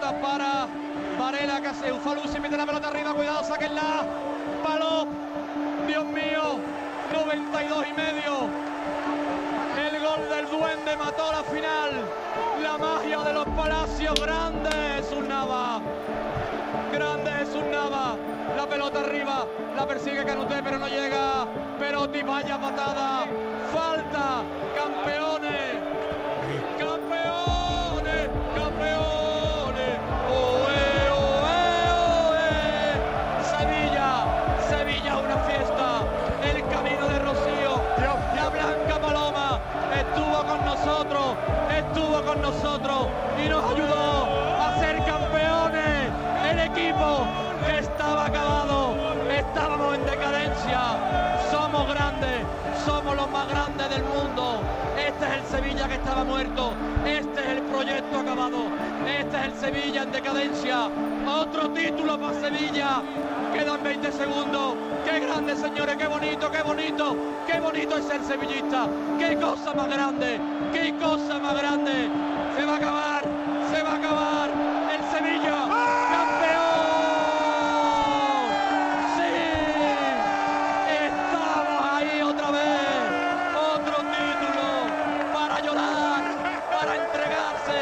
para 0.00 0.66
Varela, 1.18 1.60
que 1.60 1.68
hace 1.68 1.92
se 2.32 2.40
mete 2.40 2.56
la 2.56 2.66
pelota 2.66 2.88
arriba, 2.88 3.14
cuidado, 3.14 3.44
sáquenla. 3.44 4.04
Palo, 4.62 5.06
Dios 5.86 6.04
mío, 6.06 6.58
92 7.12 7.86
y 7.88 7.92
medio. 7.92 8.48
El 9.78 10.00
gol 10.00 10.28
del 10.28 10.50
duende 10.50 10.96
mató 10.96 11.30
la 11.30 11.42
final. 11.44 11.90
La 12.62 12.78
magia 12.78 13.20
de 13.20 13.32
los 13.32 13.46
palacios, 13.48 14.14
grande 14.20 14.98
es 14.98 15.12
un 15.12 15.28
Nava. 15.28 15.80
Grande 16.92 17.42
es 17.42 17.54
un 17.54 17.70
Nava. 17.70 18.16
La 18.56 18.66
pelota 18.66 19.00
arriba, 19.00 19.46
la 19.76 19.86
persigue 19.86 20.24
Canuté, 20.24 20.60
pero 20.62 20.78
no 20.78 20.88
llega. 20.88 21.46
Perotti, 21.78 22.22
vaya 22.22 22.58
patada. 22.58 23.26
Falta, 23.72 24.42
nosotros 42.38 43.08
y 43.44 43.48
nos 43.48 43.64
ayudó 43.64 44.26
a 44.60 44.78
ser 44.78 44.96
campeones. 45.04 46.10
El 46.50 46.58
equipo 46.60 47.26
que 47.66 47.78
estaba 47.78 48.26
acabado, 48.26 48.94
estábamos 49.30 49.94
en 49.94 50.06
decadencia. 50.06 50.80
Somos 51.50 51.88
grandes, 51.88 52.42
somos 52.84 53.16
los 53.16 53.30
más 53.30 53.48
grandes 53.48 53.88
del 53.90 54.04
mundo. 54.04 54.60
Este 54.96 55.26
es 55.26 55.32
el 55.32 55.44
Sevilla 55.46 55.88
que 55.88 55.94
estaba 55.94 56.24
muerto. 56.24 56.72
Este 57.06 57.40
es 57.40 57.48
el 57.48 57.62
proyecto 57.62 58.18
acabado. 58.18 58.58
Este 59.06 59.36
es 59.36 59.44
el 59.44 59.54
Sevilla 59.54 60.02
en 60.02 60.12
decadencia. 60.12 60.88
Otro 61.26 61.70
título 61.70 62.18
para 62.18 62.40
Sevilla. 62.40 63.02
Quedan 63.52 63.82
20 63.82 64.12
segundos. 64.12 64.83
Qué 65.04 65.20
grande, 65.20 65.56
señores. 65.56 65.96
Qué 65.96 66.06
bonito, 66.06 66.50
qué 66.50 66.62
bonito. 66.62 67.16
Qué 67.46 67.60
bonito 67.60 67.96
es 67.98 68.04
ser 68.06 68.22
sevillista. 68.24 68.88
Qué 69.18 69.36
cosa 69.36 69.74
más 69.74 69.88
grande. 69.88 70.40
Qué 70.72 70.94
cosa 70.98 71.38
más 71.38 71.56
grande. 71.56 72.08
Se 72.56 72.64
va 72.64 72.72
a 72.72 72.76
acabar. 72.76 73.22
Se 73.72 73.82
va 73.82 73.90
a 73.90 73.96
acabar. 73.96 74.50
El 74.94 75.02
Sevilla. 75.12 75.68
¡Campeón! 76.14 76.64
¡Sí! 79.16 79.32
Estamos 81.04 81.80
ahí 81.92 82.22
otra 82.22 82.50
vez. 82.50 82.94
Otro 83.74 83.96
título 84.14 84.66
para 85.32 85.60
llorar, 85.60 86.22
para 86.70 86.96
entregarse, 86.96 87.80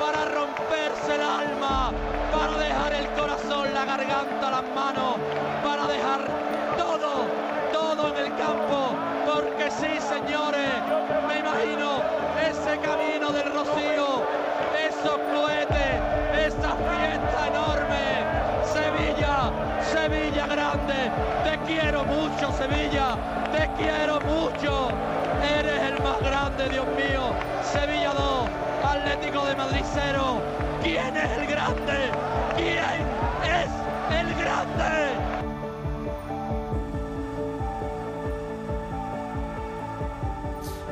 para 0.00 0.24
romperse 0.26 1.14
el 1.14 1.22
alma, 1.22 1.92
para 2.32 2.56
dejar 2.58 2.92
el 2.94 3.06
corazón, 3.18 3.74
la 3.74 3.84
garganta, 3.84 4.50
las 4.50 4.64
manos, 4.74 5.11
Sevilla, 22.50 23.16
te 23.52 23.70
quiero 23.80 24.20
mucho, 24.20 24.88
eres 25.58 25.80
el 25.80 26.02
más 26.02 26.18
grande, 26.20 26.68
Dios 26.70 26.86
mío. 26.86 27.32
Sevilla 27.62 28.12
2, 28.14 28.48
Atlético 28.84 29.46
de 29.46 29.56
Madrid 29.56 29.84
0. 29.94 30.40
¿Quién 30.82 31.16
es 31.16 31.38
el 31.38 31.46
grande? 31.46 32.10
¿Quién 32.56 32.78
es 33.44 33.70
el 34.10 34.34
grande? 34.34 35.12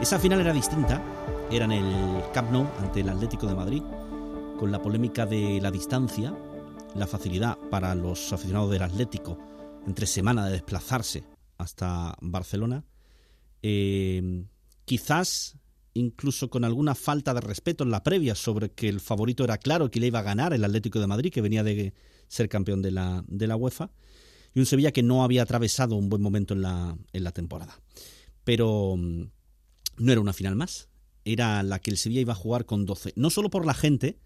Esa 0.01 0.19
final 0.21 0.41
era 0.41 0.53
distinta, 0.53 1.01
era 1.51 1.65
en 1.65 1.73
el 1.73 2.23
Camp 2.33 2.53
Nou 2.53 2.67
ante 2.81 3.01
el 3.01 3.09
Atlético 3.09 3.47
de 3.47 3.55
Madrid, 3.57 3.83
con 4.59 4.71
la 4.71 4.81
polémica 4.81 5.27
de 5.27 5.59
la 5.61 5.73
distancia, 5.73 6.33
la 6.95 7.09
facilidad 7.09 7.59
para 7.71 7.95
los 7.97 8.33
aficionados 8.33 8.71
del 8.71 8.83
Atlético 8.83 9.37
entre 9.87 10.07
semana 10.07 10.47
de 10.47 10.53
desplazarse 10.53 11.30
hasta 11.61 12.17
Barcelona, 12.21 12.85
eh, 13.63 14.45
quizás 14.85 15.57
incluso 15.95 16.51
con 16.51 16.65
alguna 16.65 16.95
falta 16.95 17.35
de 17.35 17.41
respeto 17.41 17.85
en 17.85 17.91
la 17.91 18.03
previa 18.03 18.35
sobre 18.35 18.71
que 18.71 18.89
el 18.89 19.01
favorito 19.01 19.45
era 19.45 19.59
claro 19.59 19.91
que 19.91 20.01
le 20.01 20.07
iba 20.07 20.21
a 20.21 20.23
ganar 20.23 20.53
el 20.53 20.65
Atlético 20.65 21.01
de 21.01 21.07
Madrid, 21.07 21.33
que 21.33 21.41
venía 21.41 21.63
de 21.63 21.95
ser 22.29 22.49
campeón 22.49 22.81
de 22.81 22.93
la, 22.93 23.25
de 23.27 23.47
la 23.47 23.57
UEFA, 23.57 23.91
y 24.55 24.61
un 24.61 24.67
Sevilla 24.67 24.93
que 24.93 25.03
no 25.03 25.25
había 25.25 25.43
atravesado 25.43 25.97
un 25.97 26.09
buen 26.09 26.23
momento 26.23 26.55
en 26.55 26.63
la, 26.63 26.97
en 27.13 27.25
la 27.25 27.33
temporada. 27.33 27.81
Pero 28.45 28.97
mm, 28.97 29.23
no 29.99 30.13
era 30.13 30.21
una 30.21 30.33
final 30.33 30.57
más, 30.57 30.89
era 31.25 31.63
la 31.63 31.79
que 31.81 31.91
el 31.91 31.97
Sevilla 31.97 32.21
iba 32.21 32.33
a 32.33 32.37
jugar 32.37 32.67
con 32.67 32.87
12. 32.87 33.13
No 33.17 33.31
solo 33.31 33.51
por 33.51 33.67
la 33.67 33.75
gente, 33.75 34.19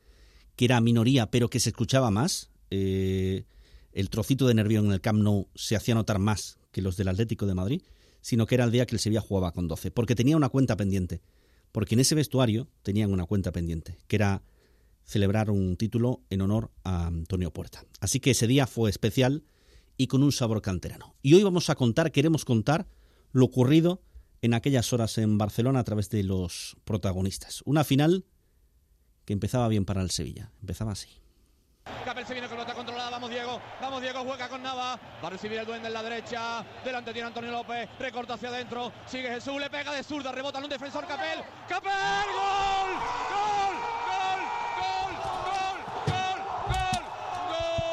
que 0.56 0.66
era 0.66 0.80
minoría, 0.80 1.30
pero 1.30 1.50
que 1.50 1.60
se 1.60 1.70
escuchaba 1.70 2.10
más. 2.10 2.50
eh, 2.70 3.44
el 3.94 4.10
trocito 4.10 4.46
de 4.48 4.54
nervio 4.54 4.80
en 4.80 4.90
el 4.90 5.00
Camp 5.00 5.22
Nou 5.22 5.48
se 5.54 5.76
hacía 5.76 5.94
notar 5.94 6.18
más 6.18 6.58
que 6.74 6.82
los 6.82 6.96
del 6.96 7.08
Atlético 7.08 7.46
de 7.46 7.54
Madrid, 7.54 7.82
sino 8.20 8.46
que 8.46 8.56
era 8.56 8.64
el 8.64 8.72
día 8.72 8.84
que 8.84 8.96
el 8.96 9.00
Sevilla 9.00 9.20
jugaba 9.20 9.52
con 9.52 9.68
12, 9.68 9.92
porque 9.92 10.14
tenía 10.14 10.36
una 10.36 10.48
cuenta 10.48 10.76
pendiente. 10.76 11.22
Porque 11.72 11.94
en 11.94 12.00
ese 12.00 12.14
vestuario 12.14 12.68
tenían 12.82 13.12
una 13.12 13.24
cuenta 13.24 13.52
pendiente, 13.52 13.98
que 14.06 14.16
era 14.16 14.42
celebrar 15.04 15.50
un 15.50 15.76
título 15.76 16.22
en 16.30 16.40
honor 16.40 16.70
a 16.82 17.06
Antonio 17.06 17.52
Puerta. 17.52 17.84
Así 18.00 18.20
que 18.20 18.32
ese 18.32 18.46
día 18.46 18.66
fue 18.66 18.90
especial 18.90 19.44
y 19.96 20.08
con 20.08 20.22
un 20.22 20.32
sabor 20.32 20.62
canterano. 20.62 21.14
Y 21.22 21.34
hoy 21.34 21.42
vamos 21.42 21.70
a 21.70 21.76
contar, 21.76 22.10
queremos 22.12 22.44
contar 22.44 22.88
lo 23.32 23.44
ocurrido 23.44 24.02
en 24.42 24.54
aquellas 24.54 24.92
horas 24.92 25.16
en 25.18 25.38
Barcelona 25.38 25.80
a 25.80 25.84
través 25.84 26.10
de 26.10 26.22
los 26.22 26.76
protagonistas. 26.84 27.62
Una 27.64 27.84
final 27.84 28.24
que 29.24 29.32
empezaba 29.32 29.68
bien 29.68 29.84
para 29.84 30.02
el 30.02 30.10
Sevilla. 30.10 30.52
Empezaba 30.60 30.92
así. 30.92 31.08
Capel 32.04 32.26
se 32.26 32.32
viene 32.32 32.48
con 32.48 32.56
pelota 32.56 32.74
controlada, 32.74 33.10
vamos 33.10 33.28
Diego, 33.30 33.60
vamos 33.80 34.00
Diego, 34.00 34.24
juega 34.24 34.48
con 34.48 34.62
Nava, 34.62 34.98
va 35.22 35.26
a 35.26 35.30
recibir 35.30 35.58
el 35.58 35.66
duende 35.66 35.88
en 35.88 35.94
la 35.94 36.02
derecha, 36.02 36.64
delante 36.84 37.12
tiene 37.12 37.28
Antonio 37.28 37.50
López, 37.50 37.88
recorta 37.98 38.34
hacia 38.34 38.48
adentro, 38.48 38.92
sigue 39.06 39.28
Jesús, 39.28 39.60
le 39.60 39.68
pega 39.68 39.92
de 39.92 40.02
zurda, 40.02 40.32
rebota 40.32 40.58
en 40.58 40.64
un 40.64 40.70
defensor 40.70 41.06
Capel, 41.06 41.42
Capel, 41.68 41.92
gol, 41.92 42.90
gol, 43.30 43.76
gol, 44.16 44.42
gol, 44.80 45.16
gol, 46.06 46.38
gol, 46.66 47.02
gol, 47.48 47.84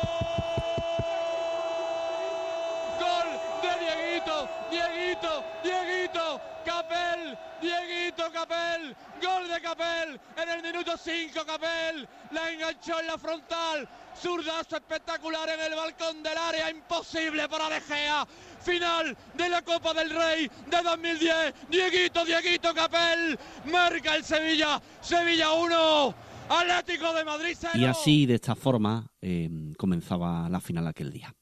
gol 3.00 3.30
de 3.62 3.72
Dieguito, 3.80 4.50
Dieguito, 4.70 5.44
Dieguito, 5.64 6.42
Capel, 6.66 7.38
Dieguito 7.62 8.11
Capel, 8.30 8.96
gol 9.22 9.48
de 9.48 9.62
Capel, 9.62 10.20
en 10.38 10.50
el 10.50 10.62
minuto 10.62 10.98
5 10.98 11.46
Capel, 11.46 12.08
la 12.32 12.52
enganchó 12.52 13.00
en 13.00 13.08
la 13.08 13.18
frontal, 13.18 13.88
zurdazo 14.16 14.76
espectacular 14.76 15.50
en 15.50 15.60
el 15.62 15.76
balcón 15.76 16.22
del 16.22 16.38
área, 16.38 16.70
imposible 16.70 17.48
para 17.48 17.70
De 17.70 17.82
Gea, 17.82 18.28
final 18.62 19.18
de 19.34 19.50
la 19.50 19.62
Copa 19.62 19.94
del 19.94 20.10
Rey 20.10 20.50
de 20.68 20.82
2010, 20.84 21.54
Dieguito, 21.70 22.26
Dieguito 22.26 22.74
Capel, 22.74 23.40
marca 23.66 24.16
el 24.16 24.24
Sevilla, 24.24 24.82
Sevilla 25.00 25.54
1, 25.54 26.16
Atlético 26.50 27.14
de 27.14 27.24
Madrid 27.24 27.56
0. 27.58 27.74
Y 27.76 27.86
así, 27.86 28.26
de 28.26 28.36
esta 28.36 28.56
forma, 28.56 29.08
eh, 29.22 29.50
comenzaba 29.78 30.50
la 30.50 30.60
final 30.60 30.88
aquel 30.88 31.12
día. 31.12 31.34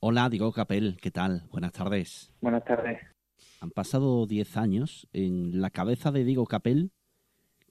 Hola, 0.00 0.28
Diego 0.28 0.52
Capel, 0.52 0.98
¿qué 1.00 1.10
tal? 1.10 1.44
Buenas 1.50 1.72
tardes. 1.72 2.32
Buenas 2.40 2.64
tardes. 2.64 3.15
Han 3.66 3.72
pasado 3.72 4.26
10 4.26 4.58
años. 4.58 5.08
En 5.12 5.60
la 5.60 5.70
cabeza 5.70 6.12
de 6.12 6.22
Diego 6.22 6.46
Capel, 6.46 6.92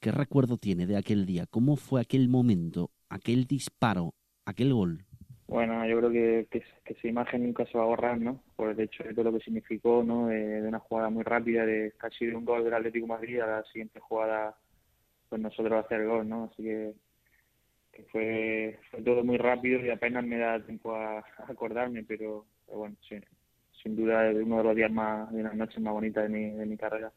¿qué 0.02 0.12
recuerdo 0.12 0.58
tiene 0.58 0.88
de 0.88 0.98
aquel 0.98 1.26
día? 1.26 1.46
¿Cómo 1.50 1.78
fue 1.78 2.02
aquel 2.02 2.28
momento, 2.28 2.92
aquel 3.08 3.46
disparo, 3.46 4.14
aquel 4.46 4.74
gol? 4.74 5.06
Bueno, 5.48 5.88
yo 5.88 5.98
creo 6.00 6.12
que, 6.12 6.48
esa 6.84 7.08
imagen 7.08 7.44
nunca 7.44 7.66
se 7.68 7.78
va 7.78 7.86
a 7.86 7.88
borrar, 7.88 8.20
¿no? 8.20 8.44
Por 8.58 8.72
el 8.72 8.80
hecho 8.82 9.06
de 9.06 9.14
todo 9.14 9.32
lo 9.32 9.38
que 9.38 9.46
significó, 9.46 10.04
¿no? 10.04 10.28
De, 10.28 10.68
una 10.68 10.80
jugada 10.80 11.10
muy 11.10 11.24
rápida, 11.24 11.66
de 11.66 11.94
casi 11.96 12.26
de 12.26 12.36
un 12.36 12.44
gol 12.44 12.66
del 12.66 12.74
Atlético 12.74 13.08
Madrid 13.08 13.40
a 13.40 13.48
la 13.48 13.64
siguiente 13.64 14.02
jugada, 14.02 14.54
pues 15.30 15.42
nosotros 15.42 15.86
hacer 15.86 16.02
el 16.02 16.10
gol, 16.10 16.28
¿no? 16.28 16.50
Así 16.52 16.62
que, 16.62 16.94
fue, 18.12 18.78
todo 19.06 19.24
muy 19.24 19.38
rápido 19.38 19.80
y 19.80 19.92
apenas 19.92 20.26
me 20.26 20.40
da 20.40 20.60
tiempo 20.60 20.94
a, 20.94 21.24
acordarme, 21.48 22.04
pero 22.04 22.46
bueno, 22.68 22.98
sí, 23.08 23.16
sin 23.86 23.96
duda 23.96 24.32
es 24.32 24.36
uno 24.44 24.58
de 24.58 24.64
los 24.64 24.76
días 24.76 24.92
más, 24.92 25.32
de 25.32 25.44
las 25.44 25.56
noches 25.56 25.80
más 25.80 25.94
bonitas 25.94 26.24
de 26.24 26.30
mi, 26.30 26.50
de 26.52 26.66
mi 26.66 26.76
carrera. 26.76 27.12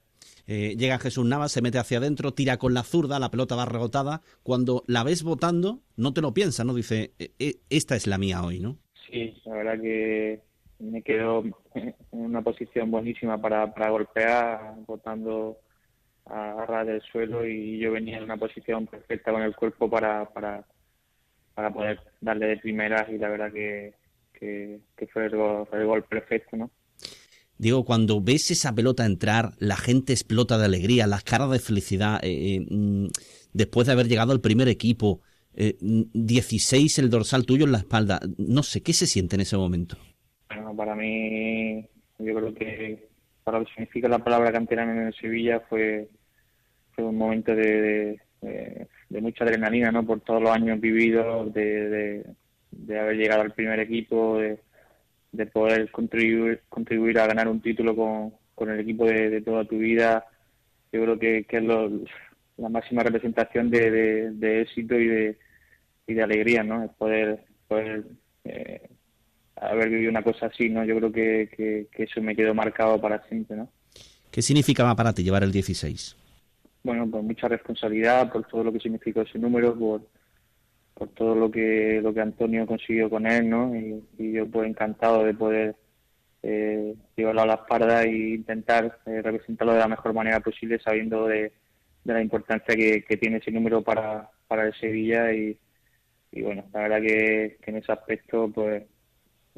Eh, 0.46 0.76
llega 0.76 0.98
Jesús 0.98 1.24
Navas, 1.26 1.50
se 1.52 1.62
mete 1.62 1.78
hacia 1.78 1.96
adentro, 1.98 2.32
tira 2.32 2.58
con 2.58 2.74
la 2.74 2.82
zurda, 2.82 3.18
la 3.18 3.30
pelota 3.30 3.56
va 3.56 3.64
rebotada. 3.64 4.20
Cuando 4.42 4.84
la 4.86 5.02
ves 5.02 5.22
votando, 5.22 5.80
no 5.96 6.12
te 6.12 6.20
lo 6.20 6.34
piensas, 6.34 6.66
¿no? 6.66 6.74
Dice, 6.74 7.12
"E- 7.18 7.32
e- 7.38 7.56
esta 7.70 7.96
es 7.96 8.06
la 8.06 8.18
mía 8.18 8.42
hoy, 8.42 8.60
¿no? 8.60 8.76
Sí, 9.10 9.34
la 9.46 9.54
verdad 9.54 9.80
que 9.80 10.40
me 10.78 11.02
quedo 11.02 11.42
en 11.74 11.94
una 12.12 12.42
posición 12.42 12.90
buenísima 12.90 13.40
para, 13.40 13.72
para 13.72 13.90
golpear, 13.90 14.74
botando 14.86 15.56
a 16.26 16.66
ras 16.66 16.86
del 16.86 17.00
suelo 17.00 17.46
y 17.46 17.78
yo 17.78 17.92
venía 17.92 18.18
en 18.18 18.24
una 18.24 18.36
posición 18.36 18.86
perfecta 18.86 19.32
con 19.32 19.42
el 19.42 19.56
cuerpo 19.56 19.88
para, 19.88 20.28
para, 20.28 20.66
para 21.54 21.72
poder 21.72 21.98
darle 22.20 22.46
de 22.48 22.56
primeras 22.58 23.08
y 23.08 23.16
la 23.16 23.30
verdad 23.30 23.50
que, 23.50 23.94
que, 24.38 24.80
fue 25.12 25.26
el 25.26 25.86
gol, 25.86 26.04
perfecto, 26.04 26.56
¿no? 26.56 26.70
Digo, 27.56 27.84
cuando 27.84 28.20
ves 28.20 28.50
esa 28.52 28.74
pelota 28.74 29.04
entrar, 29.04 29.50
la 29.58 29.76
gente 29.76 30.12
explota 30.12 30.58
de 30.58 30.66
alegría, 30.66 31.08
las 31.08 31.24
caras 31.24 31.50
de 31.50 31.58
felicidad, 31.58 32.20
eh, 32.22 32.56
eh, 32.56 32.66
mm, 32.70 33.06
después 33.52 33.86
de 33.86 33.94
haber 33.94 34.06
llegado 34.06 34.32
al 34.32 34.40
primer 34.40 34.68
equipo, 34.68 35.20
16 35.60 37.00
el 37.00 37.10
dorsal 37.10 37.44
tuyo 37.44 37.64
en 37.64 37.72
la 37.72 37.78
espalda, 37.78 38.20
no 38.36 38.62
sé, 38.62 38.80
¿qué 38.80 38.92
se 38.92 39.08
siente 39.08 39.34
en 39.34 39.40
ese 39.40 39.56
momento? 39.56 39.96
Bueno, 40.46 40.76
para 40.76 40.94
mí, 40.94 41.84
yo 42.20 42.34
creo 42.36 42.54
que 42.54 43.08
para 43.42 43.58
lo 43.58 43.64
que 43.64 43.72
significa 43.72 44.06
la 44.06 44.22
palabra 44.22 44.52
canterano 44.52 44.92
en 44.92 45.12
Sevilla 45.14 45.60
fue, 45.68 46.08
fue 46.92 47.06
un 47.06 47.18
momento 47.18 47.56
de, 47.56 48.20
de 49.08 49.20
mucha 49.20 49.44
adrenalina, 49.44 49.90
¿no? 49.90 50.04
Por 50.04 50.20
todos 50.20 50.42
los 50.42 50.50
años 50.50 50.80
vividos, 50.80 51.52
de, 51.52 52.24
de, 52.78 52.98
haber 52.98 53.16
llegado 53.16 53.42
al 53.42 53.52
primer 53.52 53.80
equipo, 53.80 54.38
de, 54.38 54.58
de 55.32 55.46
poder 55.46 55.90
contribuir, 55.90 56.62
contribuir 56.68 57.18
a 57.18 57.26
ganar 57.26 57.48
un 57.48 57.60
título 57.60 57.94
con, 57.94 58.32
con 58.54 58.70
el 58.70 58.80
equipo 58.80 59.06
de, 59.06 59.40
toda 59.42 59.64
tu 59.64 59.78
vida. 59.78 60.24
Yo 60.92 61.02
creo 61.02 61.18
que, 61.18 61.44
que 61.44 61.58
es 61.58 61.64
la 61.64 62.68
máxima 62.68 63.02
representación 63.02 63.70
de, 63.70 64.30
de, 64.32 64.62
éxito 64.62 64.98
y 64.98 65.06
de, 65.06 65.38
y 66.06 66.14
de 66.14 66.22
alegría, 66.22 66.62
¿no? 66.62 66.84
Es 66.84 66.90
poder, 66.92 67.44
poder 67.66 68.04
eh, 68.44 68.88
haber 69.56 69.90
vivido 69.90 70.10
una 70.10 70.22
cosa 70.22 70.46
así, 70.46 70.68
¿no? 70.68 70.84
Yo 70.84 70.96
creo 70.96 71.12
que, 71.12 71.50
que, 71.54 71.86
que 71.92 72.04
eso 72.04 72.22
me 72.22 72.34
quedó 72.34 72.54
marcado 72.54 73.00
para 73.00 73.22
siempre, 73.28 73.56
¿no? 73.56 73.68
¿Qué 74.30 74.42
significaba 74.42 74.94
para 74.94 75.12
ti 75.12 75.22
llevar 75.22 75.42
el 75.42 75.52
16? 75.52 76.16
bueno, 76.88 77.10
por 77.10 77.22
mucha 77.22 77.48
responsabilidad, 77.48 78.32
por 78.32 78.46
todo 78.46 78.64
lo 78.64 78.72
que 78.72 78.80
significó 78.80 79.20
ese 79.20 79.38
número, 79.38 79.78
por, 79.78 80.02
por 80.98 81.10
todo 81.10 81.34
lo 81.36 81.50
que 81.50 82.00
lo 82.02 82.12
que 82.12 82.20
Antonio 82.20 82.66
consiguió 82.66 83.08
con 83.08 83.26
él, 83.26 83.48
¿no? 83.48 83.74
Y, 83.74 84.02
yo 84.32 84.46
pues 84.50 84.68
encantado 84.68 85.24
de 85.24 85.34
poder 85.34 85.76
eh, 86.42 86.94
llevarlo 87.16 87.42
a 87.42 87.46
la 87.46 87.54
espalda 87.54 88.02
e 88.02 88.34
intentar 88.34 88.98
eh, 89.06 89.22
representarlo 89.22 89.74
de 89.74 89.80
la 89.80 89.88
mejor 89.88 90.12
manera 90.14 90.40
posible, 90.40 90.80
sabiendo 90.80 91.26
de, 91.26 91.52
la 92.04 92.22
importancia 92.22 92.74
que, 92.74 93.16
tiene 93.18 93.38
ese 93.38 93.50
número 93.52 93.82
para, 93.82 94.30
para 94.48 94.66
el 94.66 94.74
Sevilla 94.74 95.32
y, 95.32 95.58
y 96.32 96.42
bueno, 96.42 96.64
la 96.72 96.80
verdad 96.80 97.00
que, 97.02 97.58
en 97.66 97.76
ese 97.76 97.92
aspecto, 97.92 98.50
pues, 98.50 98.84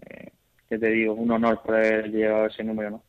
eh, 0.06 0.32
te 0.69 0.78
digo, 0.78 1.14
un 1.14 1.31
honor 1.31 1.62
poder 1.62 2.10
llevar 2.10 2.50
ese 2.50 2.64
número, 2.64 2.90
¿no? 2.90 3.04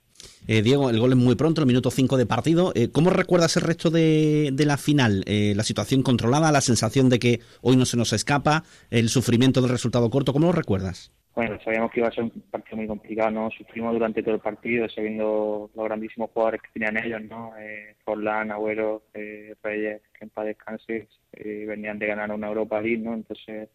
Eh, 0.47 0.61
Diego, 0.61 0.89
el 0.89 0.99
gol 0.99 1.11
es 1.11 1.17
muy 1.17 1.35
pronto, 1.35 1.61
el 1.61 1.67
minuto 1.67 1.91
5 1.91 2.17
de 2.17 2.25
partido. 2.25 2.71
Eh, 2.75 2.89
¿Cómo 2.91 3.09
recuerdas 3.09 3.55
el 3.57 3.63
resto 3.63 3.89
de, 3.89 4.53
la 4.57 4.77
final? 4.77 5.23
Eh, 5.27 5.53
la 5.55 5.63
situación 5.63 6.03
controlada, 6.03 6.51
la 6.51 6.61
sensación 6.61 7.09
de 7.09 7.19
que 7.19 7.39
hoy 7.61 7.77
no 7.77 7.85
se 7.85 7.97
nos 7.97 8.13
escapa, 8.13 8.63
el 8.89 9.09
sufrimiento 9.09 9.61
del 9.61 9.71
resultado 9.71 10.09
corto, 10.09 10.33
¿cómo 10.33 10.47
lo 10.47 10.51
recuerdas? 10.51 11.11
Bueno, 11.33 11.57
sabíamos 11.63 11.91
que 11.91 12.01
iba 12.01 12.09
a 12.09 12.11
ser 12.11 12.25
un 12.25 12.31
partido 12.51 12.75
muy 12.75 12.87
complicado, 12.87 13.31
¿no? 13.31 13.49
Sufrimos 13.51 13.93
durante 13.93 14.21
todo 14.21 14.35
el 14.35 14.41
partido, 14.41 14.89
sabiendo 14.89 15.69
los 15.73 15.85
grandísimos 15.85 16.29
jugadores 16.31 16.61
que 16.61 16.79
tenían 16.79 16.97
ellos, 16.97 17.21
¿no? 17.29 17.53
Eh, 17.57 17.95
Forlán, 18.03 18.51
Agüero, 18.51 19.03
Reyes, 19.13 20.01
que 20.13 20.25
en 20.25 20.29
paz 20.29 20.45
descanse, 20.45 21.07
venían 21.31 21.99
de 21.99 22.07
ganar 22.07 22.31
una 22.31 22.47
Europa 22.47 22.81
League, 22.81 22.97
¿no? 22.97 23.13
Entonces 23.13 23.69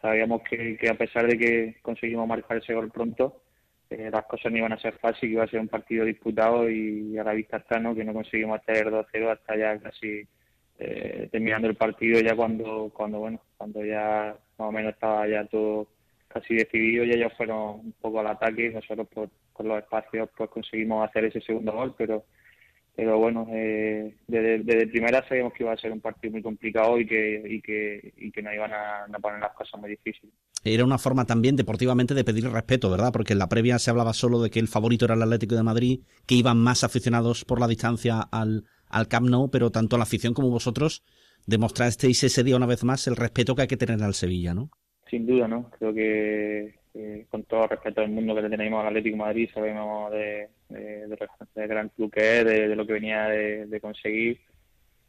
sabíamos 0.00 0.42
que 0.42 0.78
a 0.88 0.94
pesar 0.94 1.26
de 1.26 1.38
que 1.38 1.76
conseguimos 1.82 2.28
marcar 2.28 2.58
ese 2.58 2.74
gol 2.74 2.92
pronto, 2.92 3.41
eh, 3.92 4.10
las 4.10 4.24
cosas 4.26 4.50
no 4.50 4.58
iban 4.58 4.72
a 4.72 4.80
ser 4.80 4.94
fáciles, 4.94 5.20
que 5.20 5.26
iba 5.26 5.44
a 5.44 5.48
ser 5.48 5.60
un 5.60 5.68
partido 5.68 6.04
disputado 6.04 6.70
y 6.70 7.16
a 7.18 7.24
la 7.24 7.32
vista 7.32 7.58
está 7.58 7.78
¿no? 7.78 7.94
que 7.94 8.04
no 8.04 8.12
conseguimos 8.12 8.60
hacer 8.60 8.90
2-0 8.90 9.30
hasta 9.30 9.56
ya 9.56 9.78
casi 9.78 10.26
eh, 10.78 11.28
terminando 11.30 11.68
el 11.68 11.76
partido 11.76 12.20
ya 12.20 12.34
cuando 12.34 12.90
cuando 12.92 13.18
bueno 13.20 13.40
cuando 13.56 13.84
ya 13.84 14.34
más 14.58 14.68
o 14.68 14.72
menos 14.72 14.94
estaba 14.94 15.28
ya 15.28 15.44
todo 15.44 15.88
casi 16.28 16.54
decidido 16.54 17.04
y 17.04 17.12
ellos 17.12 17.32
fueron 17.36 17.80
un 17.80 17.94
poco 18.00 18.20
al 18.20 18.28
ataque 18.28 18.70
nosotros 18.70 19.06
por, 19.08 19.28
por 19.54 19.66
los 19.66 19.78
espacios 19.78 20.28
pues 20.36 20.50
conseguimos 20.50 21.08
hacer 21.08 21.26
ese 21.26 21.40
segundo 21.40 21.72
gol 21.72 21.94
pero 21.96 22.24
pero 22.94 23.18
bueno, 23.18 23.46
eh, 23.50 24.16
desde, 24.26 24.86
primera 24.86 25.26
sabíamos 25.26 25.54
que 25.54 25.62
iba 25.62 25.72
a 25.72 25.76
ser 25.78 25.92
un 25.92 26.00
partido 26.00 26.32
muy 26.32 26.42
complicado 26.42 27.00
y 27.00 27.06
que, 27.06 27.42
y 27.48 27.62
que, 27.62 28.12
y 28.18 28.30
que 28.30 28.42
nos 28.42 28.52
iban 28.52 28.70
a, 28.72 29.06
poner 29.20 29.40
las 29.40 29.52
cosas 29.54 29.80
muy 29.80 29.90
difíciles. 29.90 30.34
Era 30.62 30.84
una 30.84 30.98
forma 30.98 31.24
también 31.24 31.56
deportivamente 31.56 32.14
de 32.14 32.24
pedir 32.24 32.48
respeto, 32.50 32.90
¿verdad? 32.90 33.10
Porque 33.12 33.32
en 33.32 33.38
la 33.38 33.48
previa 33.48 33.78
se 33.78 33.90
hablaba 33.90 34.12
solo 34.12 34.42
de 34.42 34.50
que 34.50 34.58
el 34.58 34.68
favorito 34.68 35.06
era 35.06 35.14
el 35.14 35.22
Atlético 35.22 35.54
de 35.54 35.62
Madrid, 35.62 36.00
que 36.26 36.34
iban 36.34 36.58
más 36.58 36.84
aficionados 36.84 37.44
por 37.46 37.60
la 37.60 37.66
distancia 37.66 38.20
al, 38.30 38.64
al 38.88 39.08
Camp 39.08 39.28
Nou, 39.28 39.50
pero 39.50 39.70
tanto 39.70 39.96
la 39.96 40.04
afición 40.04 40.34
como 40.34 40.50
vosotros 40.50 41.02
demostrasteis 41.46 42.22
ese 42.24 42.44
día 42.44 42.56
una 42.56 42.66
vez 42.66 42.84
más 42.84 43.06
el 43.06 43.16
respeto 43.16 43.54
que 43.54 43.62
hay 43.62 43.68
que 43.68 43.78
tener 43.78 44.02
al 44.02 44.14
Sevilla, 44.14 44.54
¿no? 44.54 44.70
Sin 45.10 45.26
duda, 45.26 45.48
¿no? 45.48 45.70
Creo 45.78 45.92
que 45.92 46.81
con 47.30 47.44
todo 47.44 47.66
respeto 47.68 48.02
del 48.02 48.10
mundo 48.10 48.34
que 48.34 48.42
le 48.42 48.50
tenemos 48.50 48.80
al 48.80 48.88
Atlético 48.88 49.16
Madrid, 49.16 49.48
sabemos 49.52 50.12
de, 50.12 50.48
de, 50.68 51.66
gran 51.66 51.88
club 51.90 52.12
que 52.12 52.40
es, 52.40 52.44
de, 52.44 52.76
lo 52.76 52.86
que 52.86 52.92
venía 52.92 53.28
de, 53.28 53.80
conseguir. 53.80 54.40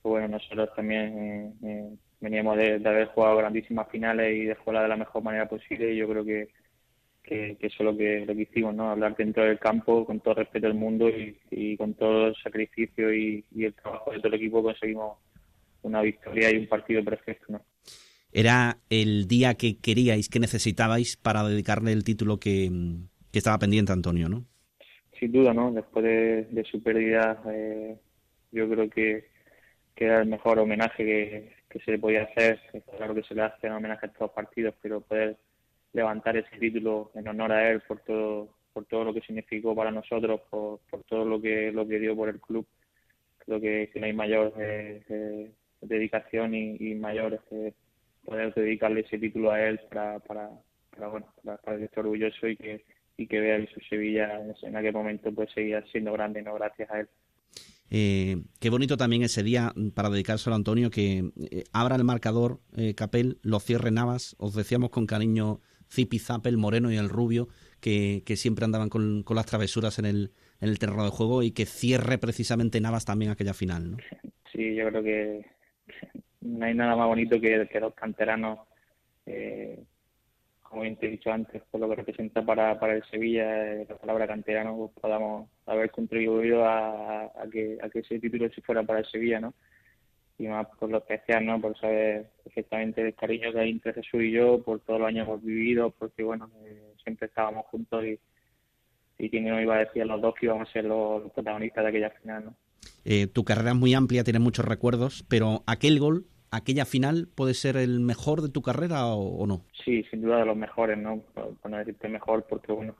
Pues 0.02 0.12
bueno, 0.12 0.28
nosotros 0.30 0.70
también 0.76 1.18
eh, 1.18 1.54
eh, 1.64 1.90
veníamos 2.22 2.58
de, 2.58 2.76
haber 2.76 3.08
jugado 3.08 3.38
grandísimas 3.38 3.90
finales 3.90 4.36
y 4.36 4.46
de 4.46 4.56
jugarla 4.56 4.84
de 4.84 4.90
la 4.90 4.98
mejor 4.98 5.24
manera 5.24 5.48
posible 5.48 5.94
y 5.94 5.98
yo 5.98 6.08
creo 6.08 6.24
que, 6.24 6.50
que, 7.24 7.58
eso 7.60 7.76
es 7.80 7.82
lo 7.82 7.98
que, 7.98 8.26
lo 8.26 8.34
que 8.34 8.42
hicimos, 8.44 8.74
¿no? 8.76 8.90
Hablar 8.90 9.16
dentro 9.16 9.44
del 9.44 9.60
campo 9.60 10.06
con 10.06 10.20
todo 10.22 10.36
respeto 10.36 10.68
del 10.68 10.76
mundo 10.76 11.10
y, 11.10 11.78
con 11.78 11.94
todo 11.96 12.28
el 12.28 12.36
sacrificio 12.36 13.14
y, 13.14 13.44
y 13.52 13.66
el 13.66 13.74
trabajo 13.74 14.12
de 14.12 14.18
todo 14.20 14.30
el 14.30 14.36
equipo 14.36 14.64
conseguimos 14.64 15.18
una 15.82 16.02
victoria 16.02 16.50
y 16.52 16.58
un 16.58 16.68
partido 16.68 17.04
perfecto. 17.04 17.60
Era 18.34 18.78
el 18.90 19.28
día 19.28 19.54
que 19.54 19.78
queríais, 19.78 20.28
que 20.28 20.40
necesitabais 20.40 21.18
para 21.18 21.44
dedicarle 21.44 21.92
el 21.92 22.04
título 22.04 22.40
que, 22.40 22.70
estaba 23.32 23.60
pendiente 23.60 23.92
Antonio, 23.92 24.28
¿no? 24.28 24.46
Sin 25.20 25.32
duda, 25.32 25.54
¿no? 25.54 25.72
Después 25.72 26.04
de, 26.04 26.68
su 26.70 26.82
pérdida, 26.82 27.42
eh, 27.48 27.96
yo 28.52 28.70
creo 28.70 28.90
que, 28.90 29.32
era 29.96 30.22
el 30.22 30.28
mejor 30.28 30.60
homenaje 30.60 31.54
que, 31.70 31.80
se 31.80 31.92
le 31.92 32.00
podía 32.00 32.24
hacer. 32.24 32.60
Claro 32.98 33.16
que 33.16 33.24
se 33.24 33.34
le 33.34 33.44
hace 33.44 33.68
un 33.68 33.74
homenaje 33.74 34.06
a 34.06 34.10
estos 34.10 34.32
partidos, 34.32 34.76
pero 34.82 35.02
poder 35.02 35.38
levantar 35.94 36.36
ese 36.36 36.58
título 36.60 37.12
en 37.16 37.28
honor 37.28 37.52
a 37.54 37.72
él 37.72 37.82
por 37.88 38.00
todo 38.00 38.50
por 38.74 38.86
todo 38.86 39.04
lo 39.04 39.14
que 39.14 39.22
significó 39.22 39.76
para 39.76 39.92
nosotros, 39.92 40.42
por, 40.50 40.80
todo 41.08 41.26
lo 41.26 41.40
que 41.40 41.72
lo 41.72 41.88
que 41.88 42.00
dio 42.00 42.16
por 42.16 42.28
el 42.28 42.42
club, 42.42 42.66
creo 43.38 43.62
que, 43.62 43.92
no 43.96 44.06
hay 44.06 44.14
mayor 44.14 44.52
eh, 44.60 45.04
eh, 45.08 45.52
dedicación 45.82 46.56
y, 46.56 46.76
y 46.80 46.96
mayor 46.96 47.40
poder 48.24 48.54
dedicarle 48.54 49.02
ese 49.02 49.18
título 49.18 49.52
a 49.52 49.62
él 49.62 49.80
para, 49.90 50.20
para, 50.20 50.50
para 50.90 51.08
bueno, 51.08 51.28
para, 51.44 51.78
que 51.78 51.86
esté 51.86 52.00
orgulloso 52.00 52.48
y 52.48 52.58
que, 52.58 52.84
y 53.18 53.28
que 53.28 53.40
vea 53.40 53.60
que 53.60 53.74
su 53.74 53.80
Sevilla 53.82 54.42
en 54.62 54.76
aquel 54.76 54.94
momento 54.94 55.32
pues 55.34 55.52
seguía 55.54 55.84
siendo 55.92 56.14
grande, 56.14 56.42
no 56.42 56.54
gracias 56.56 56.90
a 56.92 57.00
él. 57.02 57.10
Eh, 57.96 58.38
qué 58.60 58.70
bonito 58.72 58.98
también 58.98 59.22
ese 59.22 59.44
día 59.44 59.72
para 59.94 60.10
dedicárselo 60.10 60.56
a 60.56 60.58
Antonio, 60.58 60.90
que 60.90 61.32
eh, 61.52 61.64
abra 61.74 61.96
el 61.96 62.04
marcador 62.04 62.60
eh, 62.76 62.96
Capel, 62.96 63.38
lo 63.44 63.60
cierre 63.60 63.92
Navas. 63.92 64.36
Os 64.40 64.56
decíamos 64.56 64.90
con 64.90 65.06
cariño 65.06 65.60
Zipi, 65.92 66.18
Zapel, 66.18 66.58
Moreno 66.58 66.92
y 66.92 66.98
el 66.98 67.10
Rubio, 67.10 67.50
que, 67.80 68.24
que 68.26 68.36
siempre 68.36 68.66
andaban 68.66 68.90
con, 68.90 69.22
con, 69.22 69.36
las 69.36 69.46
travesuras 69.46 70.00
en 70.00 70.06
el, 70.06 70.32
en 70.60 70.70
el 70.70 70.80
terreno 70.80 71.04
de 71.04 71.12
juego 71.12 71.44
y 71.44 71.52
que 71.52 71.68
cierre 71.68 72.18
precisamente 72.18 72.82
Navas 72.82 73.06
también 73.06 73.30
aquella 73.30 73.54
final. 73.54 73.92
¿no? 73.92 73.98
Sí, 74.52 74.74
yo 74.74 74.88
creo 74.88 75.04
que 75.04 75.46
no 76.44 76.66
hay 76.66 76.74
nada 76.74 76.96
más 76.96 77.08
bonito 77.08 77.40
que, 77.40 77.68
que 77.72 77.80
los 77.80 77.94
canteranos, 77.94 78.60
eh, 79.26 79.84
como 80.62 80.82
bien 80.82 80.96
te 80.98 81.08
he 81.08 81.12
dicho 81.12 81.32
antes, 81.32 81.62
por 81.70 81.82
lo 81.82 81.90
que 81.90 81.96
representa 81.96 82.44
para, 82.44 82.80
para 82.80 82.94
el 82.96 83.04
Sevilla, 83.06 83.74
eh, 83.74 83.86
la 83.88 83.98
palabra 83.98 84.28
canterano, 84.28 84.76
pues 84.78 84.92
podamos 85.02 85.50
haber 85.66 85.92
contribuido 85.92 86.66
a, 86.66 87.24
a, 87.26 87.48
que, 87.52 87.78
a 87.82 87.90
que 87.90 88.00
ese 88.00 88.20
título 88.20 88.50
se 88.50 88.62
fuera 88.62 88.84
para 88.84 89.00
el 89.00 89.06
Sevilla, 89.06 89.40
¿no? 89.40 89.54
Y 90.38 90.48
más 90.48 90.68
por 90.80 90.90
lo 90.90 90.98
especial, 90.98 91.46
¿no? 91.46 91.62
Por 91.62 91.78
saber 91.80 92.28
perfectamente 92.44 93.02
el 93.02 93.16
cariño 93.16 93.52
que 93.52 93.60
hay 93.60 93.70
entre 93.70 93.94
Jesús 93.94 94.24
y 94.24 94.32
yo, 94.32 94.62
por 94.64 94.80
todos 94.82 95.00
los 95.00 95.08
años 95.08 95.28
hemos 95.28 95.44
vivido, 95.44 95.92
porque, 95.92 96.24
bueno, 96.24 96.50
eh, 96.66 96.94
siempre 97.04 97.28
estábamos 97.28 97.66
juntos 97.68 98.04
y, 98.04 98.20
y 99.20 99.30
quién 99.30 99.46
no 99.46 99.62
iba 99.62 99.76
a 99.76 99.86
decir 99.86 100.02
a 100.02 100.06
los 100.06 100.22
dos 100.22 100.34
que 100.34 100.48
íbamos 100.48 100.68
a 100.68 100.72
ser 100.72 100.86
los, 100.86 101.32
protagonistas 101.32 101.84
de 101.84 101.90
aquella 101.90 102.10
final, 102.10 102.46
¿no? 102.46 102.56
tu 103.34 103.44
carrera 103.44 103.72
es 103.72 103.76
muy 103.76 103.94
amplia, 103.94 104.24
tienes 104.24 104.42
muchos 104.42 104.66
recuerdos, 104.66 105.26
pero 105.28 105.62
aquel 105.68 106.00
gol 106.00 106.26
aquella 106.54 106.86
final 106.86 107.28
puede 107.34 107.56
ser 107.56 107.78
el 107.78 108.00
mejor 108.00 108.42
de 108.42 108.50
tu 108.50 108.62
carrera 108.62 109.08
o, 109.08 109.46
no? 109.48 109.66
Sí, 109.84 110.04
sin 110.10 110.22
duda 110.22 110.38
de 110.38 110.46
los 110.46 110.56
mejores, 110.56 110.98
¿no? 110.98 111.20
Por 111.34 111.70
no 111.70 111.78
decirte 111.78 112.08
mejor, 112.08 112.46
porque 112.48 112.72
bueno, 112.72 112.96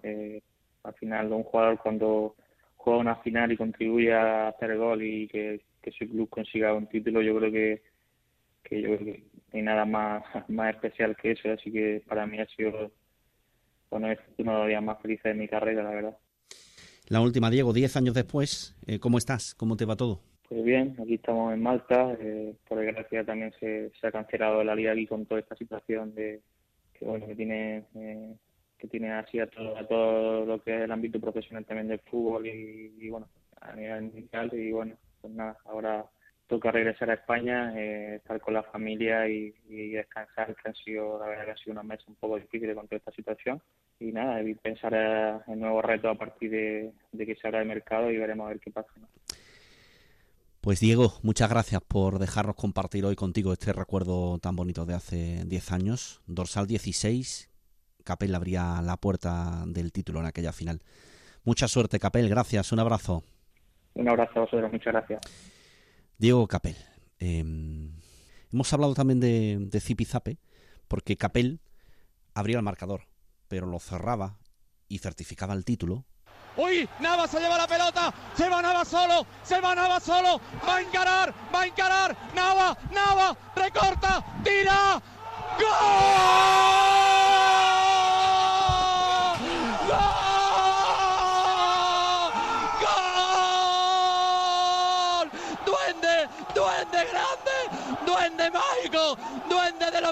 al 0.84 0.94
final 0.96 1.32
un 1.32 1.44
jugador 1.44 1.78
cuando 1.78 2.36
juega 2.76 3.00
una 3.00 3.16
final 3.18 3.52
y 3.52 3.58
contribuye 3.58 4.14
a 4.14 4.50
hacer 4.50 4.76
gol 4.78 5.04
y 5.04 5.28
que, 5.28 5.62
su 5.98 6.08
club 6.08 6.30
consiga 6.30 6.74
un 6.74 6.88
título, 6.88 7.22
yo 7.22 7.38
creo 7.38 7.52
que, 7.52 7.82
que 8.64 8.82
yo 8.82 8.98
creo 8.98 9.00
que 9.00 9.24
hay 9.54 9.62
nada 9.62 9.86
más, 9.86 10.24
más 10.50 10.74
especial 10.74 11.16
que 11.16 11.32
eso, 11.32 11.52
así 11.52 11.72
que 11.72 12.02
para 12.08 12.26
mí 12.26 12.40
ha 12.40 12.48
sido 12.48 12.92
bueno, 13.94 14.12
es 14.12 14.18
uno 14.40 14.54
de 14.54 14.58
los 14.58 14.68
días 14.70 14.82
más 14.82 15.00
felices 15.04 15.24
de 15.26 15.36
mi 15.36 15.48
carrera, 15.48 15.84
la 15.84 15.92
verdad. 15.92 16.18
La 17.10 17.22
última, 17.22 17.52
Diego, 17.52 17.74
diez 17.74 17.96
años 17.96 18.16
después, 18.16 18.76
eh, 18.88 18.98
¿cómo 18.98 19.20
estás? 19.20 19.54
¿Cómo 19.54 19.78
te 19.78 19.86
va 19.86 19.96
todo? 19.96 20.22
Pues 20.54 20.66
bien, 20.66 20.96
aquí 21.02 21.16
estamos 21.16 21.52
en 21.52 21.64
Malta. 21.64 22.16
Eh, 22.20 22.54
por 22.70 22.78
desgracia 22.78 23.26
también 23.26 23.52
se, 23.60 23.92
ha 24.04 24.12
cancelado 24.12 24.64
la 24.64 24.76
liga 24.76 24.92
aquí 24.92 25.08
con 25.08 25.26
toda 25.26 25.40
esta 25.42 25.56
situación 25.56 26.14
de 26.14 26.42
que 26.94 27.06
bueno 27.06 27.26
que 27.26 27.36
tiene 27.36 27.86
eh, 27.96 28.36
que 28.78 28.88
tiene 28.88 29.12
así 29.14 29.40
a 29.40 29.48
todo, 29.48 29.74
todo 29.88 30.46
lo 30.46 30.62
que 30.62 30.76
es 30.76 30.82
el 30.84 30.92
ámbito 30.92 31.20
profesional 31.20 31.66
también 31.66 31.88
del 31.88 32.02
fútbol 32.02 32.46
y, 32.46 33.10
bueno 33.10 33.28
a 33.62 33.76
nivel 33.76 34.04
mundial 34.04 34.52
y 34.54 34.72
bueno 34.72 34.96
pues 35.22 35.34
nada 35.34 35.58
ahora 35.66 36.06
toca 36.46 36.70
regresar 36.70 37.10
a 37.10 37.16
España, 37.16 37.74
eh, 37.76 38.18
estar 38.18 38.40
con 38.40 38.54
la 38.54 38.62
familia 38.62 39.28
y, 39.28 39.56
descansar, 39.68 40.56
que 40.56 40.70
han 40.70 40.76
sido, 40.76 41.18
la 41.18 41.30
verdad 41.30 41.46
que 41.46 41.52
ha 41.52 41.58
sido 41.58 41.72
unos 41.72 41.86
meses 41.86 42.08
un 42.08 42.16
poco 42.16 42.38
difíciles 42.38 42.76
con 42.76 42.88
toda 42.88 42.98
esta 42.98 43.12
situación. 43.12 43.60
Y 44.00 44.12
nada, 44.12 44.44
y 44.44 44.54
pensar 44.54 44.94
en 45.48 45.60
nuevos 45.60 45.84
retos 45.84 46.16
a 46.16 46.20
partir 46.20 46.52
de, 46.52 46.94
que 47.18 47.36
se 47.36 47.48
abra 47.48 47.62
el 47.62 47.68
mercado 47.68 48.12
y 48.12 48.18
veremos 48.18 48.46
a 48.46 48.50
ver 48.50 48.60
qué 48.60 48.70
pasa. 48.70 48.92
Pues 50.64 50.80
Diego, 50.80 51.12
muchas 51.24 51.50
gracias 51.50 51.82
por 51.86 52.20
dejarnos 52.20 52.56
compartir 52.56 53.04
hoy 53.04 53.18
contigo 53.18 53.52
este 53.52 53.74
recuerdo 53.74 54.40
tan 54.40 54.56
bonito 54.56 54.86
de 54.86 54.94
hace 54.94 55.44
10 55.44 55.72
años. 55.74 56.22
Dorsal 56.26 56.68
16, 56.68 57.50
Capel 58.06 58.34
abría 58.34 58.82
la 58.82 58.96
puerta 58.96 59.66
del 59.68 59.92
título 59.92 60.22
en 60.22 60.26
aquella 60.26 60.54
final. 60.54 60.82
Mucha 61.44 61.68
suerte, 61.68 62.00
Capel, 62.00 62.30
gracias, 62.30 62.72
un 62.72 62.80
abrazo. 62.80 63.24
Un 63.96 64.08
abrazo 64.08 64.32
a 64.38 64.40
vosotros, 64.44 64.72
muchas 64.72 64.94
gracias. 64.94 65.20
Diego 66.18 66.48
Capel. 66.48 66.78
Em, 67.20 67.92
hemos 68.54 68.72
hablado 68.72 68.94
también 68.94 69.20
de, 69.20 69.58
de 69.60 69.82
Zipizape, 69.82 70.38
porque 70.88 71.18
Capel 71.18 71.60
abría 72.34 72.56
el 72.56 72.64
marcador, 72.64 73.02
pero 73.50 73.66
lo 73.68 73.80
cerraba 73.80 74.38
y 74.88 75.00
certificaba 75.00 75.56
el 75.56 75.66
título 75.66 76.06
Uy, 76.56 76.88
Nava 77.00 77.28
se 77.28 77.40
lleva 77.40 77.58
la 77.58 77.68
pelota, 77.68 78.14
se 78.38 78.48
va 78.48 78.86
solo, 78.86 79.26
se 79.44 79.60
va 79.60 80.00
solo, 80.00 80.40
va 80.68 80.76
a 80.76 80.82
encarar, 80.82 81.34
va 81.54 81.62
a 81.62 81.66
encarar, 81.66 82.16
Nava, 82.36 82.78
Nava, 82.92 83.36
recorta, 83.56 84.24
tira, 84.44 85.02
¡Gol! 85.60 86.93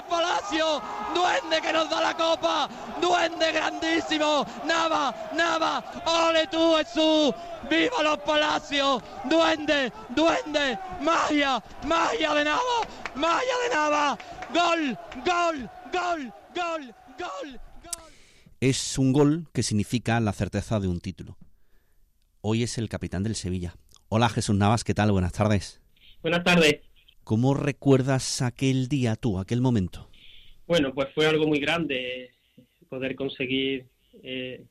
Palacios, 0.02 0.82
duende 1.14 1.60
que 1.60 1.72
nos 1.72 1.88
da 1.88 2.00
la 2.00 2.16
copa, 2.16 2.68
duende 3.00 3.52
grandísimo, 3.52 4.46
Nava, 4.64 5.14
Nava, 5.34 5.84
ole 6.06 6.46
tú 6.46 6.74
Jesús, 6.76 7.34
viva 7.68 8.02
los 8.02 8.18
palacios, 8.18 9.02
duende, 9.24 9.92
duende, 10.10 10.78
magia, 11.00 11.62
magia 11.86 12.34
de 12.34 12.44
Nava, 12.44 12.78
magia 13.14 13.54
de 13.64 13.74
Nava, 13.74 14.18
gol, 14.52 14.98
gol, 15.24 15.70
gol, 15.92 16.32
gol, 16.54 16.94
gol. 17.18 17.60
Es 18.60 18.98
un 18.98 19.12
gol 19.12 19.48
que 19.52 19.62
significa 19.62 20.20
la 20.20 20.32
certeza 20.32 20.78
de 20.78 20.88
un 20.88 21.00
título. 21.00 21.36
Hoy 22.40 22.62
es 22.62 22.78
el 22.78 22.88
capitán 22.88 23.22
del 23.22 23.34
Sevilla. 23.34 23.74
Hola 24.08 24.28
Jesús 24.28 24.54
Navas, 24.56 24.84
¿qué 24.84 24.94
tal? 24.94 25.10
Buenas 25.10 25.32
tardes. 25.32 25.80
Buenas 26.22 26.44
tardes. 26.44 26.80
¿Cómo 27.24 27.54
recuerdas 27.54 28.42
aquel 28.42 28.88
día 28.88 29.16
tú, 29.16 29.38
aquel 29.38 29.60
momento? 29.60 30.08
Bueno, 30.66 30.92
pues 30.92 31.08
fue 31.14 31.26
algo 31.26 31.46
muy 31.46 31.60
grande 31.60 32.30
poder 32.88 33.14
conseguir 33.14 33.86
eh, 34.22 34.64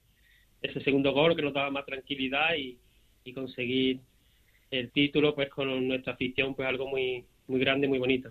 ese 0.61 0.83
segundo 0.83 1.11
gol 1.13 1.35
que 1.35 1.41
nos 1.41 1.53
daba 1.53 1.71
más 1.71 1.85
tranquilidad 1.85 2.55
y, 2.57 2.77
conseguir 3.33 3.99
el 4.71 4.91
título 4.91 5.33
pues 5.33 5.49
con 5.49 5.87
nuestra 5.87 6.13
afición 6.13 6.53
pues 6.53 6.67
algo 6.67 6.87
muy 6.87 7.23
muy 7.47 7.59
grande 7.59 7.87
muy 7.87 7.99
bonito. 7.99 8.29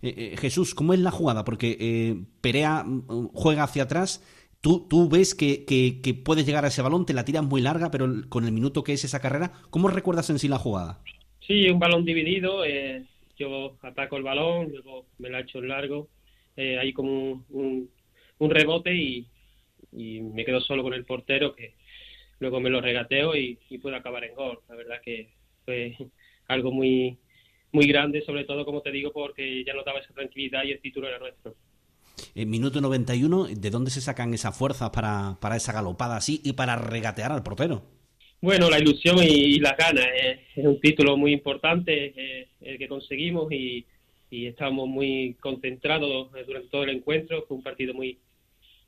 Eh, 0.00 0.14
eh, 0.16 0.36
Jesús 0.38 0.74
cómo 0.74 0.94
es 0.94 1.00
la 1.00 1.10
jugada 1.10 1.44
porque 1.44 2.16
Perea 2.40 2.84
mm, 2.84 3.28
juega 3.34 3.64
hacia 3.64 3.82
atrás. 3.82 4.24
Tú 4.60 4.86
tú 4.88 5.08
ves 5.08 5.34
que, 5.34 5.64
que, 5.64 6.00
que, 6.00 6.14
puedes 6.14 6.46
llegar 6.46 6.64
a 6.64 6.68
ese 6.68 6.80
balón 6.80 7.06
te 7.06 7.12
la 7.12 7.24
tiras 7.24 7.44
muy 7.44 7.60
larga 7.60 7.90
pero 7.90 8.08
con 8.28 8.44
el 8.44 8.52
minuto 8.52 8.82
que 8.82 8.94
es 8.94 9.04
esa 9.04 9.20
carrera 9.20 9.52
cómo 9.70 9.88
recuerdas 9.88 10.30
en 10.30 10.38
sí 10.38 10.48
la 10.48 10.58
jugada 10.58 11.00
sí 11.46 11.68
un 11.68 11.78
balón 11.78 12.04
dividido 12.04 12.64
yo 13.38 13.76
ataco 13.82 14.16
el 14.16 14.22
balón, 14.22 14.70
luego 14.70 15.06
me 15.18 15.30
la 15.30 15.40
echo 15.40 15.58
en 15.58 15.68
largo, 15.68 16.08
eh, 16.56 16.78
hay 16.78 16.92
como 16.92 17.44
un, 17.50 17.90
un, 18.38 18.50
rebote 18.50 18.94
y, 18.94 19.26
y, 19.92 20.20
me 20.20 20.44
quedo 20.44 20.60
solo 20.60 20.82
con 20.82 20.92
el 20.94 21.04
portero 21.04 21.54
que 21.54 21.74
luego 22.40 22.60
me 22.60 22.70
lo 22.70 22.80
regateo 22.80 23.36
y, 23.36 23.58
y 23.70 23.78
puedo 23.78 23.96
acabar 23.96 24.24
en 24.24 24.34
gol. 24.34 24.58
La 24.68 24.74
verdad 24.74 25.00
que 25.02 25.30
fue 25.64 25.96
algo 26.48 26.72
muy 26.72 27.18
muy 27.72 27.86
grande, 27.86 28.22
sobre 28.24 28.44
todo, 28.44 28.64
como 28.64 28.80
te 28.80 28.90
digo, 28.90 29.12
porque 29.12 29.64
ya 29.64 29.74
notaba 29.74 30.00
esa 30.00 30.14
tranquilidad 30.14 30.64
y 30.64 30.72
el 30.72 30.80
título 30.80 31.08
era 31.08 31.18
nuestro. 31.18 31.54
En 32.34 32.50
minuto 32.50 32.80
91, 32.80 33.48
¿de 33.48 33.70
dónde 33.70 33.90
se 33.90 34.00
sacan 34.00 34.34
esas 34.34 34.56
fuerzas 34.56 34.90
para, 34.90 35.36
para 35.40 35.56
esa 35.56 35.72
galopada 35.72 36.16
así 36.16 36.40
y 36.44 36.54
para 36.54 36.76
regatear 36.76 37.32
al 37.32 37.42
portero? 37.42 37.97
Bueno, 38.40 38.70
la 38.70 38.78
ilusión 38.78 39.18
y, 39.20 39.58
la 39.58 39.74
gana 39.74 40.02
eh, 40.02 40.46
es 40.54 40.64
un 40.64 40.80
título 40.80 41.16
muy 41.16 41.32
importante 41.32 42.12
eh, 42.16 42.48
el 42.60 42.78
que 42.78 42.86
conseguimos 42.86 43.50
y, 43.50 43.84
y 44.30 44.46
estamos 44.46 44.88
muy 44.88 45.34
concentrados 45.40 46.30
durante 46.46 46.68
todo 46.68 46.84
el 46.84 46.90
encuentro. 46.90 47.44
Fue 47.48 47.56
un 47.56 47.64
partido 47.64 47.94
muy 47.94 48.18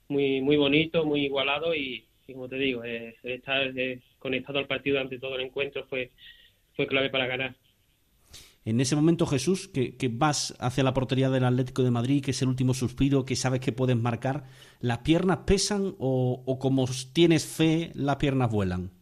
muy 0.09 0.41
muy 0.41 0.57
bonito, 0.57 1.05
muy 1.05 1.25
igualado 1.25 1.75
y, 1.75 2.05
como 2.27 2.49
te 2.49 2.57
digo, 2.57 2.85
eh, 2.85 3.17
estar 3.25 3.73
conectado 4.21 4.61
al 4.61 4.67
partido 4.67 4.97
durante 4.97 5.19
todo 5.19 5.35
el 5.35 5.47
encuentro 5.47 5.85
fue 5.89 6.11
fue 6.77 6.87
clave 6.87 7.11
para 7.11 7.27
ganar. 7.27 7.57
En 8.65 8.81
ese 8.81 8.95
momento, 8.95 9.27
Jesús, 9.27 9.69
que, 9.69 9.97
que, 9.97 10.09
vas 10.09 10.55
hacia 10.61 10.85
la 10.85 10.95
portería 10.95 11.31
del 11.31 11.45
Atlético 11.45 11.83
de 11.83 11.91
Madrid, 11.91 12.23
que 12.23 12.33
es 12.33 12.43
el 12.43 12.49
último 12.49 12.75
suspiro, 12.75 13.25
que 13.25 13.35
sabes 13.35 13.61
que 13.61 13.73
puedes 13.73 13.97
marcar, 13.97 14.45
¿las 14.81 14.99
piernas 14.99 15.39
pesan 15.47 15.95
o, 15.99 16.43
o 16.45 16.59
como 16.59 16.87
tienes 17.13 17.47
fe, 17.47 17.91
las 17.95 18.17
piernas 18.17 18.51
vuelan? 18.51 19.00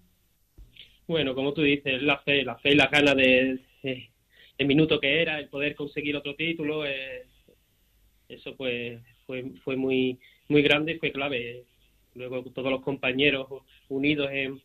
Bueno, 1.09 1.35
como 1.35 1.55
tú 1.55 1.63
dices, 1.63 2.03
la 2.03 2.19
fe, 2.19 2.45
la 2.45 2.57
fe 2.59 2.73
y 2.73 2.75
la 2.75 2.89
gana 2.89 3.15
de, 3.15 3.59
el 3.83 4.67
minuto 4.67 5.01
que 5.01 5.23
era, 5.23 5.39
el 5.39 5.49
poder 5.49 5.75
conseguir 5.75 6.15
otro 6.15 6.35
título, 6.35 6.85
eh, 6.85 7.25
eso 8.29 8.55
pues 8.57 9.01
fue, 9.27 9.53
fue 9.65 9.77
muy, 9.77 10.19
muy 10.49 10.61
grande 10.61 10.93
y 10.93 10.99
fue 10.99 11.11
clave. 11.11 11.65
Luego 12.15 12.45
todos 12.53 12.71
los 12.71 12.83
compañeros 12.83 13.49
unidos 13.89 14.29
en, 14.31 14.61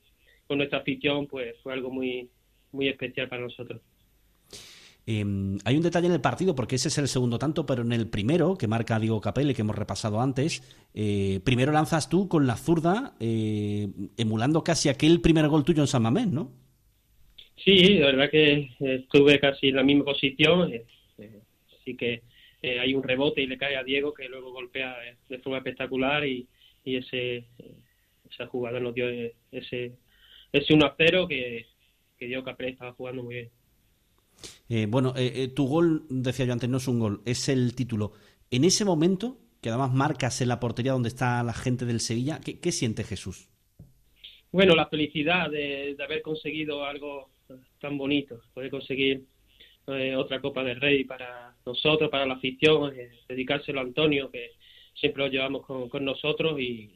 con 0.46 0.58
nuestra 0.58 0.80
afición, 0.80 1.28
pues 1.28 1.56
fue 1.64 1.72
algo 1.72 1.90
muy, 1.90 2.30
muy 2.74 2.90
especial 2.90 3.30
para 3.30 3.44
nosotros. 3.44 3.82
Em, 5.06 5.58
hay 5.66 5.76
un 5.76 5.84
detalle 5.84 6.08
en 6.08 6.14
el 6.14 6.22
partido, 6.22 6.56
porque 6.56 6.76
ese 6.76 6.88
es 6.88 6.98
el 6.98 7.08
segundo 7.08 7.38
tanto, 7.38 7.66
pero 7.66 7.82
en 7.82 7.92
el 7.92 8.08
primero, 8.08 8.58
que 8.58 8.68
marca 8.68 9.00
Diego 9.00 9.20
Capelli, 9.20 9.54
que 9.54 9.62
hemos 9.62 9.76
repasado 9.76 10.22
antes, 10.22 10.62
eh, 10.94 11.42
primero 11.44 11.72
lanzas 11.74 12.10
tú 12.10 12.30
con 12.30 12.48
la 12.48 12.56
zurda, 12.56 13.14
eh, 13.20 13.90
emulando 14.18 14.64
casi 14.64 14.88
aquel 14.88 15.20
primer 15.20 15.48
gol 15.50 15.66
tuyo 15.66 15.82
en 15.84 15.88
San 15.88 16.04
Mamés, 16.04 16.28
¿no? 16.28 16.52
Sí, 17.58 17.98
la 18.00 18.08
verdad 18.08 18.30
que 18.30 18.70
estuve 18.80 19.40
casi 19.40 19.70
en 19.70 19.76
la 19.76 19.84
misma 19.84 20.06
posición, 20.06 20.72
eh, 20.72 20.86
así 21.80 21.96
que 21.96 22.24
hay 22.64 22.94
un 22.94 23.04
rebote 23.04 23.42
y 23.42 23.48
le 23.48 23.58
cae 23.58 23.76
a 23.76 23.84
Diego, 23.84 24.14
que 24.14 24.30
luego 24.30 24.54
golpea 24.54 24.96
de 25.28 25.40
forma 25.40 25.58
espectacular 25.58 26.26
y, 26.26 26.48
y 26.86 26.96
ese 26.96 27.46
esa 28.34 28.48
jugada 28.48 28.80
nos 28.80 28.94
dio 28.94 29.10
ese, 29.52 29.94
ese 30.52 30.74
1 30.74 30.94
0 30.98 31.28
que, 31.28 31.66
que 32.18 32.26
Diego 32.26 32.44
Capelli 32.44 32.72
estaba 32.72 32.94
jugando 32.94 33.24
muy 33.24 33.36
bien. 33.36 33.50
Eh, 34.70 34.88
bueno, 34.90 35.14
eh, 35.16 35.32
eh, 35.36 35.48
tu 35.50 35.68
gol, 35.68 36.04
decía 36.10 36.46
yo 36.46 36.54
antes, 36.54 36.70
no 36.70 36.78
es 36.78 36.88
un 36.88 37.00
gol, 37.00 37.22
es 37.26 37.50
el 37.50 37.76
título. 37.76 38.14
En 38.52 38.64
ese 38.64 38.86
momento, 38.86 39.38
que 39.62 39.70
además 39.70 39.94
marcas 39.94 40.42
en 40.42 40.50
la 40.50 40.60
portería 40.60 40.94
donde 40.94 41.10
está 41.10 41.44
la 41.44 41.54
gente 41.54 41.86
del 41.86 42.00
Sevilla, 42.00 42.40
¿qué, 42.40 42.72
siente 42.72 43.04
Jesús? 43.04 43.50
Bueno, 44.52 44.76
la 44.76 44.88
felicidad 44.88 45.50
de, 45.50 45.96
haber 46.04 46.22
conseguido 46.22 46.86
algo 46.86 47.30
tan 47.80 47.98
bonito, 47.98 48.42
poder 48.54 48.70
conseguir 48.70 49.26
otra 50.18 50.40
Copa 50.40 50.64
del 50.64 50.80
Rey 50.80 51.04
para 51.04 51.56
nosotros, 51.66 52.10
para 52.10 52.26
la 52.26 52.36
afición, 52.36 52.94
dedicárselo 53.28 53.80
a 53.80 53.84
Antonio, 53.84 54.32
que 54.32 54.52
siempre 54.94 55.24
lo 55.24 55.30
llevamos 55.30 55.66
con, 55.66 56.06
nosotros 56.06 56.60
y 56.60 56.90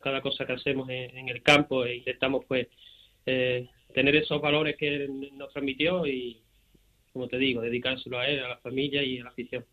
cada 0.00 0.20
cosa 0.20 0.44
que 0.44 0.52
hacemos 0.52 0.88
en, 0.90 1.28
el 1.28 1.42
campo 1.42 1.84
e 1.84 1.96
intentamos 1.96 2.44
pues 2.46 2.68
tener 3.24 4.16
esos 4.16 4.40
valores 4.42 4.76
que 4.76 5.08
nos 5.32 5.52
transmitió 5.52 6.06
y, 6.06 6.43
como 7.14 7.28
te 7.28 7.38
digo, 7.38 7.62
dedicárselo 7.62 8.18
a 8.18 8.26
él, 8.26 8.40
a 8.40 8.48
la 8.48 8.58
familia 8.58 9.02
y 9.04 9.20
a 9.20 9.24
la 9.24 9.30
afición. 9.30 9.64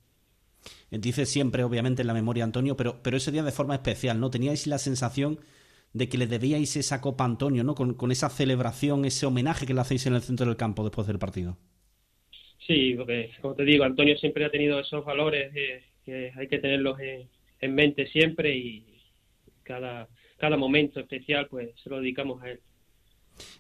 Dice 0.92 1.26
siempre, 1.26 1.64
obviamente, 1.64 2.04
en 2.04 2.08
la 2.08 2.14
memoria 2.14 2.44
Antonio, 2.44 2.78
pero, 2.78 3.02
pero 3.02 3.18
ese 3.18 3.32
día 3.32 3.42
de 3.42 3.52
forma 3.52 3.74
especial, 3.74 4.20
¿no? 4.20 4.30
¿Teníais 4.30 4.68
la 4.68 4.78
sensación 4.78 5.40
de 5.92 6.08
que 6.08 6.20
le 6.20 6.28
debíais 6.28 6.78
esa 6.78 7.02
copa 7.02 7.24
a 7.24 7.28
Antonio, 7.28 7.64
¿no? 7.64 7.74
Con, 7.74 8.12
esa 8.12 8.30
celebración, 8.30 9.06
ese 9.06 9.26
homenaje 9.26 9.66
que 9.66 9.74
le 9.74 9.82
hacéis 9.82 10.06
en 10.06 10.14
el 10.14 10.22
centro 10.22 10.46
del 10.46 10.56
campo 10.56 10.84
después 10.84 11.08
del 11.08 11.18
partido. 11.18 11.58
Sí, 12.68 12.94
porque, 12.96 13.32
como 13.42 13.56
te 13.56 13.66
digo, 13.66 13.86
Antonio 13.86 14.16
siempre 14.18 14.46
ha 14.46 14.52
tenido 14.52 14.80
esos 14.80 15.04
valores 15.04 15.52
que 16.06 16.32
hay 16.36 16.48
que 16.48 16.60
tenerlos 16.60 17.00
en, 17.00 17.76
mente 17.76 18.06
siempre 18.08 18.56
y 18.56 18.86
cada, 19.64 20.08
cada 20.38 20.58
momento 20.58 21.00
especial, 21.00 21.48
pues 21.48 21.72
se 21.84 21.90
lo 21.90 22.02
dedicamos 22.02 22.44
a 22.44 22.52
él. 22.52 22.60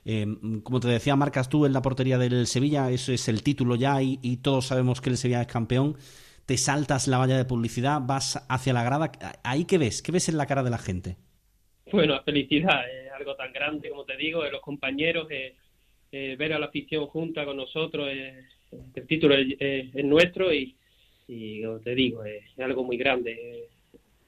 Eh, 0.06 0.25
como 0.63 0.80
te 0.80 0.88
decía, 0.88 1.16
marcas 1.16 1.50
tú 1.50 1.66
en 1.66 1.74
la 1.74 1.82
portería 1.82 2.18
del 2.18 2.48
Sevilla, 2.48 2.90
eso 2.92 3.12
es 3.12 3.28
el 3.28 3.44
título 3.44 3.75
ya 3.75 4.01
y, 4.01 4.38
todos 4.38 4.68
sabemos 4.68 5.01
que 5.01 5.10
el 5.10 5.18
Sevilla 5.18 5.42
es 5.42 5.48
campeón. 5.48 5.98
Te 6.46 6.58
saltas 6.58 7.08
la 7.08 7.18
valla 7.18 7.38
de 7.38 7.46
publicidad, 7.46 8.01
vas 8.01 8.46
hacia 8.50 8.74
la 8.74 8.84
grada. 8.84 9.12
¿Ahí 9.44 9.66
qué 9.66 9.78
ves? 9.78 10.01
¿Qué 10.01 10.12
ves 10.12 10.28
en 10.30 10.38
la 10.38 10.48
cara 10.48 10.63
de 10.63 10.70
la 10.70 10.78
gente? 10.78 11.18
Bueno, 11.92 12.22
felicidad, 12.24 12.82
es 12.90 13.12
algo 13.12 13.36
tan 13.36 13.51
grande, 13.54 13.90
como 13.90 14.06
te 14.06 14.18
digo, 14.18 14.44
de 14.44 14.51
los 14.51 14.62
compañeros, 14.62 15.28
ver 16.12 16.54
a 16.54 16.60
la 16.60 16.68
afición 16.68 17.08
junta 17.08 17.46
con 17.46 17.58
nosotros, 17.58 18.10
el 18.96 19.08
título 19.08 19.36
es, 19.36 20.06
nuestro 20.06 20.54
y, 20.54 20.75
como 21.63 21.80
te 21.80 21.96
digo, 21.96 22.24
es, 22.24 22.44
algo 22.60 22.84
muy 22.84 22.98
grande. 22.98 23.68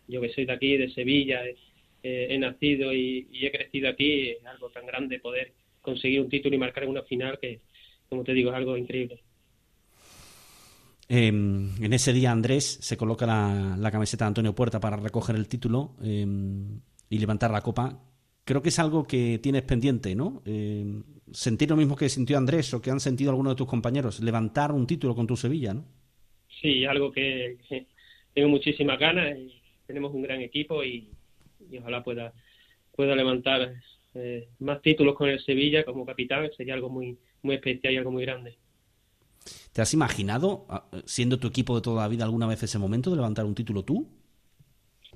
Yo 0.07 0.21
que 0.21 0.29
soy 0.29 0.45
de 0.45 0.53
aquí, 0.53 0.77
de 0.77 0.89
Sevilla, 0.89 1.41
he 2.03 2.37
nacido 2.37 2.93
y, 2.93 3.27
he 3.31 3.51
crecido 3.51 3.89
aquí, 3.89 4.29
es 4.29 4.45
algo 4.45 4.69
tan 4.69 4.85
grande 4.85 5.19
poder 5.19 5.53
conseguir 5.81 6.21
un 6.21 6.29
título 6.29 6.55
y 6.55 6.59
marcar 6.59 6.87
una 6.87 7.01
final 7.03 7.39
que, 7.39 7.61
como 8.09 8.23
te 8.23 8.33
digo, 8.33 8.51
es 8.51 8.55
algo 8.57 8.77
increíble. 8.77 9.21
Em, 11.09 11.69
en 11.83 11.93
ese 11.93 12.13
día 12.13 12.31
Andrés 12.31 12.79
se 12.81 12.97
coloca 12.97 13.25
la, 13.25 13.91
camiseta 13.91 14.25
de 14.25 14.27
Antonio 14.29 14.55
Puerta 14.55 14.79
para 14.79 14.97
recoger 14.97 15.35
el 15.35 15.47
título 15.47 15.95
em, 16.01 16.79
y 17.09 17.19
levantar 17.19 17.51
la 17.51 17.61
copa. 17.61 17.99
Creo 18.45 18.61
que 18.61 18.69
es 18.69 18.79
algo 18.79 19.05
que 19.05 19.39
tienes 19.39 19.63
pendiente, 19.63 20.15
¿no? 20.15 20.41
Em, 20.45 21.03
sentir 21.31 21.69
lo 21.69 21.75
mismo 21.75 21.95
que 21.95 22.09
sintió 22.09 22.37
Andrés 22.37 22.73
o 22.73 22.81
que 22.81 22.91
han 22.91 22.99
sentido 22.99 23.31
algunos 23.31 23.53
de 23.53 23.57
tus 23.57 23.67
compañeros, 23.67 24.21
levantar 24.21 24.71
un 24.71 24.87
título 24.87 25.15
con 25.15 25.27
tu 25.27 25.35
Sevilla, 25.35 25.73
¿no? 25.73 25.85
Sí, 26.61 26.85
algo 26.85 27.11
que, 27.11 27.57
tengo 28.33 28.49
muchísimas 28.49 28.99
ganas. 28.99 29.37
Y 29.37 29.61
tenemos 29.85 30.13
un 30.13 30.23
gran 30.23 30.41
equipo 30.41 30.83
y, 30.83 31.09
ojalá 31.77 32.03
pueda, 32.03 32.33
pueda 32.95 33.15
levantar 33.15 33.73
eh, 34.15 34.47
más 34.59 34.81
títulos 34.81 35.15
con 35.15 35.29
el 35.29 35.39
Sevilla 35.39 35.83
como 35.83 36.05
capitán. 36.05 36.49
Sería 36.55 36.73
algo 36.73 36.89
muy, 36.89 37.17
muy 37.41 37.55
especial 37.55 37.93
y 37.93 37.97
algo 37.97 38.11
muy 38.11 38.23
grande. 38.23 38.57
¿Te 39.73 39.81
has 39.81 39.93
imaginado, 39.93 40.65
ah, 40.69 40.85
siendo 41.05 41.39
tu 41.39 41.47
equipo 41.47 41.75
de 41.75 41.81
toda 41.81 42.03
la 42.03 42.07
vida, 42.07 42.23
alguna 42.23 42.47
vez 42.47 42.61
ese 42.63 42.79
momento 42.79 43.09
de 43.09 43.17
levantar 43.17 43.45
un 43.45 43.55
título 43.55 43.83
tú? 43.83 44.07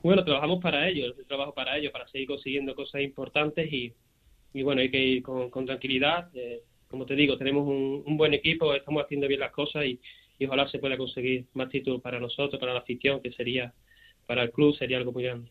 Bueno, 0.04 0.24
trabajamos 0.24 0.62
para 0.62 0.88
ello, 0.88 1.14
trabajo 1.28 1.54
para 1.54 1.78
ello, 1.78 1.92
para 1.92 2.08
seguir 2.08 2.28
consiguiendo 2.28 2.76
cosas 2.76 3.02
importantes 3.02 3.72
y, 3.72 3.94
y 4.54 4.64
bueno, 4.64 4.82
hay 4.82 4.90
que 4.90 5.04
ir 5.04 5.24
con, 5.24 5.66
tranquilidad. 5.66 6.30
Eh, 6.34 6.64
como 6.88 7.06
te 7.06 7.16
digo, 7.16 7.38
tenemos 7.38 7.68
un, 7.68 8.18
buen 8.18 8.34
equipo, 8.34 8.74
estamos 8.74 9.04
haciendo 9.04 9.28
bien 9.28 9.40
las 9.40 9.52
cosas 9.52 9.86
y, 9.86 10.00
ojalá 10.46 10.68
se 10.68 10.78
pueda 10.78 10.98
conseguir 10.98 11.46
más 11.54 11.70
títulos 11.70 12.02
para 12.02 12.20
nosotros, 12.20 12.60
para 12.60 12.74
la 12.74 12.80
afición, 12.80 13.22
que 13.22 13.32
sería, 13.32 13.74
para 14.28 14.44
el 14.44 14.52
club, 14.52 14.76
sería 14.78 14.98
algo 14.98 15.12
muy 15.12 15.24
grande. 15.24 15.50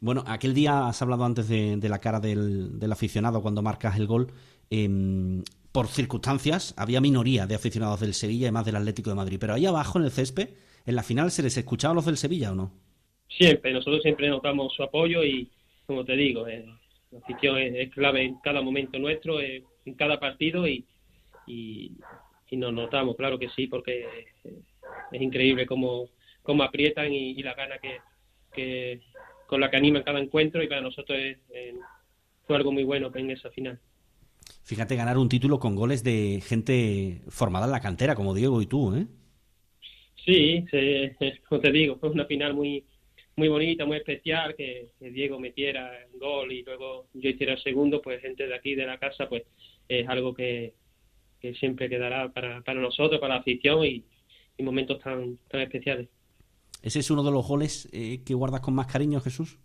Bueno, 0.00 0.24
aquel 0.26 0.54
día 0.54 0.88
has 0.88 1.00
hablado 1.02 1.24
antes 1.24 1.48
de, 1.48 1.88
la 1.88 1.98
cara 1.98 2.20
del, 2.20 2.78
aficionado 2.90 3.42
cuando 3.42 3.62
marcas 3.62 3.96
el 3.96 4.06
gol. 4.06 4.28
Em, 4.70 5.42
por 5.72 5.88
circunstancias, 5.88 6.74
había 6.76 7.00
minoría 7.00 7.46
de 7.46 7.54
aficionados 7.54 8.00
del 8.00 8.14
Sevilla 8.14 8.48
y 8.48 8.52
más 8.52 8.64
del 8.64 8.76
Atlético 8.76 9.10
de 9.10 9.16
Madrid. 9.16 9.38
Pero 9.40 9.54
ahí 9.54 9.66
abajo 9.66 9.98
en 9.98 10.04
el 10.04 10.10
césped, 10.10 10.50
en 10.86 10.96
la 10.96 11.02
final, 11.02 11.30
¿se 11.30 11.42
les 11.42 11.56
escuchaba 11.56 11.92
a 11.92 11.94
los 11.94 12.06
del 12.06 12.16
Sevilla 12.16 12.52
o 12.52 12.54
no? 12.54 12.72
Siempre, 13.28 13.72
nosotros 13.72 14.02
siempre 14.02 14.28
notamos 14.28 14.72
su 14.74 14.82
apoyo 14.82 15.24
y, 15.24 15.50
como 15.86 16.04
te 16.04 16.14
digo, 16.14 16.46
eh, 16.46 16.64
la 17.10 17.18
afición 17.18 17.58
es, 17.58 17.90
clave 17.90 18.22
en 18.22 18.36
cada 18.40 18.60
momento 18.62 18.98
nuestro, 18.98 19.40
en 19.40 19.94
cada 19.96 20.20
partido 20.20 20.66
y, 20.66 20.84
nos 22.52 22.72
notamos, 22.72 23.16
claro 23.16 23.36
que 23.36 23.48
sí, 23.48 23.66
porque 23.66 24.06
es 25.10 25.20
increíble 25.20 25.66
cómo, 25.66 26.08
cómo 26.42 26.62
aprietan 26.62 27.12
y, 27.12 27.42
la 27.42 27.54
gana 27.54 27.76
que, 28.52 29.00
con 29.46 29.60
la 29.60 29.70
que 29.70 29.76
animan 29.76 30.02
cada 30.02 30.20
encuentro 30.20 30.62
y 30.62 30.68
para 30.68 30.80
nosotros 30.80 31.18
fue 32.46 32.56
algo 32.56 32.72
muy 32.72 32.84
bueno 32.84 33.10
en 33.14 33.30
esa 33.30 33.50
final. 33.50 33.78
Fíjate 34.64 34.96
ganar 34.96 35.18
un 35.18 35.28
título 35.28 35.58
con 35.58 35.74
goles 35.74 36.02
de 36.02 36.42
gente 36.46 37.20
formada 37.28 37.66
en 37.66 37.72
la 37.72 37.80
cantera, 37.80 38.14
como 38.14 38.34
Diego 38.34 38.60
y 38.62 38.66
tú, 38.66 38.94
¿eh? 38.94 39.06
Sí, 40.24 40.64
como 41.48 41.60
te 41.60 41.70
digo, 41.70 41.96
fue 41.96 42.08
una 42.10 42.24
final 42.24 42.54
muy 42.54 42.84
muy 43.36 43.48
bonita, 43.48 43.84
muy 43.84 43.96
especial, 43.96 44.54
que, 44.54 44.90
Diego 45.00 45.38
metiera 45.38 45.90
el 46.04 46.18
gol 46.18 46.52
y 46.52 46.62
luego 46.62 47.08
yo 47.14 47.30
hiciera 47.30 47.54
el 47.54 47.62
segundo, 47.62 48.00
pues 48.00 48.20
gente 48.20 48.46
de 48.46 48.54
aquí, 48.54 48.74
de 48.74 48.86
la 48.86 48.98
casa, 48.98 49.28
pues 49.28 49.42
es 49.88 50.08
algo 50.08 50.34
que, 50.34 50.74
siempre 51.58 51.90
quedará 51.90 52.32
para, 52.32 52.62
para 52.62 52.80
nosotros, 52.80 53.20
para 53.20 53.34
la 53.34 53.40
afición 53.40 53.84
y, 53.84 54.04
momentos 54.62 55.00
tan, 55.00 55.36
tan 55.48 55.60
especiales. 55.60 56.08
¿Ese 56.84 56.98
es 56.98 57.10
uno 57.10 57.22
de 57.22 57.30
los 57.30 57.48
goles 57.48 57.88
eh, 57.94 58.20
que 58.26 58.34
guardas 58.34 58.60
con 58.60 58.74
más 58.74 58.86
cariño, 58.86 59.18
Jesús? 59.18 59.58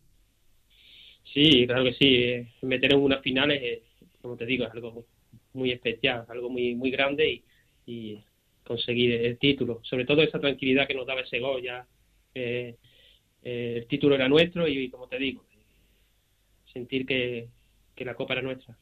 Sí, 1.33 1.67
claro 1.67 1.83
que 1.83 1.93
sí. 1.93 2.47
Meter 2.65 2.93
en 2.93 2.99
unas 2.99 3.21
finales, 3.21 3.81
como 4.21 4.37
te 4.37 4.45
digo, 4.45 4.63
es 4.63 4.71
algo 4.71 5.05
muy 5.51 5.71
especial, 5.71 6.23
algo 6.29 6.49
muy 6.49 6.75
muy 6.75 6.91
grande 6.91 7.43
y, 7.85 8.23
conseguir 8.63 9.11
el 9.11 9.37
título. 9.37 9.81
Sobre 9.83 10.05
todo 10.05 10.21
esa 10.21 10.39
tranquilidad 10.39 10.87
que 10.87 10.93
nos 10.93 11.05
daba 11.05 11.21
ese 11.21 11.39
gol 11.39 11.61
ya. 11.61 11.85
Eh, 12.33 12.75
eh, 13.43 13.73
el 13.77 13.87
título 13.87 14.15
era 14.15 14.29
nuestro 14.29 14.65
y, 14.65 14.89
como 14.89 15.07
te 15.07 15.17
digo, 15.17 15.43
sentir 16.71 17.05
que, 17.05 17.49
la 17.97 18.15
copa 18.15 18.33
era 18.33 18.43
nuestra. 18.43 18.77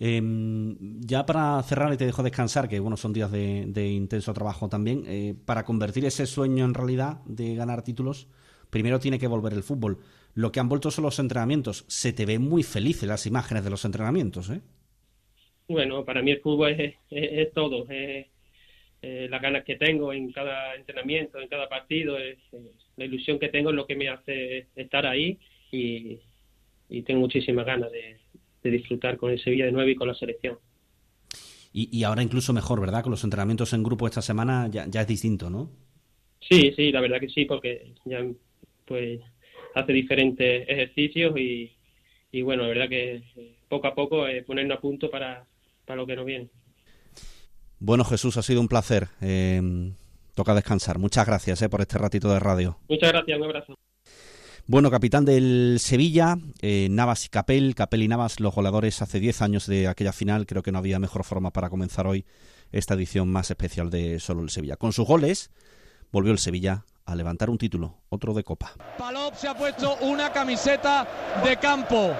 Em, 0.00 1.00
ya 1.00 1.26
para 1.26 1.60
cerrar 1.62 1.92
y 1.92 1.96
te 1.96 2.06
dejo 2.06 2.22
descansar, 2.22 2.68
que 2.68 2.78
bueno, 2.78 2.96
son 2.96 3.12
días 3.12 3.32
de, 3.32 3.88
intenso 3.88 4.32
trabajo 4.32 4.68
también, 4.68 5.04
eh, 5.06 5.34
para 5.44 5.64
convertir 5.64 6.04
ese 6.04 6.26
sueño 6.26 6.64
en 6.64 6.74
realidad 6.74 7.20
de 7.26 7.54
ganar 7.54 7.82
títulos, 7.82 8.28
primero 8.70 9.00
tiene 9.00 9.18
que 9.18 9.26
volver 9.26 9.52
el 9.52 9.62
fútbol. 9.62 9.98
Lo 10.34 10.52
que 10.52 10.60
han 10.60 10.68
vuelto 10.68 10.90
son 10.90 11.04
los 11.04 11.18
entrenamientos. 11.18 11.84
Se 11.88 12.12
te 12.12 12.26
ve 12.26 12.38
muy 12.38 12.62
feliz 12.62 13.02
en 13.02 13.08
las 13.08 13.26
imágenes 13.26 13.64
de 13.64 13.70
los 13.70 13.84
entrenamientos, 13.84 14.50
¿eh? 14.50 14.60
Bueno, 15.66 16.04
para 16.04 16.22
mí 16.22 16.30
el 16.30 16.40
fútbol 16.40 16.76
es, 17.10 17.52
todo. 17.52 17.86
Es, 17.90 18.26
eh, 19.02 19.26
las 19.28 19.42
ganas 19.42 19.64
que 19.64 19.76
tengo 19.76 20.12
en 20.12 20.32
cada 20.32 20.74
entrenamiento, 20.74 21.40
en 21.40 21.48
cada 21.48 21.68
partido, 21.68 22.18
es, 22.18 22.38
la 22.96 23.04
ilusión 23.04 23.38
que 23.38 23.48
tengo 23.48 23.70
es 23.70 23.76
lo 23.76 23.86
que 23.86 23.96
me 23.96 24.08
hace 24.08 24.68
estar 24.76 25.06
ahí 25.06 25.38
y, 25.70 26.20
tengo 27.04 27.20
muchísimas 27.20 27.66
ganas 27.66 27.92
de, 27.92 28.18
disfrutar 28.70 29.16
con 29.16 29.30
el 29.30 29.42
Sevilla 29.42 29.66
de 29.66 29.72
nuevo 29.72 29.88
y 29.88 29.94
con 29.96 30.08
la 30.08 30.14
selección. 30.14 30.58
Y, 31.72 32.02
ahora 32.02 32.22
incluso 32.22 32.52
mejor, 32.52 32.80
¿verdad? 32.80 33.02
Con 33.02 33.12
los 33.12 33.22
entrenamientos 33.22 33.72
en 33.72 33.84
grupo 33.84 34.06
esta 34.06 34.22
semana 34.22 34.68
ya, 34.68 34.84
es 34.84 35.06
distinto, 35.06 35.48
¿no? 35.48 35.70
Sí, 36.40 36.72
sí, 36.74 36.90
la 36.90 37.00
verdad 37.00 37.20
que 37.20 37.28
sí, 37.28 37.44
porque 37.44 37.92
ya 38.04 38.24
pues 38.84 39.20
hace 39.74 39.92
diferentes 39.92 40.68
ejercicios 40.68 41.38
y, 41.38 41.70
y 42.32 42.42
bueno, 42.42 42.62
la 42.62 42.68
verdad 42.70 42.88
que 42.88 43.22
poco 43.68 43.86
a 43.86 43.94
poco 43.94 44.26
es 44.26 44.44
ponernos 44.44 44.78
a 44.78 44.80
punto 44.80 45.10
para, 45.10 45.46
para 45.84 45.98
lo 45.98 46.06
que 46.06 46.16
nos 46.16 46.24
viene. 46.24 46.48
Bueno, 47.78 48.04
Jesús, 48.04 48.36
ha 48.38 48.42
sido 48.42 48.60
un 48.60 48.68
placer. 48.68 49.08
Eh, 49.20 49.60
toca 50.34 50.54
descansar. 50.54 50.98
Muchas 50.98 51.26
gracias 51.26 51.62
eh, 51.62 51.68
por 51.68 51.80
este 51.80 51.98
ratito 51.98 52.32
de 52.32 52.40
radio. 52.40 52.78
Muchas 52.88 53.12
gracias, 53.12 53.38
un 53.38 53.44
abrazo. 53.44 53.74
Bueno, 54.70 54.90
capitán 54.90 55.24
del 55.24 55.78
Sevilla, 55.80 56.36
eh, 56.60 56.88
Navas 56.90 57.24
y 57.24 57.30
Capel, 57.30 57.74
Capel 57.74 58.02
y 58.02 58.08
Navas, 58.08 58.38
los 58.38 58.54
goleadores 58.54 59.00
hace 59.00 59.18
10 59.18 59.40
años 59.40 59.66
de 59.66 59.88
aquella 59.88 60.12
final, 60.12 60.44
creo 60.44 60.62
que 60.62 60.72
no 60.72 60.76
había 60.76 60.98
mejor 60.98 61.24
forma 61.24 61.54
para 61.54 61.70
comenzar 61.70 62.06
hoy 62.06 62.26
esta 62.70 62.92
edición 62.92 63.32
más 63.32 63.50
especial 63.50 63.88
de 63.88 64.20
Solo 64.20 64.42
el 64.42 64.50
Sevilla. 64.50 64.76
Con 64.76 64.92
sus 64.92 65.06
goles, 65.06 65.50
volvió 66.12 66.32
el 66.32 66.38
Sevilla 66.38 66.84
a 67.08 67.14
levantar 67.14 67.48
un 67.48 67.56
título, 67.56 67.94
otro 68.10 68.34
de 68.34 68.44
Copa. 68.44 68.72
Palop 68.98 69.34
se 69.34 69.48
ha 69.48 69.54
puesto 69.54 69.96
una 70.02 70.30
camiseta 70.30 71.06
de 71.42 71.56
campo, 71.56 72.12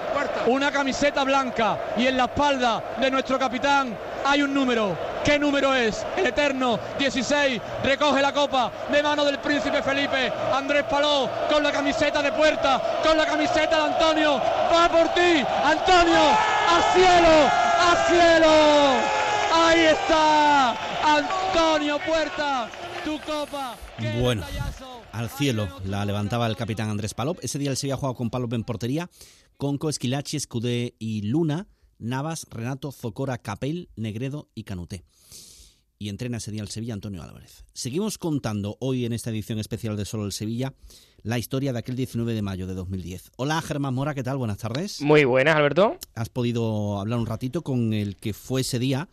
una 0.47 0.73
camiseta 0.73 1.25
blanca 1.25 1.79
y 1.99 2.07
en 2.07 2.17
la 2.17 2.25
espalda 2.25 2.97
de 2.99 3.11
nuestro 3.11 3.39
capitán 3.39 3.95
hay 4.25 4.41
un 4.41 4.55
número. 4.55 4.97
¿Qué 5.23 5.39
número 5.39 5.75
es? 5.75 6.07
El 6.17 6.29
eterno 6.29 6.79
16 6.99 7.61
recoge 7.85 8.23
la 8.23 8.33
copa 8.33 8.73
de 8.91 9.03
mano 9.03 9.27
del 9.27 9.39
príncipe 9.41 9.83
Felipe. 9.83 10.33
Andrés 10.55 10.85
Paló 10.85 11.29
con 11.51 11.63
la 11.63 11.71
camiseta 11.71 12.23
de 12.23 12.33
puerta, 12.33 12.81
con 13.05 13.19
la 13.19 13.27
camiseta 13.27 13.77
de 13.77 13.93
Antonio. 13.93 14.41
Va 14.73 14.89
por 14.89 15.09
ti, 15.09 15.45
Antonio, 15.65 16.31
a 16.67 16.83
cielo, 16.95 17.51
a 17.79 17.97
cielo. 18.09 19.19
Ahí 19.53 19.81
está, 19.81 20.71
Antonio 21.05 21.99
Puerta, 22.07 22.69
tu 23.05 23.19
copa. 23.21 23.77
Bueno, 24.21 24.43
al 25.13 25.29
cielo 25.31 25.69
la 25.85 26.05
levantaba 26.05 26.47
el 26.47 26.57
capitán 26.57 26.91
Andrés 26.91 27.15
Palop. 27.15 27.39
Ese 27.43 27.59
día 27.59 27.71
el 27.71 27.77
Sevilla 27.77 27.97
jugado 27.97 28.15
con 28.15 28.31
Palop 28.31 28.53
en 28.53 28.65
portería, 28.65 29.11
con 29.57 29.79
Esquilachi, 29.89 30.37
Escudé 30.37 30.95
y 30.99 31.23
Luna. 31.23 31.67
Navas, 31.99 32.47
Renato, 32.51 32.93
Zocora, 32.93 33.39
Capel, 33.39 33.89
Negredo 33.97 34.49
y 34.55 34.63
Canuté. 34.63 35.05
Y 35.99 36.11
entrena 36.11 36.37
ese 36.37 36.53
día 36.53 36.63
el 36.63 36.69
Sevilla 36.69 36.95
Antonio 36.95 37.23
Álvarez. 37.25 37.65
Seguimos 37.73 38.19
contando 38.19 38.77
hoy 38.79 39.05
en 39.05 39.13
esta 39.13 39.31
edición 39.31 39.59
especial 39.59 39.97
de 39.97 40.05
Solo 40.05 40.25
el 40.25 40.33
Sevilla 40.33 40.75
la 41.23 41.39
historia 41.39 41.73
de 41.73 41.81
aquel 41.81 41.97
19 41.97 42.33
de 42.35 42.43
mayo 42.43 42.67
de 42.67 42.75
2010. 42.75 43.33
Hola 43.37 43.61
Germán 43.61 43.95
Mora, 43.95 44.15
¿qué 44.15 44.23
tal? 44.23 44.37
Buenas 44.37 44.59
tardes. 44.59 45.01
Muy 45.01 45.25
buenas, 45.25 45.57
Alberto. 45.57 45.99
Has 46.15 46.29
podido 46.29 47.01
hablar 47.01 47.19
un 47.19 47.27
ratito 47.27 47.63
con 47.63 47.93
el 47.93 48.17
que 48.17 48.33
fue 48.33 48.61
ese 48.61 48.79
día, 48.79 49.09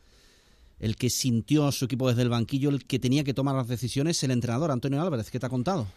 el 0.85 0.95
que 0.97 1.09
sintió 1.09 1.65
a 1.65 1.71
su 1.71 1.85
equipo 1.85 2.07
desde 2.07 2.21
el 2.21 2.29
banquillo, 2.29 2.69
el 2.69 2.85
que 2.85 2.99
tenía 2.99 3.23
que 3.23 3.33
tomar 3.33 3.55
las 3.55 3.67
decisiones, 3.67 4.23
el 4.23 4.29
entrenador 4.29 4.69
Antonio 4.69 5.01
Álvarez. 5.01 5.31
¿Qué 5.31 5.39
te 5.39 5.47
ha 5.47 5.49
contado? 5.49 5.87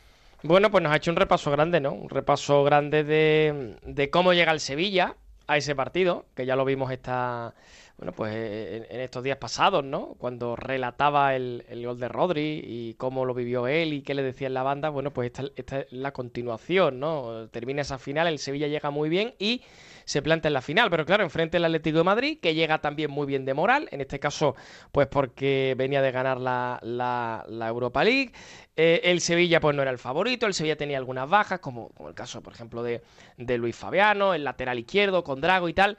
Bueno, 0.42 0.70
pues 0.70 0.82
nos 0.82 0.90
ha 0.90 0.96
hecho 0.96 1.10
un 1.10 1.18
repaso 1.18 1.50
grande, 1.50 1.78
¿no? 1.78 1.92
Un 1.92 2.08
repaso 2.08 2.64
grande 2.64 3.04
de, 3.04 4.10
cómo 4.10 4.32
llega 4.32 4.50
el 4.50 4.60
Sevilla, 4.60 5.14
a 5.46 5.58
ese 5.58 5.74
partido, 5.74 6.24
que 6.34 6.46
ya 6.46 6.56
lo 6.56 6.64
vimos 6.64 6.90
esta, 6.90 7.54
bueno, 7.98 8.12
pues 8.12 8.34
en, 8.34 9.00
estos 9.00 9.22
días 9.22 9.36
pasados, 9.36 9.84
¿no? 9.84 10.14
Cuando 10.18 10.56
relataba 10.56 11.36
el, 11.36 11.64
gol 11.84 11.98
de 11.98 12.08
Rodri 12.08 12.62
y 12.64 12.94
cómo 12.94 13.26
lo 13.26 13.34
vivió 13.34 13.66
él 13.66 13.92
y 13.92 14.00
qué 14.00 14.14
le 14.14 14.22
decía 14.22 14.46
en 14.46 14.54
la 14.54 14.62
banda, 14.62 14.88
bueno, 14.88 15.10
pues 15.10 15.32
esta, 15.34 15.42
es 15.56 15.92
la 15.92 16.12
continuación, 16.12 16.98
¿no? 16.98 17.48
Termina 17.50 17.82
esa 17.82 17.98
final, 17.98 18.26
el 18.26 18.38
Sevilla 18.38 18.68
llega 18.68 18.90
muy 18.90 19.10
bien 19.10 19.34
y 19.38 19.62
se 20.08 20.22
planta 20.22 20.48
en 20.48 20.54
la 20.54 20.62
final, 20.62 20.88
pero 20.88 21.04
claro, 21.04 21.22
enfrente 21.22 21.58
el 21.58 21.66
Atlético 21.66 21.98
de 21.98 22.04
Madrid, 22.04 22.38
que 22.40 22.54
llega 22.54 22.78
también 22.78 23.10
muy 23.10 23.26
bien 23.26 23.44
de 23.44 23.52
moral, 23.52 23.90
en 23.92 24.00
este 24.00 24.18
caso, 24.18 24.56
pues 24.90 25.06
porque 25.06 25.74
venía 25.76 26.00
de 26.00 26.10
ganar 26.10 26.40
la, 26.40 26.80
la, 26.80 27.68
Europa 27.68 28.02
League. 28.04 28.32
Eh, 28.74 29.02
el 29.04 29.20
Sevilla, 29.20 29.60
pues 29.60 29.76
no 29.76 29.82
era 29.82 29.90
el 29.90 29.98
favorito, 29.98 30.46
el 30.46 30.54
Sevilla 30.54 30.76
tenía 30.76 30.96
algunas 30.96 31.28
bajas, 31.28 31.60
como, 31.60 31.90
como 31.90 32.08
el 32.08 32.14
caso, 32.14 32.42
por 32.42 32.54
ejemplo, 32.54 32.82
de, 32.82 33.02
de 33.36 33.58
Luis 33.58 33.76
Fabiano, 33.76 34.32
el 34.32 34.44
lateral 34.44 34.78
izquierdo, 34.78 35.22
con 35.22 35.42
Drago 35.42 35.68
y 35.68 35.74
tal. 35.74 35.98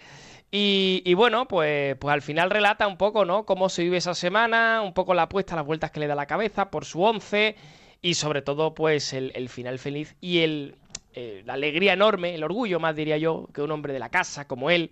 Y, 0.50 1.14
bueno, 1.14 1.48
pues, 1.48 1.96
pues 1.98 2.12
al 2.12 2.24
final 2.24 2.50
relata 2.50 2.88
un 2.88 2.98
poco, 2.98 3.26
¿no? 3.26 3.46
Cómo 3.46 3.70
se 3.70 3.84
vive 3.84 3.98
esa 3.98 4.16
semana, 4.16 4.82
un 4.82 4.96
poco 4.96 5.14
la 5.14 5.24
apuesta, 5.24 5.56
las 5.56 5.68
vueltas 5.68 5.92
que 5.92 6.00
le 6.00 6.08
da 6.08 6.16
la 6.16 6.26
cabeza 6.26 6.72
por 6.72 6.84
su 6.84 7.04
once 7.04 7.56
y 8.02 8.16
sobre 8.16 8.42
todo, 8.42 8.74
pues 8.74 9.14
el, 9.14 9.32
el 9.36 9.50
final 9.50 9.78
feliz 9.78 10.16
y 10.20 10.40
el, 10.40 10.78
eh, 11.14 11.44
la 11.46 11.54
alegría 11.54 11.94
enorme, 11.94 12.36
el 12.36 12.44
orgullo 12.44 12.80
más 12.80 12.96
diría 12.96 13.18
yo, 13.18 13.48
que 13.54 13.62
un 13.62 13.72
hombre 13.72 13.94
de 13.94 14.00
la 14.00 14.10
casa 14.10 14.48
como 14.48 14.70
él, 14.70 14.92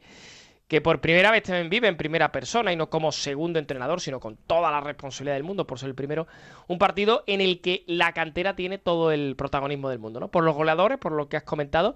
que 0.68 0.82
por 0.82 1.00
primera 1.00 1.32
vez 1.32 1.44
también 1.44 1.70
vive 1.70 1.88
en 1.88 1.96
primera 1.96 2.32
persona 2.32 2.74
y 2.74 2.76
no 2.76 2.90
como 2.90 3.12
segundo 3.12 3.60
entrenador, 3.60 4.02
sino 4.02 4.20
con 4.20 4.36
toda 4.36 4.70
la 4.72 4.82
responsabilidad 4.82 5.36
del 5.36 5.44
mundo 5.44 5.66
por 5.66 5.80
ser 5.80 5.90
el 5.90 5.96
primero, 5.96 6.28
un 6.68 6.78
partido 6.78 7.24
en 7.28 7.42
el 7.42 7.62
que 7.62 7.84
la 7.88 8.12
cantera 8.14 8.56
tiene 8.56 8.78
todo 8.78 9.12
el 9.12 9.36
protagonismo 9.36 9.90
del 9.90 10.00
mundo, 10.00 10.20
¿no? 10.20 10.28
Por 10.30 10.44
los 10.44 10.56
goleadores, 10.56 10.98
por 10.98 11.14
lo 11.14 11.30
que 11.30 11.38
has 11.38 11.44
comentado, 11.44 11.96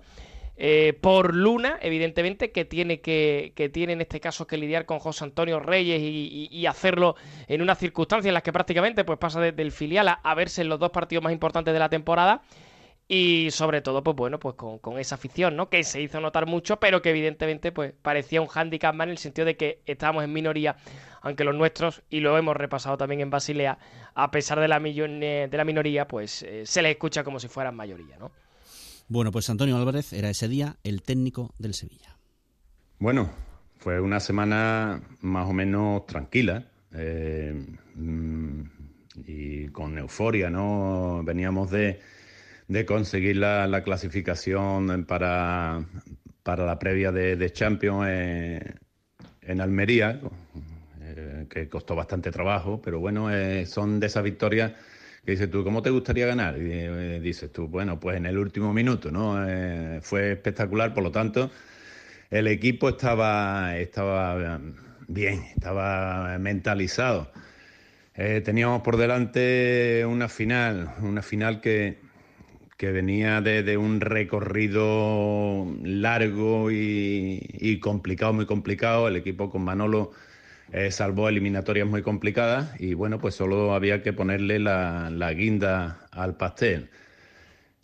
eh, 0.56 0.98
por 1.02 1.34
Luna, 1.34 1.80
evidentemente, 1.82 2.52
que 2.52 2.64
tiene 2.64 3.02
que, 3.02 3.52
que 3.56 3.68
tiene 3.68 3.94
en 3.94 4.02
este 4.02 4.20
caso 4.20 4.46
que 4.46 4.58
lidiar 4.58 4.86
con 4.86 5.00
José 5.00 5.24
Antonio 5.24 5.60
Reyes 5.60 6.00
y, 6.02 6.66
hacerlo 6.68 7.16
en 7.48 7.62
unas 7.62 7.80
circunstancias 7.80 8.28
en 8.28 8.36
las 8.36 8.44
que 8.44 8.54
prácticamente 8.54 9.04
pues 9.04 9.18
pasa 9.18 9.42
desde 9.42 9.62
el 9.64 9.72
filial 9.72 10.08
a 10.22 10.36
verse 10.36 10.62
en 10.62 10.70
los 10.70 10.80
dos 10.80 10.92
partidos 10.92 11.24
más 11.24 11.34
importantes 11.34 11.74
de 11.74 11.80
la 11.80 11.90
temporada 11.90 12.44
y 13.14 13.52
sobre 13.52 13.82
todo, 13.82 14.06
pues 14.06 14.16
bueno, 14.16 14.40
pues 14.40 14.56
con, 14.56 14.98
esa 14.98 15.16
afición, 15.16 15.58
¿no? 15.58 15.68
Que 15.70 15.84
se 15.84 16.02
hizo 16.02 16.22
notar 16.22 16.46
mucho, 16.46 16.80
pero 16.80 17.02
que 17.02 17.10
evidentemente, 17.10 17.74
pues 17.74 17.94
parecía 18.02 18.40
un 18.40 18.48
handicap 18.48 18.96
más 18.96 19.04
en 19.04 19.12
el 19.12 19.18
sentido 19.18 19.46
de 19.46 19.58
que 19.58 19.82
estábamos 19.86 20.24
en 20.24 20.32
minoría, 20.32 20.78
aunque 21.22 21.44
los 21.44 21.54
nuestros, 21.54 22.04
y 22.10 22.22
lo 22.22 22.38
hemos 22.38 22.56
repasado 22.56 22.96
también 22.96 23.20
en 23.20 23.30
Basilea, 23.30 23.78
a 24.16 24.32
pesar 24.32 24.62
de 24.62 24.70
la, 24.70 24.80
de 24.80 25.50
la 25.52 25.66
minoría, 25.66 26.08
pues 26.08 26.44
eh, 26.44 26.66
se 26.66 26.82
les 26.82 26.92
escucha 26.92 27.26
como 27.26 27.38
si 27.42 27.50
fueran 27.50 27.76
mayoría, 27.76 28.18
¿no? 28.18 28.32
Bueno, 29.10 29.30
pues 29.34 29.50
Antonio 29.50 29.76
Álvarez 29.76 30.14
era 30.14 30.30
ese 30.30 30.48
día 30.48 30.78
el 30.86 31.02
técnico 31.02 31.54
del 31.58 31.74
Sevilla. 31.74 32.16
Bueno, 32.98 33.30
fue 33.80 34.00
una 34.00 34.22
semana 34.22 35.02
más 35.20 35.50
o 35.50 35.52
menos 35.52 36.06
tranquila 36.06 36.64
eh, 36.94 37.62
mm, 37.94 38.62
y 39.28 39.68
con 39.68 39.98
euforia, 39.98 40.50
¿no? 40.50 41.24
Veníamos 41.26 41.72
de 41.72 42.00
de 42.72 42.86
conseguir 42.86 43.36
la, 43.36 43.84
clasificación 43.84 45.04
para, 45.06 45.84
para, 46.42 46.66
la 46.66 46.80
previa 46.80 47.12
de, 47.12 47.52
Champions 47.52 48.08
en 49.42 49.60
Almería, 49.60 50.22
eh, 51.02 51.48
que 51.50 51.68
costó 51.68 51.96
bastante 51.96 52.32
trabajo, 52.32 52.82
pero 52.82 53.02
bueno, 53.02 53.30
eh, 53.30 53.66
son 53.66 54.00
de 54.00 54.08
esas 54.08 54.24
victorias 54.24 54.72
que 55.26 55.32
dices 55.32 55.52
tú, 55.52 55.66
¿cómo 55.66 55.82
te 55.82 55.90
gustaría 55.90 56.26
ganar? 56.26 56.58
Y 56.58 56.72
eh, 56.72 57.20
dices 57.22 57.52
tú, 57.52 57.68
bueno, 57.68 58.00
pues 58.00 58.16
en 58.16 58.26
el 58.26 58.38
último 58.38 58.72
minuto, 58.74 59.12
¿no? 59.12 59.46
fue 60.02 60.32
espectacular, 60.32 60.94
por 60.94 61.04
lo 61.04 61.12
tanto, 61.12 61.52
el 62.30 62.48
equipo 62.48 62.88
estaba, 62.88 63.78
estaba 63.78 64.62
bien, 65.10 65.44
estaba 65.54 66.38
mentalizado. 66.40 67.34
teníamos 68.16 68.82
por 68.82 68.96
delante 68.96 70.06
una 70.08 70.30
final, 70.30 70.94
una 71.02 71.22
final 71.22 71.60
que, 71.60 72.11
que 72.82 72.92
venía 72.92 73.42
de, 73.42 73.78
un 73.78 74.02
recorrido 74.02 75.68
largo 75.84 76.72
y, 76.72 77.80
complicado, 77.80 78.34
muy 78.34 78.48
complicado. 78.48 79.08
El 79.08 79.18
equipo 79.18 79.52
con 79.52 79.62
Manolo 79.64 80.14
eh, 80.72 80.90
salvó 80.90 81.30
eliminatorias 81.30 81.88
muy 81.88 82.02
complicadas 82.02 82.74
y 82.82 82.96
bueno, 82.96 83.20
pues 83.20 83.36
solo 83.36 83.76
había 83.76 84.02
que 84.02 84.14
ponerle 84.14 84.58
la, 84.58 85.32
guinda 85.38 86.08
al 86.10 86.38
pastel. 86.38 86.90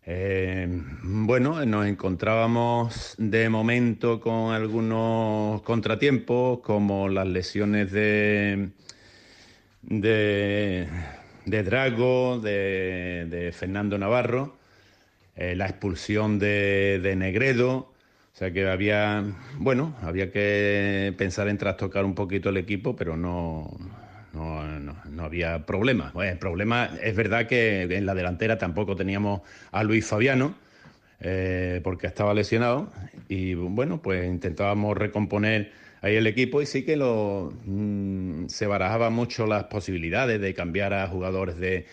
Eh, 0.07 0.67
bueno, 1.03 1.63
nos 1.63 1.85
encontrábamos 1.85 3.13
de 3.19 3.49
momento 3.49 4.19
con 4.19 4.51
algunos 4.51 5.61
contratiempos, 5.61 6.61
como 6.61 7.07
las 7.07 7.27
lesiones 7.27 7.91
de, 7.91 8.69
de, 9.83 10.87
Drago, 11.45 12.39
de 12.39 13.53
Fernando 13.55 13.99
Navarro. 13.99 14.56
Eh, 15.37 15.55
la 15.55 15.67
expulsión 15.67 16.39
de, 16.39 17.13
Negredo. 17.15 17.93
O 18.33 18.37
sea 18.37 18.51
que 18.51 18.67
había, 18.67 19.23
bueno, 19.57 19.95
había 20.01 20.31
que 20.31 21.13
pensar 21.17 21.47
en 21.47 21.57
trastocar 21.57 22.05
un 22.05 22.13
poquito 22.15 22.49
el 22.49 22.57
equipo, 22.57 22.95
pero 22.95 23.17
no, 23.17 23.71
no, 24.33 25.23
había 25.23 25.65
problema. 25.65 26.13
el 26.23 26.37
problema 26.37 26.91
es 27.01 27.15
verdad 27.15 27.47
que 27.47 27.83
en 27.83 28.05
la 28.05 28.13
delantera 28.13 28.57
tampoco 28.59 28.95
teníamos 28.95 29.41
a 29.71 29.83
Luis 29.83 30.05
Fabiano, 30.05 30.55
eh, 31.19 31.81
porque 31.83 32.05
estaba 32.05 32.35
lesionado, 32.35 32.91
y 33.27 33.55
bueno, 33.55 34.03
pues 34.03 34.27
intentábamos 34.27 34.95
recomponer 34.95 35.71
ahí 36.01 36.15
el 36.15 36.27
equipo 36.27 36.61
y 36.61 36.67
sí 36.67 36.83
que 36.83 36.95
lo, 36.95 37.51
mm, 37.65 38.47
se 38.49 38.67
barajaba 38.67 39.09
mucho 39.09 39.47
las 39.47 39.63
posibilidades 39.63 40.39
de 40.39 40.53
cambiar 40.53 40.93
a 40.93 41.07
jugadores 41.07 41.57
de 41.57 41.87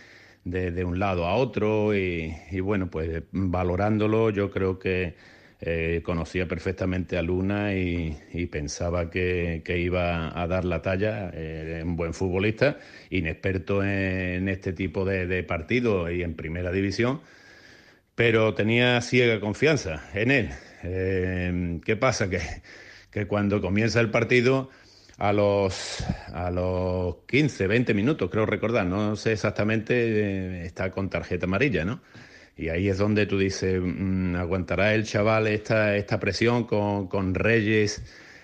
de, 0.44 0.84
un 0.84 0.98
lado 0.98 1.26
a 1.26 1.34
otro 1.36 1.94
y, 1.94 2.34
bueno, 2.60 2.90
pues 2.90 3.22
valorándolo 3.32 4.30
yo 4.30 4.50
creo 4.50 4.78
que 4.78 5.14
eh, 5.60 6.02
conocía 6.04 6.46
perfectamente 6.46 7.16
a 7.16 7.22
Luna 7.22 7.74
y, 7.74 8.46
pensaba 8.50 9.10
que, 9.10 9.62
iba 9.66 10.38
a 10.40 10.46
dar 10.46 10.64
la 10.64 10.82
talla, 10.82 11.30
eh, 11.32 11.82
un 11.84 11.96
buen 11.96 12.12
futbolista, 12.14 12.78
inexperto 13.10 13.82
en, 13.82 14.48
este 14.48 14.72
tipo 14.72 15.04
de, 15.04 15.42
partidos 15.44 16.12
y 16.12 16.22
en 16.22 16.34
primera 16.34 16.70
división, 16.70 17.20
pero 18.14 18.54
tenía 18.54 19.00
ciega 19.00 19.40
confianza 19.40 20.08
en 20.14 20.30
él. 20.30 20.50
Eh, 20.82 21.80
¿Qué 21.84 21.96
pasa? 21.96 22.28
Que, 22.28 22.40
que 23.10 23.26
cuando 23.26 23.60
comienza 23.60 24.00
el 24.00 24.10
partido 24.10 24.70
a 25.18 25.32
los, 25.32 26.04
a 26.32 26.50
los 26.50 27.16
15, 27.26 27.66
20 27.66 27.94
minutos, 27.94 28.30
creo 28.30 28.46
recordar, 28.46 28.86
no 28.86 29.16
sé 29.16 29.32
exactamente, 29.32 29.94
eh, 29.94 30.66
está 30.66 30.90
con 30.90 31.08
tarjeta 31.08 31.46
amarilla, 31.46 31.84
¿no? 31.84 32.00
Y 32.56 32.68
ahí 32.68 32.88
es 32.88 32.98
donde 32.98 33.26
tú 33.26 33.38
dices, 33.38 33.80
mm, 33.82 34.36
¿aguantará 34.36 34.94
el 34.94 35.04
chaval 35.04 35.48
esta, 35.48 35.96
esta 35.96 36.20
presión 36.20 36.64
con, 36.64 37.08
con 37.08 37.34
Reyes 37.34 38.02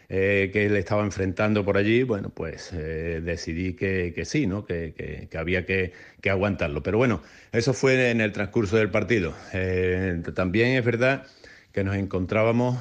eh, 0.09 0.51
que 0.53 0.69
le 0.69 0.81
estaba 0.81 1.05
enfrentando 1.05 1.65
por 1.65 1.77
allí? 1.77 2.03
Bueno, 2.03 2.31
pues 2.31 2.73
eh, 2.73 3.21
decidí 3.23 3.75
que, 3.75 4.13
que, 4.15 4.25
sí, 4.25 4.47
¿no? 4.47 4.65
Que, 4.65 5.29
que, 5.31 5.39
había 5.39 5.65
que, 5.65 5.93
aguantarlo. 6.29 6.83
Pero 6.83 6.99
bueno, 6.99 7.23
eso 7.53 7.73
fue 7.73 8.11
en 8.11 8.21
el 8.21 8.33
transcurso 8.33 8.77
del 8.77 8.91
partido. 8.91 9.35
también 10.35 10.77
es 10.77 10.85
verdad 10.85 11.27
que 11.73 11.85
nos 11.85 11.95
encontrábamos 11.95 12.79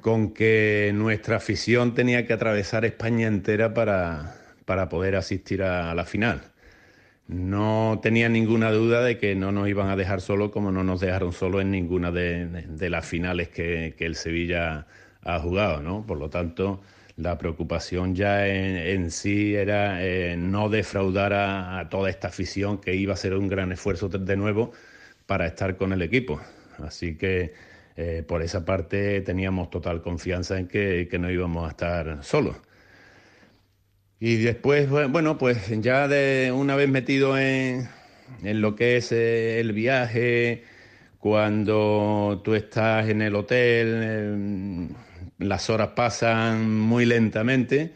con 0.00 0.32
que 0.32 0.92
nuestra 0.94 1.36
afición 1.36 1.94
tenía 1.94 2.26
que 2.26 2.32
atravesar 2.32 2.84
España 2.84 3.26
entera 3.26 3.74
para, 3.74 4.36
para 4.64 4.88
poder 4.88 5.16
asistir 5.16 5.62
a, 5.62 5.94
la 5.94 6.04
final. 6.04 6.42
No 7.28 7.98
tenía 8.02 8.28
ninguna 8.28 8.70
duda 8.70 9.02
de 9.02 9.18
que 9.18 9.34
no 9.34 9.50
nos 9.52 9.68
iban 9.68 9.88
a 9.88 9.96
dejar 9.96 10.20
solo 10.20 10.50
como 10.50 10.70
no 10.70 10.84
nos 10.84 11.00
dejaron 11.00 11.32
solo 11.32 11.60
en 11.60 11.70
ninguna 11.70 12.12
de, 12.12 12.88
las 12.88 13.06
finales 13.06 13.48
que, 13.48 13.94
el 13.98 14.14
Sevilla 14.14 14.86
ha 15.22 15.40
jugado, 15.40 15.80
¿no? 15.80 16.06
Por 16.06 16.18
lo 16.18 16.30
tanto, 16.30 16.80
la 17.16 17.36
preocupación 17.38 18.14
ya 18.14 18.46
en, 18.46 19.10
sí 19.10 19.56
era 19.56 20.04
eh, 20.04 20.36
no 20.36 20.68
defraudar 20.68 21.32
a, 21.32 21.80
a, 21.80 21.88
toda 21.88 22.10
esta 22.10 22.28
afición 22.28 22.78
que 22.78 22.94
iba 22.94 23.14
a 23.14 23.16
ser 23.16 23.34
un 23.34 23.48
gran 23.48 23.72
esfuerzo 23.72 24.08
de 24.08 24.36
nuevo 24.36 24.72
para 25.26 25.46
estar 25.46 25.76
con 25.76 25.92
el 25.92 26.02
equipo. 26.02 26.40
Así 26.78 27.16
que 27.16 27.54
eh, 27.96 28.22
por 28.26 28.42
esa 28.42 28.64
parte 28.64 29.22
teníamos 29.22 29.70
total 29.70 30.02
confianza 30.02 30.58
en 30.58 30.68
que, 30.68 31.08
no 31.18 31.30
íbamos 31.30 31.66
a 31.66 31.70
estar 31.70 32.24
solos. 32.24 32.56
Y 34.20 34.36
después, 34.36 34.88
bueno, 34.88 35.38
pues 35.38 35.70
ya 35.80 36.08
de 36.08 36.52
una 36.54 36.76
vez 36.76 36.88
metido 36.88 37.38
en, 37.38 37.88
lo 38.42 38.76
que 38.76 38.96
es 38.98 39.12
eh, 39.12 39.60
el 39.60 39.72
viaje, 39.72 40.64
cuando 41.18 42.40
tú 42.44 42.54
estás 42.54 43.08
en 43.08 43.22
el 43.22 43.34
hotel, 43.34 43.88
eh, 44.02 44.88
las 45.38 45.70
horas 45.70 45.90
pasan 45.96 46.78
muy 46.78 47.06
lentamente, 47.06 47.92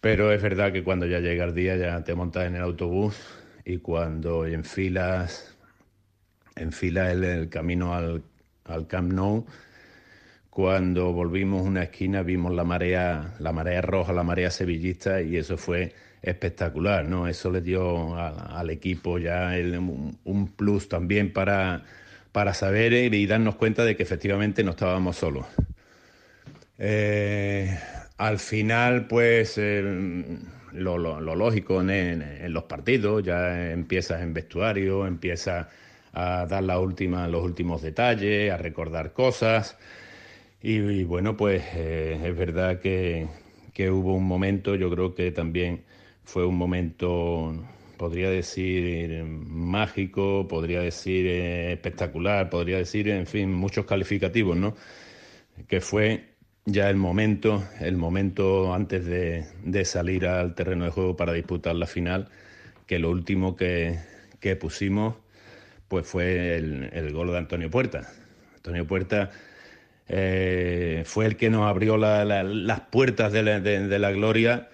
pero 0.00 0.32
es 0.32 0.42
verdad 0.42 0.72
que 0.72 0.84
cuando 0.84 1.06
ya 1.06 1.20
llega 1.20 1.44
el 1.44 1.54
día 1.54 1.76
ya 1.76 2.04
te 2.04 2.14
montas 2.14 2.46
en 2.46 2.56
el 2.56 2.62
autobús 2.62 3.16
y 3.64 3.78
cuando 3.78 4.46
enfilas, 4.46 5.56
enfilas 6.56 7.12
el 7.12 7.48
camino 7.48 7.94
al 7.94 8.22
al 8.64 8.86
Camp 8.86 9.12
Nou, 9.12 9.46
cuando 10.50 11.12
volvimos 11.12 11.62
una 11.62 11.82
esquina 11.84 12.22
vimos 12.22 12.52
la 12.54 12.64
marea, 12.64 13.34
la 13.40 13.52
marea 13.52 13.82
roja, 13.82 14.12
la 14.12 14.22
marea 14.22 14.50
sevillista 14.50 15.20
y 15.20 15.36
eso 15.36 15.56
fue 15.56 15.92
espectacular, 16.22 17.04
¿no? 17.04 17.28
Eso 17.28 17.50
le 17.50 17.60
dio 17.60 18.16
al 18.16 18.70
equipo 18.70 19.18
ya 19.18 19.52
un, 20.24 20.52
plus 20.56 20.88
también 20.88 21.32
para, 21.32 21.82
para 22.32 22.54
saber 22.54 22.92
y 22.92 23.26
darnos 23.26 23.56
cuenta 23.56 23.84
de 23.84 23.96
que 23.96 24.04
efectivamente 24.04 24.64
no 24.64 24.70
estábamos 24.70 25.16
solos. 25.16 25.46
Eh, 26.78 27.78
al 28.16 28.38
final, 28.38 29.06
pues 29.06 29.58
lo, 30.72 31.20
lógico 31.20 31.80
en, 31.82 32.52
los 32.52 32.64
partidos, 32.64 33.22
ya 33.22 33.72
empiezas 33.72 34.22
en 34.22 34.34
vestuario, 34.34 35.06
empiezas 35.06 35.66
a 36.14 36.46
dar 36.46 36.62
la 36.62 36.78
última, 36.78 37.28
los 37.28 37.42
últimos 37.44 37.82
detalles, 37.82 38.52
a 38.52 38.56
recordar 38.56 39.12
cosas. 39.12 39.76
Y, 40.62 41.04
bueno, 41.04 41.36
pues 41.36 41.62
eh, 41.74 42.18
es 42.24 42.36
verdad 42.36 42.80
que, 42.80 43.28
hubo 43.90 44.14
un 44.14 44.24
momento, 44.24 44.74
yo 44.76 44.90
creo 44.90 45.14
que 45.14 45.30
también 45.32 45.84
fue 46.24 46.46
un 46.46 46.56
momento, 46.56 47.54
podría 47.98 48.30
decir, 48.30 49.24
mágico, 49.24 50.48
podría 50.48 50.80
decir 50.80 51.26
eh, 51.26 51.72
espectacular, 51.72 52.48
podría 52.50 52.78
decir, 52.78 53.08
en 53.08 53.26
fin, 53.26 53.52
muchos 53.52 53.84
calificativos, 53.84 54.56
¿no? 54.56 54.74
Que 55.68 55.80
fue 55.80 56.34
ya 56.66 56.88
el 56.88 56.96
momento, 56.96 57.62
el 57.80 57.96
momento 57.96 58.72
antes 58.74 59.04
de, 59.04 59.84
salir 59.84 60.26
al 60.26 60.54
terreno 60.54 60.84
de 60.84 60.90
juego 60.90 61.16
para 61.16 61.32
disputar 61.32 61.74
la 61.76 61.86
final, 61.86 62.28
que 62.86 62.98
lo 62.98 63.10
último 63.10 63.56
que, 63.56 63.98
pusimos 64.60 65.14
pues 65.94 66.08
fue 66.08 66.56
el, 66.56 67.12
gol 67.12 67.30
de 67.30 67.38
Antonio 67.38 67.70
Puerta. 67.70 68.10
Antonio 68.56 68.84
Puerta 68.84 69.30
eh, 70.08 71.04
fue 71.06 71.26
el 71.26 71.36
que 71.36 71.50
nos 71.50 71.68
abrió 71.68 71.96
las 71.96 72.80
puertas 72.90 73.32
de 73.32 73.44
la, 73.44 74.10
gloria 74.10 74.70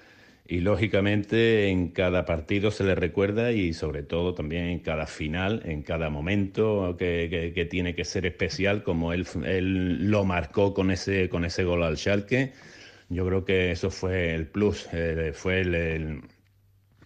y 0.49 0.61
lógicamente 0.61 1.69
en 1.69 1.89
cada 1.89 2.25
partido 2.25 2.71
se 2.71 2.85
le 2.85 2.95
recuerda 2.95 3.53
y 3.53 3.75
sobre 3.75 4.03
todo 4.03 4.33
también 4.33 4.65
en 4.69 4.79
cada 4.79 5.07
final, 5.07 5.61
en 5.67 5.83
cada 5.83 6.09
momento 6.09 6.97
que, 6.99 7.69
tiene 7.71 7.95
que 7.95 8.07
ser 8.07 8.25
especial 8.25 8.83
como 8.83 9.13
él, 9.13 9.27
él, 9.45 10.11
lo 10.11 10.25
marcó 10.25 10.73
con 10.73 10.91
ese, 10.91 11.29
con 11.29 11.45
ese 11.45 11.65
gol 11.65 11.83
al 11.83 11.99
Schalke. 11.99 12.55
Yo 13.11 13.27
creo 13.27 13.45
que 13.45 13.73
eso 13.73 13.91
fue 13.91 14.35
el 14.35 14.47
plus, 14.47 14.89
eh, 14.95 15.33
fue 15.35 15.65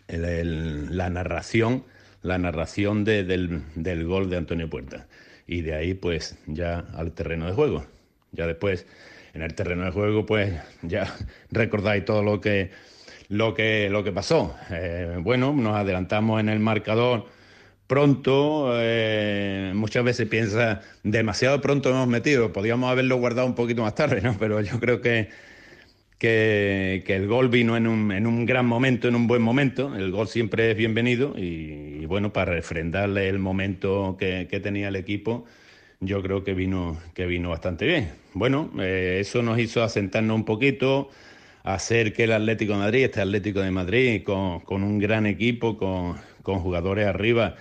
la 0.07 1.11
narración, 1.11 1.83
la 2.25 2.39
narración 2.39 3.05
del, 3.05 3.63
del 3.77 4.05
gol 4.07 4.31
de 4.31 4.39
Antonio 4.39 4.69
Puerta. 4.69 5.07
Y 5.47 5.61
de 5.61 5.75
ahí 5.75 5.95
pues 5.95 6.39
ya 6.47 6.79
al 6.95 7.13
terreno 7.13 7.47
de 7.47 7.53
juego. 7.53 7.85
Ya 8.33 8.47
después, 8.47 8.87
en 9.35 9.43
el 9.43 9.55
terreno 9.55 9.85
de 9.85 9.91
juego, 9.93 10.27
pues 10.27 10.55
ya 10.83 11.15
recordáis 11.51 12.05
todo 12.05 12.23
lo 12.23 12.41
que, 12.41 12.71
lo 13.29 13.55
que, 13.55 13.91
lo 13.91 14.03
que 14.03 14.11
pasó. 14.11 14.57
Eh, 14.71 15.19
bueno, 15.21 15.53
nos 15.53 15.77
adelantamos 15.77 16.41
en 16.41 16.49
el 16.49 16.61
marcador 16.61 17.27
pronto, 17.87 18.71
eh, 18.73 19.73
muchas 19.75 20.03
veces 20.03 20.27
piensa, 20.27 20.81
demasiado 21.03 21.61
pronto 21.61 21.91
hemos 21.91 22.09
metido, 22.09 22.51
podríamos 22.53 22.91
haberlo 22.91 23.17
guardado 23.19 23.47
un 23.47 23.55
poquito 23.55 23.83
más 23.83 23.95
tarde, 23.95 24.23
¿no? 24.23 24.35
Pero 24.39 24.63
yo 24.63 24.81
creo 24.81 25.03
que, 25.03 25.29
que, 26.25 27.05
el 27.07 27.27
gol 27.27 27.51
vino 27.51 27.77
en 27.77 27.87
un, 27.87 28.11
en 28.11 28.27
un, 28.27 28.47
gran 28.47 28.65
momento, 28.65 29.09
en 29.09 29.15
un 29.15 29.27
buen 29.27 29.43
momento, 29.43 29.95
el 29.95 30.11
gol 30.11 30.27
siempre 30.27 30.71
es 30.71 30.77
bienvenido 30.77 31.35
y, 31.37 32.07
bueno, 32.07 32.33
para 32.33 32.53
refrendarle 32.53 33.29
el 33.29 33.39
momento 33.39 34.17
que, 34.19 34.49
que 34.51 34.59
tenía 34.59 34.89
el 34.89 34.97
equipo, 34.97 35.45
yo 36.01 36.23
creo 36.23 36.43
que 36.43 36.55
vino, 36.55 36.99
que 37.13 37.27
vino 37.27 37.51
bastante 37.51 37.87
bien. 37.87 38.11
Bueno, 38.33 38.71
eh, 38.81 39.19
eso 39.21 39.43
nos 39.43 39.59
hizo 39.59 39.83
asentarnos 39.83 40.35
un 40.35 40.47
poquito, 40.47 41.11
hacer 41.63 42.15
que 42.15 42.25
el 42.25 42.33
Atlético 42.33 42.73
de 42.73 42.79
Madrid, 42.79 43.05
este 43.05 43.21
Atlético 43.21 43.61
de 43.61 43.71
Madrid, 43.71 44.23
con, 44.23 44.83
un 44.83 44.99
gran 44.99 45.27
equipo, 45.27 45.77
con, 45.77 46.17
jugadores 46.43 47.07
arriba, 47.07 47.57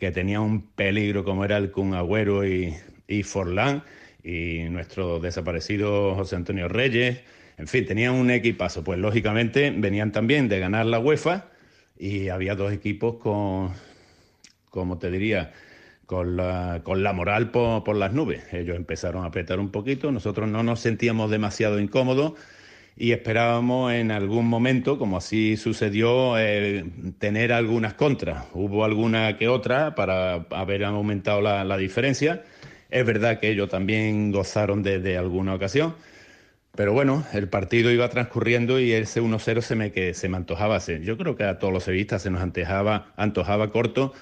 que 0.00 0.10
tenía 0.10 0.40
un 0.40 0.62
peligro 0.62 1.22
como 1.22 1.44
era 1.44 1.58
el 1.58 1.70
Kun 1.70 1.94
Agüero 1.94 2.44
y, 2.44 2.74
y 3.06 3.22
Forlán, 3.22 3.84
y 4.24 4.64
nuestro 4.68 5.20
desaparecido 5.20 6.16
José 6.16 6.34
Antonio 6.34 6.66
Reyes, 6.66 7.20
en 7.60 7.68
fin, 7.68 7.84
tenían 7.84 8.14
un 8.14 8.30
equipazo. 8.30 8.82
Pues 8.82 8.98
lógicamente 8.98 9.70
venían 9.70 10.12
también 10.12 10.48
de 10.48 10.58
ganar 10.58 10.86
la 10.86 10.98
UEFA 10.98 11.50
y 11.98 12.30
había 12.30 12.54
dos 12.54 12.72
equipos 12.72 13.16
con, 13.16 13.72
como 14.70 14.98
te 14.98 15.10
diría, 15.10 15.52
con 16.06 16.36
la, 16.36 16.80
con 16.82 17.02
la 17.02 17.12
moral 17.12 17.50
por, 17.50 17.94
las 17.94 18.14
nubes. 18.14 18.42
Ellos 18.54 18.76
empezaron 18.76 19.24
a 19.24 19.26
apretar 19.26 19.60
un 19.60 19.70
poquito, 19.70 20.10
nosotros 20.10 20.48
no 20.48 20.62
nos 20.62 20.80
sentíamos 20.80 21.30
demasiado 21.30 21.78
incómodos 21.78 22.32
y 22.96 23.12
esperábamos 23.12 23.92
en 23.92 24.10
algún 24.10 24.46
momento, 24.46 24.98
como 24.98 25.18
así 25.18 25.58
sucedió, 25.58 26.38
eh, 26.38 26.84
tener 27.18 27.52
algunas 27.52 27.92
contras. 27.92 28.46
Hubo 28.54 28.84
alguna 28.84 29.36
que 29.36 29.48
otra 29.48 29.94
para 29.94 30.46
haber 30.50 30.84
aumentado 30.84 31.42
la, 31.42 31.76
diferencia. 31.76 32.42
Es 32.90 33.04
verdad 33.04 33.38
que 33.38 33.50
ellos 33.50 33.68
también 33.68 34.32
gozaron 34.32 34.82
de, 34.82 35.18
alguna 35.18 35.54
ocasión. 35.54 35.94
Pero 36.76 36.92
bueno, 36.92 37.24
el 37.32 37.48
partido 37.48 37.90
iba 37.90 38.08
transcurriendo 38.08 38.78
y 38.78 38.92
ese 38.92 39.20
1-0 39.20 39.60
se 39.60 39.74
me, 39.74 39.92
que 39.92 40.14
se 40.14 40.28
me 40.28 40.36
antojaba. 40.36 40.78
Yo 40.78 41.18
creo 41.18 41.36
que 41.36 41.44
a 41.44 41.58
todos 41.58 41.72
los 41.72 41.84
sevistas 41.84 42.22
se 42.22 42.30
nos 42.30 42.40
antojaba, 42.42 43.12
antojaba 43.16 43.70
corto 43.70 44.12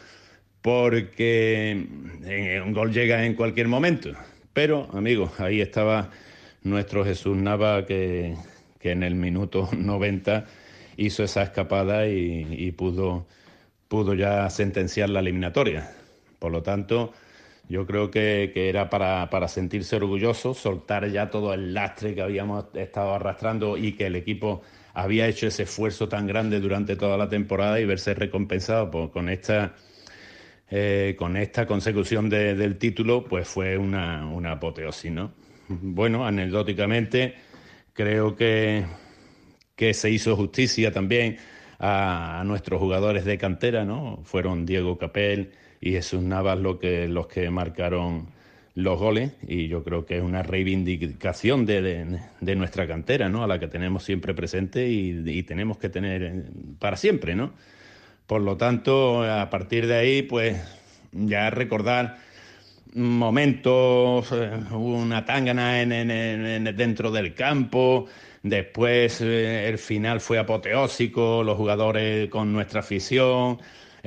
porque 0.62 1.86
eh, 2.24 2.62
un 2.64 2.72
gol 2.72 2.92
llega 2.92 3.24
en 3.24 3.34
cualquier 3.34 3.68
momento. 3.68 4.10
Pero, 4.52 4.88
amigos, 4.92 5.38
ahí 5.40 5.60
estaba 5.60 6.10
nuestro 6.62 7.04
Jesús 7.04 7.36
Nava 7.36 7.86
que, 7.86 8.34
en 8.82 9.02
el 9.02 9.14
minuto 9.14 9.68
90 9.76 10.46
hizo 10.96 11.22
esa 11.22 11.42
escapada 11.42 12.08
y, 12.08 12.72
pudo, 12.72 13.26
pudo 13.88 14.14
ya 14.14 14.48
sentenciar 14.50 15.10
la 15.10 15.20
eliminatoria. 15.20 15.92
Por 16.38 16.52
lo 16.52 16.62
tanto, 16.62 17.12
yo 17.68 17.86
creo 17.86 18.10
que, 18.10 18.52
era 18.54 18.90
para, 18.90 19.28
para, 19.30 19.48
sentirse 19.48 19.96
orgulloso, 19.96 20.54
soltar 20.54 21.08
ya 21.08 21.30
todo 21.30 21.52
el 21.54 21.74
lastre 21.74 22.14
que 22.14 22.22
habíamos 22.22 22.66
estado 22.74 23.14
arrastrando 23.14 23.76
y 23.76 23.92
que 23.92 24.06
el 24.06 24.16
equipo 24.16 24.62
había 24.94 25.28
hecho 25.28 25.46
ese 25.46 25.64
esfuerzo 25.64 26.08
tan 26.08 26.26
grande 26.26 26.60
durante 26.60 26.96
toda 26.96 27.16
la 27.16 27.28
temporada 27.28 27.78
y 27.78 27.84
verse 27.84 28.14
recompensado 28.14 29.10
con 29.10 29.28
esta 29.28 29.74
eh, 30.70 31.16
con 31.18 31.38
esta 31.38 31.64
consecución 31.66 32.28
del 32.28 32.76
título, 32.76 33.24
pues 33.24 33.48
fue 33.48 33.78
una, 33.78 34.26
una 34.26 34.52
apoteosis, 34.52 35.10
¿no? 35.10 35.32
Bueno, 35.68 36.26
anecdóticamente, 36.26 37.36
creo 37.94 38.36
que, 38.36 38.84
que 39.74 39.94
se 39.94 40.10
hizo 40.10 40.36
justicia 40.36 40.92
también 40.92 41.38
a, 41.78 42.42
nuestros 42.44 42.80
jugadores 42.80 43.24
de 43.24 43.38
cantera, 43.38 43.86
¿no? 43.86 44.20
Fueron 44.24 44.66
Diego 44.66 44.98
Capel 44.98 45.52
y 45.80 45.92
Jesús 45.92 46.22
Navas 46.22 46.58
lo 46.58 46.78
que, 46.78 47.08
los 47.08 47.26
que 47.26 47.50
marcaron 47.50 48.28
los 48.74 48.98
goles 48.98 49.32
y 49.46 49.68
yo 49.68 49.82
creo 49.82 50.06
que 50.06 50.18
es 50.18 50.22
una 50.22 50.42
reivindicación 50.42 51.66
de, 51.66 52.20
de, 52.40 52.56
nuestra 52.56 52.86
cantera, 52.86 53.28
¿no? 53.28 53.42
A 53.42 53.48
la 53.48 53.58
que 53.58 53.66
tenemos 53.66 54.04
siempre 54.04 54.34
presente 54.34 54.88
y, 54.88 55.22
y 55.26 55.42
tenemos 55.42 55.78
que 55.78 55.88
tener 55.88 56.44
para 56.78 56.96
siempre, 56.96 57.34
¿no? 57.34 57.52
Por 58.28 58.42
lo 58.42 58.56
tanto, 58.56 59.24
a 59.24 59.48
partir 59.50 59.86
de 59.86 59.96
ahí, 59.96 60.22
pues 60.22 60.56
ya 61.12 61.50
recordar 61.50 62.18
momentos, 62.94 64.30
eh, 64.32 64.50
una 64.72 65.24
tangana 65.24 65.80
en, 65.82 66.76
dentro 66.76 67.10
del 67.10 67.34
campo, 67.34 68.06
después 68.42 69.20
eh, 69.20 69.68
el 69.68 69.78
final 69.78 70.20
fue 70.20 70.38
apoteósico, 70.38 71.42
los 71.42 71.56
jugadores 71.56 72.28
con 72.28 72.52
nuestra 72.52 72.80
afición, 72.80 73.58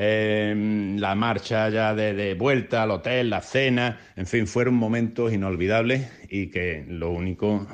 eh, 0.04 0.96
la 0.98 1.14
marcha 1.14 1.70
ya 1.70 1.94
de, 1.94 2.34
vuelta 2.34 2.82
al 2.82 2.90
hotel, 2.90 3.30
la 3.30 3.42
cena, 3.42 4.00
en 4.16 4.26
fin, 4.26 4.48
fueron 4.48 4.74
momentos 4.74 5.32
inolvidables 5.32 6.10
y 6.28 6.48
que 6.48 6.84
lo 6.88 7.12
único 7.12 7.68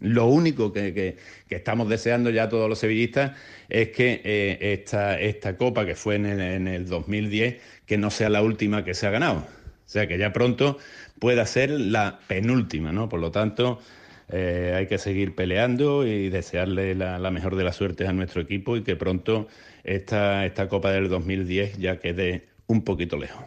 lo 0.00 0.26
único 0.28 0.72
que, 0.72 1.18
estamos 1.50 1.90
deseando 1.90 2.30
ya 2.30 2.48
todos 2.48 2.70
los 2.70 2.78
sevillistas 2.78 3.36
es 3.68 3.88
que 3.90 4.22
eh, 4.24 4.72
esta, 4.72 5.20
esta 5.20 5.58
copa 5.58 5.84
que 5.84 5.94
fue 5.94 6.14
en 6.14 6.24
el, 6.24 6.40
en 6.40 6.68
el 6.68 6.88
2010, 6.88 7.56
que 7.84 7.98
no 7.98 8.08
sea 8.10 8.30
la 8.30 8.40
última 8.40 8.82
que 8.82 8.94
se 8.94 9.06
ha 9.06 9.10
ganado. 9.10 9.40
O 9.40 9.90
sea, 9.90 10.06
que 10.06 10.16
ya 10.16 10.32
pronto 10.32 10.78
pueda 11.18 11.44
ser 11.44 11.68
la 11.68 12.20
penúltima, 12.28 12.92
¿no? 12.92 13.10
Por 13.10 13.20
lo 13.20 13.30
tanto, 13.30 13.80
eh, 14.30 14.74
hay 14.76 14.86
que 14.86 14.98
seguir 14.98 15.34
peleando 15.34 16.06
y 16.06 16.28
desearle 16.28 16.94
la, 16.94 17.30
mejor 17.30 17.56
de 17.56 17.64
las 17.64 17.76
suertes 17.76 18.08
a 18.08 18.12
nuestro 18.12 18.42
equipo 18.42 18.76
y 18.76 18.82
que 18.82 18.96
pronto 18.96 19.48
esta, 19.84 20.44
esta 20.44 20.68
Copa 20.68 20.90
del 20.90 21.08
2010 21.08 21.78
ya 21.78 21.98
quede 21.98 22.48
un 22.66 22.82
poquito 22.82 23.16
lejos. 23.16 23.44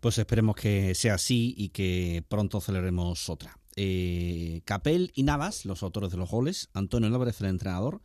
Pues 0.00 0.18
esperemos 0.18 0.54
que 0.54 0.94
sea 0.94 1.14
así 1.14 1.54
y 1.56 1.70
que 1.70 2.22
pronto 2.28 2.60
celebremos 2.60 3.28
otra. 3.28 3.58
Eh, 3.74 4.60
Capel 4.64 5.10
y 5.14 5.24
Navas, 5.24 5.64
los 5.64 5.82
autores 5.82 6.10
de 6.10 6.16
los 6.16 6.30
goles, 6.30 6.68
Antonio 6.74 7.08
Álvarez, 7.08 7.40
el 7.40 7.48
entrenador, 7.48 8.00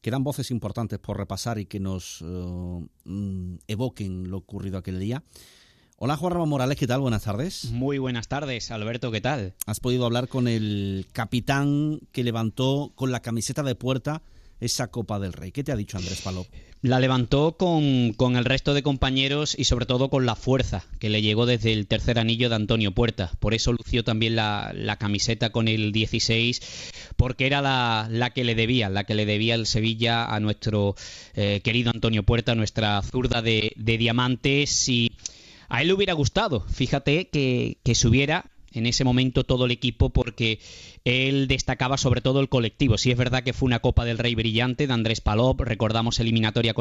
que 0.00 0.10
dan 0.10 0.24
voces 0.24 0.50
importantes 0.50 0.98
por 0.98 1.16
repasar 1.16 1.58
y 1.58 1.66
que 1.66 1.80
nos 1.80 2.22
eh, 2.22 2.86
mm, 3.04 3.56
evoquen 3.68 4.30
lo 4.30 4.38
ocurrido 4.38 4.78
aquel 4.78 4.98
día. 4.98 5.22
Hola 5.96 6.16
Juan 6.16 6.32
Ramón 6.32 6.48
Morales, 6.48 6.76
¿qué 6.76 6.88
tal? 6.88 7.00
Buenas 7.00 7.22
tardes. 7.22 7.66
Muy 7.66 7.98
buenas 7.98 8.26
tardes, 8.26 8.72
Alberto, 8.72 9.12
¿qué 9.12 9.20
tal? 9.20 9.54
Has 9.64 9.78
podido 9.78 10.04
hablar 10.04 10.26
con 10.26 10.48
el 10.48 11.06
capitán 11.12 12.00
que 12.10 12.24
levantó 12.24 12.90
con 12.96 13.12
la 13.12 13.22
camiseta 13.22 13.62
de 13.62 13.76
puerta 13.76 14.20
esa 14.58 14.88
Copa 14.88 15.20
del 15.20 15.32
Rey. 15.32 15.52
¿Qué 15.52 15.62
te 15.62 15.70
ha 15.70 15.76
dicho 15.76 15.96
Andrés 15.96 16.20
Palop? 16.20 16.46
La 16.80 16.98
levantó 16.98 17.56
con, 17.56 18.12
con, 18.12 18.34
el 18.36 18.44
resto 18.44 18.74
de 18.74 18.82
compañeros 18.82 19.54
y 19.56 19.64
sobre 19.64 19.86
todo 19.86 20.10
con 20.10 20.26
la 20.26 20.34
fuerza 20.34 20.84
que 20.98 21.10
le 21.10 21.22
llegó 21.22 21.46
desde 21.46 21.72
el 21.72 21.86
tercer 21.86 22.18
anillo 22.18 22.48
de 22.48 22.56
Antonio 22.56 22.92
Puerta. 22.92 23.30
Por 23.38 23.54
eso 23.54 23.72
lució 23.72 24.02
también 24.02 24.34
la, 24.34 24.72
la 24.74 24.96
camiseta 24.96 25.50
con 25.50 25.68
el 25.68 25.92
16, 25.92 26.60
porque 27.16 27.46
era 27.46 27.62
la, 27.62 28.08
la, 28.10 28.30
que 28.30 28.42
le 28.42 28.56
debía, 28.56 28.90
la 28.90 29.04
que 29.04 29.14
le 29.14 29.26
debía 29.26 29.54
el 29.54 29.66
Sevilla 29.66 30.24
a 30.24 30.40
nuestro 30.40 30.96
eh, 31.34 31.60
querido 31.62 31.92
Antonio 31.94 32.24
Puerta, 32.24 32.56
nuestra 32.56 33.00
zurda 33.02 33.42
de, 33.42 33.72
de 33.76 33.96
diamantes 33.96 34.88
y 34.88 35.12
a 35.68 35.82
él 35.82 35.88
le 35.88 35.94
hubiera 35.94 36.12
gustado, 36.12 36.60
fíjate, 36.68 37.28
que, 37.28 37.78
que 37.82 37.94
subiera 37.94 38.50
en 38.74 38.86
ese 38.86 39.04
momento 39.04 39.44
todo 39.44 39.66
el 39.66 39.70
equipo 39.70 40.10
porque 40.10 40.58
él 41.04 41.48
destacaba 41.48 41.96
sobre 41.96 42.20
todo 42.20 42.40
el 42.40 42.48
colectivo. 42.48 42.98
Sí 42.98 43.10
es 43.10 43.16
verdad 43.16 43.42
que 43.42 43.52
fue 43.52 43.66
una 43.66 43.80
Copa 43.80 44.04
del 44.04 44.18
Rey 44.18 44.34
brillante 44.34 44.86
de 44.86 44.92
Andrés 44.92 45.20
Palop, 45.20 45.60
recordamos 45.60 46.20
eliminatoria 46.20 46.74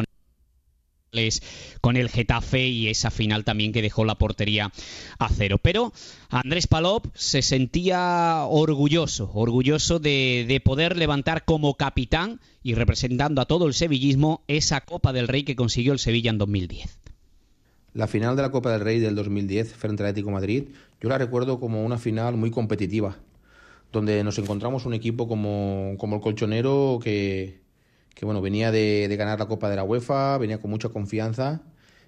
con 1.82 1.96
el 1.96 2.10
Getafe 2.10 2.68
y 2.68 2.88
esa 2.88 3.12
final 3.12 3.44
también 3.44 3.72
que 3.72 3.84
dejó 3.84 4.04
la 4.04 4.16
portería 4.16 4.72
a 5.20 5.30
cero. 5.30 5.60
Pero 5.62 5.94
Andrés 6.30 6.66
Palop 6.66 7.06
se 7.14 7.44
sentía 7.44 8.44
orgulloso, 8.46 9.30
orgulloso 9.34 10.00
de, 10.00 10.46
de, 10.48 10.60
poder 10.60 10.98
levantar 10.98 11.46
como 11.46 11.76
capitán 11.76 12.40
y 12.64 12.74
representando 12.74 13.42
a 13.42 13.46
todo 13.46 13.68
el 13.68 13.76
sevillismo 13.76 14.44
esa 14.48 14.82
Copa 14.82 15.14
del 15.14 15.28
Rey 15.28 15.44
que 15.44 15.56
consiguió 15.56 15.94
el 15.94 16.00
Sevilla 16.00 16.32
en 16.32 16.40
2010. 16.40 17.03
La 17.94 18.08
final 18.08 18.36
de 18.36 18.42
la 18.42 18.50
Copa 18.50 18.72
del 18.72 18.82
Rey 18.82 19.00
del 19.00 19.14
2010 19.14 19.74
frente 19.74 20.02
al 20.02 20.10
Atlético 20.10 20.32
Madrid, 20.32 20.70
yo 21.00 21.10
la 21.10 21.20
recuerdo 21.20 21.60
como 21.60 21.86
una 21.86 22.00
final 22.00 22.36
muy 22.38 22.50
competitiva, 22.50 23.18
donde 23.92 24.24
nos 24.24 24.40
encontramos 24.40 24.88
un 24.88 24.96
equipo 24.96 25.28
como, 25.28 25.94
como 26.00 26.16
el 26.16 26.22
Colchonero 26.22 26.98
que, 27.04 27.60
bueno, 28.24 28.42
venía 28.42 28.72
de, 28.72 29.14
ganar 29.16 29.38
la 29.38 29.46
Copa 29.46 29.70
de 29.70 29.76
la 29.76 29.84
UEFA, 29.84 30.40
venía 30.40 30.60
con 30.60 30.72
mucha 30.72 30.90
confianza. 30.90 31.62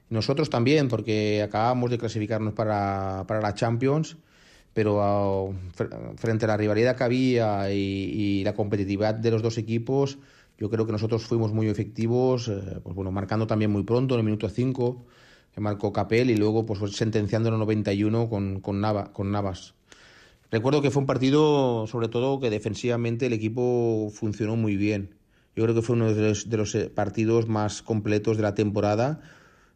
Nosotros 0.10 0.50
también, 0.50 0.88
porque 0.88 1.44
acabamos 1.44 1.92
de 1.92 2.00
clasificarnos 2.00 2.54
para, 2.54 3.26
para 3.28 3.42
la 3.42 3.54
Champions, 3.54 4.18
pero 4.74 5.46
uh, 5.46 5.56
frente 6.18 6.46
a 6.46 6.48
la 6.48 6.58
rivalidad 6.58 6.96
que 6.96 7.04
había 7.04 7.72
y, 7.72 7.78
y, 7.80 8.44
la 8.44 8.56
competitividad 8.56 9.14
de 9.14 9.30
los 9.30 9.44
dos 9.44 9.60
equipos, 9.60 10.18
yo 10.58 10.72
creo 10.72 10.88
que 10.88 10.92
nosotros 10.92 11.26
fuimos 11.26 11.54
muy 11.54 11.68
efectivos, 11.68 12.48
eh, 12.48 12.80
pues 12.84 12.96
bueno, 12.96 13.12
marcando 13.12 13.46
también 13.46 13.72
muy 13.72 13.84
pronto, 13.84 14.16
en 14.16 14.20
el 14.22 14.26
minuto 14.26 14.50
5 14.50 15.06
que 15.56 15.62
marcó 15.62 15.94
Capel 15.94 16.30
y 16.30 16.36
luego 16.36 16.66
pues 16.66 16.80
sentenciando 16.96 17.48
en 17.48 17.54
el 17.56 17.60
91 17.62 18.30
con, 18.30 18.60
con, 18.60 18.84
con 19.14 19.32
Navas. 19.32 19.74
Recuerdo 20.52 20.82
que 20.82 20.92
fue 20.92 21.00
un 21.00 21.08
partido, 21.08 21.88
sobre 21.88 22.10
todo, 22.10 22.42
que 22.42 22.50
defensivamente 22.50 23.26
el 23.26 23.34
equipo 23.34 24.12
funcionó 24.14 24.58
muy 24.58 24.76
bien. 24.76 25.16
Yo 25.56 25.64
creo 25.64 25.74
que 25.74 25.82
fue 25.82 25.96
uno 25.96 26.14
de 26.14 26.22
los, 26.22 26.50
de 26.50 26.58
los 26.58 26.76
partidos 26.94 27.48
más 27.48 27.82
completos 27.82 28.36
de 28.36 28.44
la 28.44 28.54
temporada 28.54 29.22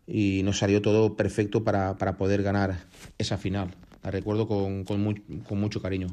y 0.05 0.41
nos 0.43 0.57
salió 0.57 0.81
todo 0.81 1.15
perfecto 1.15 1.63
para, 1.63 1.97
para 1.97 2.17
poder 2.17 2.43
ganar 2.43 2.85
esa 3.17 3.37
final. 3.37 3.73
La 4.03 4.11
recuerdo 4.11 4.47
con, 4.47 4.83
con 4.83 5.59
mucho 5.59 5.81
cariño. 5.81 6.07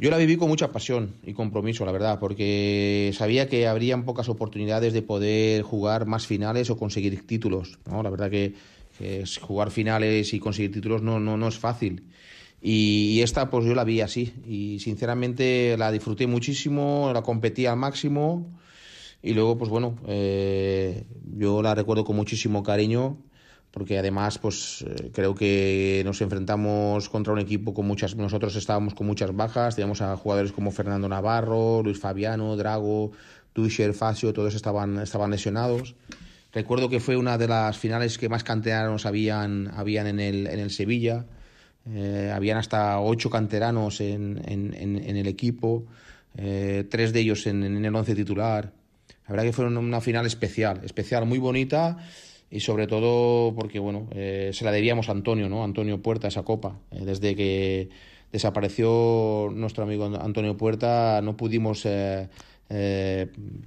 Yo 0.00 0.10
la 0.10 0.16
viví 0.16 0.36
con 0.36 0.48
mucha 0.48 0.70
pasión 0.70 1.16
y 1.24 1.32
compromiso, 1.32 1.84
la 1.84 1.90
verdad, 1.90 2.20
porque 2.20 3.10
sabía 3.14 3.48
que 3.48 3.66
habrían 3.66 4.04
pocas 4.04 4.28
oportunidades 4.28 4.92
de 4.92 5.02
poder 5.02 5.62
jugar 5.62 6.06
más 6.06 6.24
finales 6.24 6.70
o 6.70 6.76
conseguir 6.76 7.26
títulos. 7.26 7.80
¿no? 7.84 8.04
La 8.04 8.10
verdad 8.10 8.30
que, 8.30 8.54
que 8.96 9.24
jugar 9.40 9.72
finales 9.72 10.32
y 10.34 10.38
conseguir 10.38 10.70
títulos 10.70 11.02
no, 11.02 11.18
no, 11.18 11.36
no 11.36 11.48
es 11.48 11.58
fácil. 11.58 12.04
Y, 12.62 13.20
esta, 13.22 13.50
pues 13.50 13.64
yo 13.66 13.74
la 13.74 13.82
vi 13.82 14.00
así. 14.00 14.32
Y 14.46 14.78
sinceramente 14.78 15.76
la 15.76 15.90
disfruté 15.90 16.28
muchísimo, 16.28 17.10
la 17.12 17.22
competí 17.22 17.66
al 17.66 17.76
máximo. 17.76 18.46
Y 19.20 19.34
luego, 19.34 19.58
pues 19.58 19.68
bueno, 19.68 19.98
eh, 20.06 21.06
yo 21.36 21.60
la 21.60 21.74
recuerdo 21.74 22.04
con 22.04 22.14
muchísimo 22.14 22.62
cariño 22.62 23.18
porque 23.78 23.96
además 23.96 24.38
pues 24.38 24.84
eh, 24.86 25.10
creo 25.14 25.34
que 25.36 26.02
nos 26.04 26.20
enfrentamos 26.20 27.08
contra 27.08 27.32
un 27.32 27.38
equipo 27.38 27.72
con 27.72 27.86
muchas 27.86 28.16
nosotros 28.16 28.56
estábamos 28.56 28.94
con 28.94 29.06
muchas 29.06 29.34
bajas 29.34 29.76
teníamos 29.76 30.02
a 30.02 30.16
jugadores 30.16 30.50
como 30.50 30.72
Fernando 30.72 31.08
Navarro 31.08 31.82
Luis 31.84 32.00
Fabiano 32.00 32.56
Drago 32.56 33.12
Tuischer 33.52 33.94
Facio 33.94 34.32
todos 34.32 34.54
estaban 34.54 34.98
estaban 34.98 35.30
lesionados. 35.30 35.94
Recuerdo 36.52 36.88
que 36.88 37.00
fue 37.00 37.16
una 37.16 37.36
de 37.38 37.46
las 37.46 37.76
finales 37.76 38.18
que 38.18 38.28
más 38.28 38.42
canteranos 38.42 39.06
habían 39.06 39.70
habían 39.74 40.06
en 40.06 40.20
el 40.20 40.46
en 40.46 40.58
el 40.58 40.70
Sevilla. 40.70 41.26
Eh, 41.90 42.30
habían 42.34 42.58
hasta 42.58 43.00
ocho 43.00 43.30
canteranos 43.30 44.00
en, 44.00 44.42
en, 44.44 45.16
el 45.16 45.26
equipo 45.26 45.86
eh, 46.36 46.84
tres 46.90 47.14
de 47.14 47.20
ellos 47.20 47.46
en, 47.46 47.62
en 47.62 47.84
el 47.84 47.94
once 47.94 48.14
titular. 48.14 48.72
La 49.26 49.32
verdad 49.32 49.44
que 49.44 49.52
fue 49.52 49.66
una 49.66 50.00
final 50.00 50.26
especial 50.26 50.80
especial 50.84 51.26
muy 51.26 51.38
bonita 51.38 51.96
y 52.50 52.60
sobre 52.60 52.86
todo 52.86 53.54
porque 53.54 53.78
bueno 53.78 54.08
eh, 54.12 54.50
se 54.52 54.64
la 54.64 54.72
debíamos 54.72 55.08
a 55.08 55.12
Antonio 55.12 55.48
no 55.48 55.64
Antonio 55.64 56.02
Puerta 56.02 56.28
esa 56.28 56.42
copa. 56.42 56.78
Eh, 56.90 57.04
desde 57.04 57.34
que 57.34 57.90
desapareció 58.32 59.50
nuestro 59.52 59.84
amigo 59.84 60.06
Antonio 60.06 60.56
Puerta 60.56 61.20
no 61.22 61.36
pudimos 61.36 61.82
eh, 61.84 62.28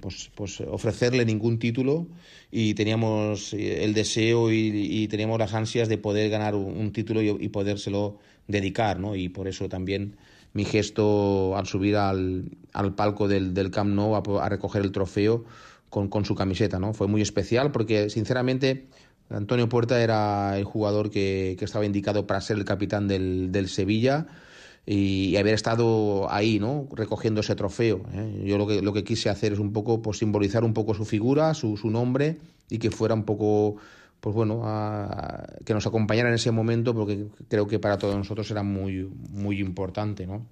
pues, 0.00 0.30
pues 0.34 0.60
ofrecerle 0.60 1.24
ningún 1.24 1.58
título 1.58 2.06
y 2.50 2.74
teníamos 2.74 3.52
el 3.52 3.94
deseo 3.94 4.52
y, 4.52 5.08
teníamos 5.08 5.38
las 5.38 5.54
ansias 5.54 5.88
de 5.88 5.98
poder 5.98 6.30
ganar 6.30 6.54
un, 6.54 6.76
un 6.76 6.92
título 6.92 7.20
y, 7.20 7.28
y, 7.28 7.48
podérselo 7.48 8.18
dedicar 8.46 9.00
no 9.00 9.16
y 9.16 9.28
por 9.28 9.48
eso 9.48 9.68
también 9.68 10.16
mi 10.52 10.64
gesto 10.64 11.56
al 11.56 11.66
subir 11.66 11.96
al, 11.96 12.50
al 12.72 12.94
palco 12.94 13.26
del, 13.26 13.54
del 13.54 13.70
Camp 13.70 13.94
Nou 13.94 14.14
a, 14.14 14.22
a 14.44 14.48
recoger 14.48 14.82
el 14.82 14.92
trofeo 14.92 15.44
con, 15.92 16.08
con, 16.08 16.24
su 16.24 16.34
camiseta, 16.34 16.78
¿no? 16.78 16.94
Fue 16.94 17.06
muy 17.06 17.20
especial 17.20 17.70
porque, 17.70 18.08
sinceramente, 18.08 18.86
Antonio 19.28 19.68
Puerta 19.68 20.02
era 20.02 20.58
el 20.58 20.64
jugador 20.64 21.10
que, 21.10 21.54
que 21.58 21.66
estaba 21.66 21.84
indicado 21.84 22.26
para 22.26 22.40
ser 22.40 22.56
el 22.56 22.64
capitán 22.64 23.08
del, 23.08 23.52
del 23.52 23.68
Sevilla 23.68 24.26
y, 24.86 25.36
haber 25.36 25.52
estado 25.52 26.32
ahí, 26.32 26.58
¿no? 26.58 26.88
Recogiendo 26.92 27.42
ese 27.42 27.56
trofeo. 27.56 28.06
¿eh? 28.14 28.42
Yo 28.46 28.56
lo 28.56 28.66
que, 28.66 28.80
lo 28.80 28.94
que 28.94 29.04
quise 29.04 29.28
hacer 29.28 29.52
es 29.52 29.58
un 29.58 29.74
poco, 29.74 30.00
pues, 30.00 30.16
simbolizar 30.16 30.64
un 30.64 30.72
poco 30.72 30.94
su 30.94 31.04
figura, 31.04 31.52
su, 31.52 31.76
su 31.76 31.90
nombre 31.90 32.38
y 32.70 32.78
que 32.78 32.90
fuera 32.90 33.12
un 33.12 33.24
poco 33.24 33.76
pues 34.20 34.34
bueno, 34.36 34.62
que 35.66 35.74
nos 35.74 35.84
acompañara 35.84 36.28
en 36.28 36.36
ese 36.36 36.52
momento, 36.52 36.94
porque 36.94 37.26
creo 37.48 37.66
que 37.66 37.80
para 37.80 37.98
todos 37.98 38.16
nosotros 38.16 38.48
era 38.52 38.62
muy, 38.62 39.10
muy 39.30 39.58
importante, 39.58 40.28
¿no? 40.28 40.46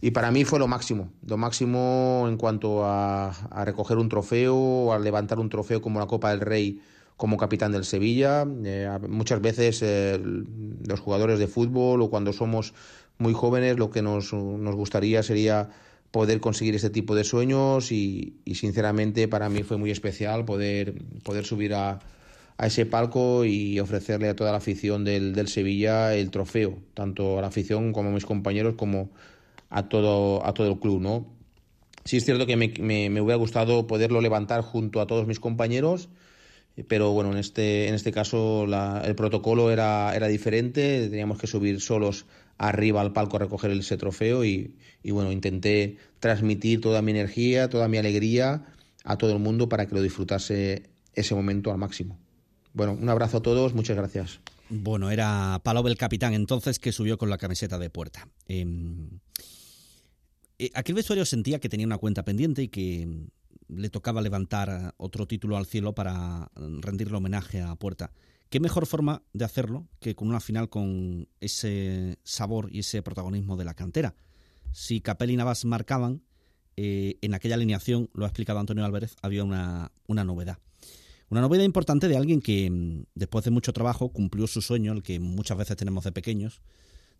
Y 0.00 0.10
para 0.10 0.30
mí 0.30 0.44
fue 0.44 0.58
lo 0.58 0.68
máximo, 0.68 1.10
lo 1.26 1.36
máximo 1.36 2.26
en 2.28 2.36
cuanto 2.36 2.84
a, 2.84 3.30
a 3.30 3.64
recoger 3.64 3.96
un 3.96 4.08
trofeo, 4.08 4.92
a 4.92 4.98
levantar 4.98 5.38
un 5.38 5.48
trofeo 5.48 5.80
como 5.80 6.00
la 6.00 6.06
Copa 6.06 6.30
del 6.30 6.40
Rey 6.40 6.80
como 7.16 7.36
capitán 7.36 7.72
del 7.72 7.84
Sevilla. 7.84 8.46
Eh, 8.64 8.88
muchas 9.08 9.40
veces 9.40 9.80
eh, 9.82 10.20
los 10.86 11.00
jugadores 11.00 11.38
de 11.38 11.46
fútbol 11.46 12.02
o 12.02 12.10
cuando 12.10 12.32
somos 12.32 12.74
muy 13.18 13.32
jóvenes 13.32 13.78
lo 13.78 13.90
que 13.90 14.02
nos, 14.02 14.32
nos 14.32 14.74
gustaría 14.74 15.22
sería 15.22 15.70
poder 16.10 16.40
conseguir 16.40 16.74
este 16.74 16.90
tipo 16.90 17.14
de 17.14 17.24
sueños 17.24 17.90
y, 17.90 18.36
y, 18.44 18.54
sinceramente 18.54 19.28
para 19.28 19.48
mí 19.48 19.62
fue 19.62 19.76
muy 19.76 19.90
especial 19.90 20.44
poder, 20.44 20.94
poder 21.24 21.44
subir 21.44 21.74
a, 21.74 21.98
ese 22.58 22.86
palco 22.86 23.44
y 23.44 23.78
ofrecerle 23.80 24.30
a 24.30 24.36
toda 24.36 24.50
la 24.50 24.56
afición 24.58 25.04
del, 25.04 25.34
del 25.34 25.46
Sevilla 25.46 26.14
el 26.14 26.30
trofeo, 26.30 26.78
tanto 26.94 27.38
a 27.38 27.42
la 27.42 27.48
afición 27.48 27.92
como 27.92 28.08
a 28.08 28.12
mis 28.12 28.24
compañeros 28.24 28.76
como 28.76 29.10
a 29.70 29.88
todo, 29.88 30.44
a 30.46 30.54
todo 30.54 30.68
el 30.68 30.78
club, 30.78 31.00
¿no? 31.00 31.26
Sí 32.04 32.18
es 32.18 32.24
cierto 32.24 32.46
que 32.46 32.56
me, 32.56 33.20
hubiera 33.20 33.36
gustado 33.36 33.86
poderlo 33.86 34.20
levantar 34.20 34.62
junto 34.62 35.00
a 35.00 35.06
todos 35.06 35.26
mis 35.26 35.40
compañeros, 35.40 36.08
pero 36.86 37.12
bueno, 37.12 37.32
en 37.32 37.38
este, 37.38 37.88
en 37.88 37.94
este 37.94 38.12
caso 38.12 38.66
la, 38.66 39.02
el 39.04 39.16
protocolo 39.16 39.72
era, 39.72 40.14
era 40.14 40.28
diferente, 40.28 41.08
teníamos 41.08 41.38
que 41.38 41.48
subir 41.48 41.80
solos 41.80 42.26
arriba 42.58 43.00
al 43.00 43.12
palco 43.12 43.36
a 43.36 43.40
recoger 43.40 43.70
ese 43.72 43.96
trofeo 43.96 44.44
y, 44.44 44.76
bueno, 45.04 45.32
intenté 45.32 45.96
transmitir 46.20 46.80
toda 46.80 47.02
mi 47.02 47.10
energía, 47.10 47.68
toda 47.68 47.88
mi 47.88 47.98
alegría 47.98 48.64
a 49.04 49.18
todo 49.18 49.32
el 49.32 49.38
mundo 49.38 49.68
para 49.68 49.86
que 49.86 49.94
lo 49.94 50.02
disfrutase 50.02 50.84
ese 51.14 51.34
momento 51.34 51.70
al 51.70 51.78
máximo. 51.78 52.18
Bueno, 52.72 52.92
un 53.00 53.08
abrazo 53.08 53.38
a 53.38 53.42
todos, 53.42 53.74
muchas 53.74 53.96
gracias. 53.96 54.40
Bueno, 54.68 55.10
era 55.10 55.60
Palov 55.62 55.86
el 55.86 55.96
capitán 55.96 56.34
entonces 56.34 56.78
que 56.78 56.92
subió 56.92 57.18
con 57.18 57.30
la 57.30 57.38
camiseta 57.38 57.78
de 57.78 57.88
puerta. 57.88 58.28
Eh, 58.48 58.66
aquel 60.74 60.94
vestuario 60.94 61.24
sentía 61.24 61.58
que 61.60 61.68
tenía 61.68 61.86
una 61.86 61.98
cuenta 61.98 62.24
pendiente 62.24 62.62
y 62.62 62.68
que 62.68 63.28
le 63.68 63.90
tocaba 63.90 64.20
levantar 64.20 64.94
otro 64.96 65.26
título 65.26 65.56
al 65.56 65.66
cielo 65.66 65.94
para 65.94 66.50
rendirle 66.54 67.16
homenaje 67.16 67.60
a 67.60 67.74
Puerta. 67.76 68.12
¿Qué 68.48 68.60
mejor 68.60 68.86
forma 68.86 69.22
de 69.32 69.44
hacerlo 69.44 69.88
que 69.98 70.14
con 70.14 70.28
una 70.28 70.40
final 70.40 70.68
con 70.68 71.28
ese 71.40 72.18
sabor 72.22 72.68
y 72.70 72.80
ese 72.80 73.02
protagonismo 73.02 73.56
de 73.56 73.64
la 73.64 73.74
cantera? 73.74 74.14
Si 74.72 75.00
Capel 75.00 75.30
y 75.32 75.36
Navas 75.36 75.64
marcaban, 75.64 76.22
eh, 76.76 77.18
en 77.22 77.34
aquella 77.34 77.54
alineación, 77.54 78.10
lo 78.12 78.24
ha 78.24 78.28
explicado 78.28 78.60
Antonio 78.60 78.84
Álvarez, 78.84 79.16
había 79.22 79.42
una, 79.42 79.90
una 80.06 80.24
novedad. 80.24 80.58
Una 81.28 81.40
novedad 81.40 81.64
importante 81.64 82.06
de 82.06 82.16
alguien 82.16 82.40
que 82.40 82.70
mm, 82.70 83.04
después 83.14 83.44
de 83.44 83.50
mucho 83.50 83.72
trabajo 83.72 84.10
cumplió 84.10 84.46
su 84.46 84.62
sueño, 84.62 84.92
el 84.92 85.02
que 85.02 85.18
muchas 85.18 85.58
veces 85.58 85.76
tenemos 85.76 86.04
de 86.04 86.12
pequeños, 86.12 86.60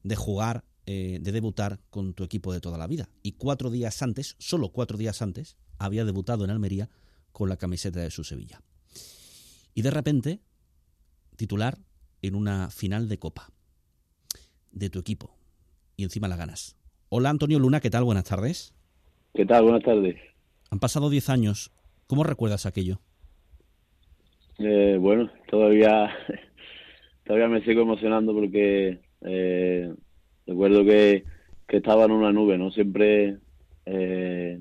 de 0.04 0.14
jugar, 0.14 0.64
eh, 0.86 1.18
de 1.20 1.32
debutar 1.32 1.80
con 1.90 2.14
tu 2.14 2.22
equipo 2.22 2.52
de 2.52 2.60
toda 2.60 2.78
la 2.78 2.86
vida. 2.86 3.08
Y 3.22 3.32
cuatro 3.32 3.70
días 3.70 4.00
antes, 4.02 4.36
solo 4.38 4.68
cuatro 4.70 4.96
días 4.96 5.20
antes, 5.20 5.56
había 5.78 6.04
debutado 6.04 6.44
en 6.44 6.50
Almería 6.50 6.88
con 7.32 7.48
la 7.48 7.56
camiseta 7.56 8.00
de 8.00 8.10
su 8.10 8.22
Sevilla. 8.22 8.62
Y 9.74 9.82
de 9.82 9.90
repente, 9.90 10.40
titular 11.36 11.78
en 12.22 12.34
una 12.34 12.70
final 12.70 13.08
de 13.08 13.18
Copa 13.18 13.50
de 14.70 14.88
tu 14.88 14.98
equipo. 14.98 15.36
Y 15.96 16.04
encima 16.04 16.28
la 16.28 16.36
ganas. 16.36 16.76
Hola 17.08 17.30
Antonio 17.30 17.58
Luna, 17.58 17.80
¿qué 17.80 17.90
tal? 17.90 18.04
Buenas 18.04 18.24
tardes. 18.24 18.74
¿Qué 19.34 19.44
tal? 19.44 19.64
Buenas 19.64 19.82
tardes. 19.82 20.16
Han 20.70 20.78
pasado 20.78 21.10
diez 21.10 21.28
años. 21.30 21.72
¿Cómo 22.06 22.24
recuerdas 22.24 22.64
aquello? 22.64 23.00
Eh, 24.58 24.96
bueno, 25.00 25.30
todavía, 25.50 26.10
todavía 27.24 27.48
me 27.48 27.64
sigo 27.64 27.82
emocionando 27.82 28.32
porque 28.32 29.00
eh, 29.22 29.92
recuerdo 30.46 30.84
que, 30.84 31.24
que, 31.66 31.78
estaba 31.78 32.04
en 32.04 32.12
una 32.12 32.32
nube, 32.32 32.58
¿no? 32.58 32.70
Siempre, 32.70 33.36
eh, 33.84 34.60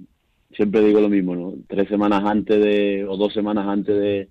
siempre 0.52 0.84
digo 0.84 1.02
lo 1.02 1.10
mismo, 1.10 1.36
¿no? 1.36 1.54
Tres 1.68 1.88
semanas 1.88 2.24
antes 2.26 2.64
de, 2.64 3.06
o 3.08 3.18
dos 3.18 3.34
semanas 3.34 3.68
antes 3.68 3.96
de, 3.96 4.30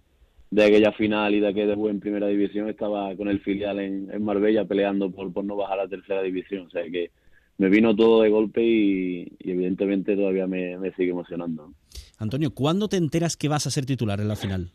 de 0.50 0.64
aquella 0.64 0.92
final 0.92 1.34
y 1.34 1.40
de 1.40 1.48
aquel 1.48 1.68
debut 1.68 1.90
en 1.90 2.00
primera 2.00 2.28
división 2.28 2.68
estaba 2.68 3.14
con 3.16 3.28
el 3.28 3.40
filial 3.40 3.80
en, 3.80 4.10
en 4.12 4.24
Marbella 4.24 4.64
peleando 4.64 5.10
por, 5.10 5.32
por 5.32 5.44
no 5.44 5.56
bajar 5.56 5.80
a 5.80 5.88
tercera 5.88 6.22
división. 6.22 6.66
O 6.66 6.70
sea 6.70 6.82
que 6.90 7.10
me 7.58 7.68
vino 7.68 7.94
todo 7.94 8.22
de 8.22 8.30
golpe 8.30 8.62
y, 8.62 9.32
evidentemente 9.40 10.16
todavía 10.16 10.46
me, 10.46 10.78
me, 10.78 10.92
sigue 10.92 11.10
emocionando. 11.10 11.72
Antonio, 12.18 12.54
¿cuándo 12.54 12.88
te 12.88 12.96
enteras 12.96 13.36
que 13.36 13.48
vas 13.48 13.66
a 13.66 13.70
ser 13.70 13.86
titular 13.86 14.20
en 14.20 14.28
la 14.28 14.36
final? 14.36 14.70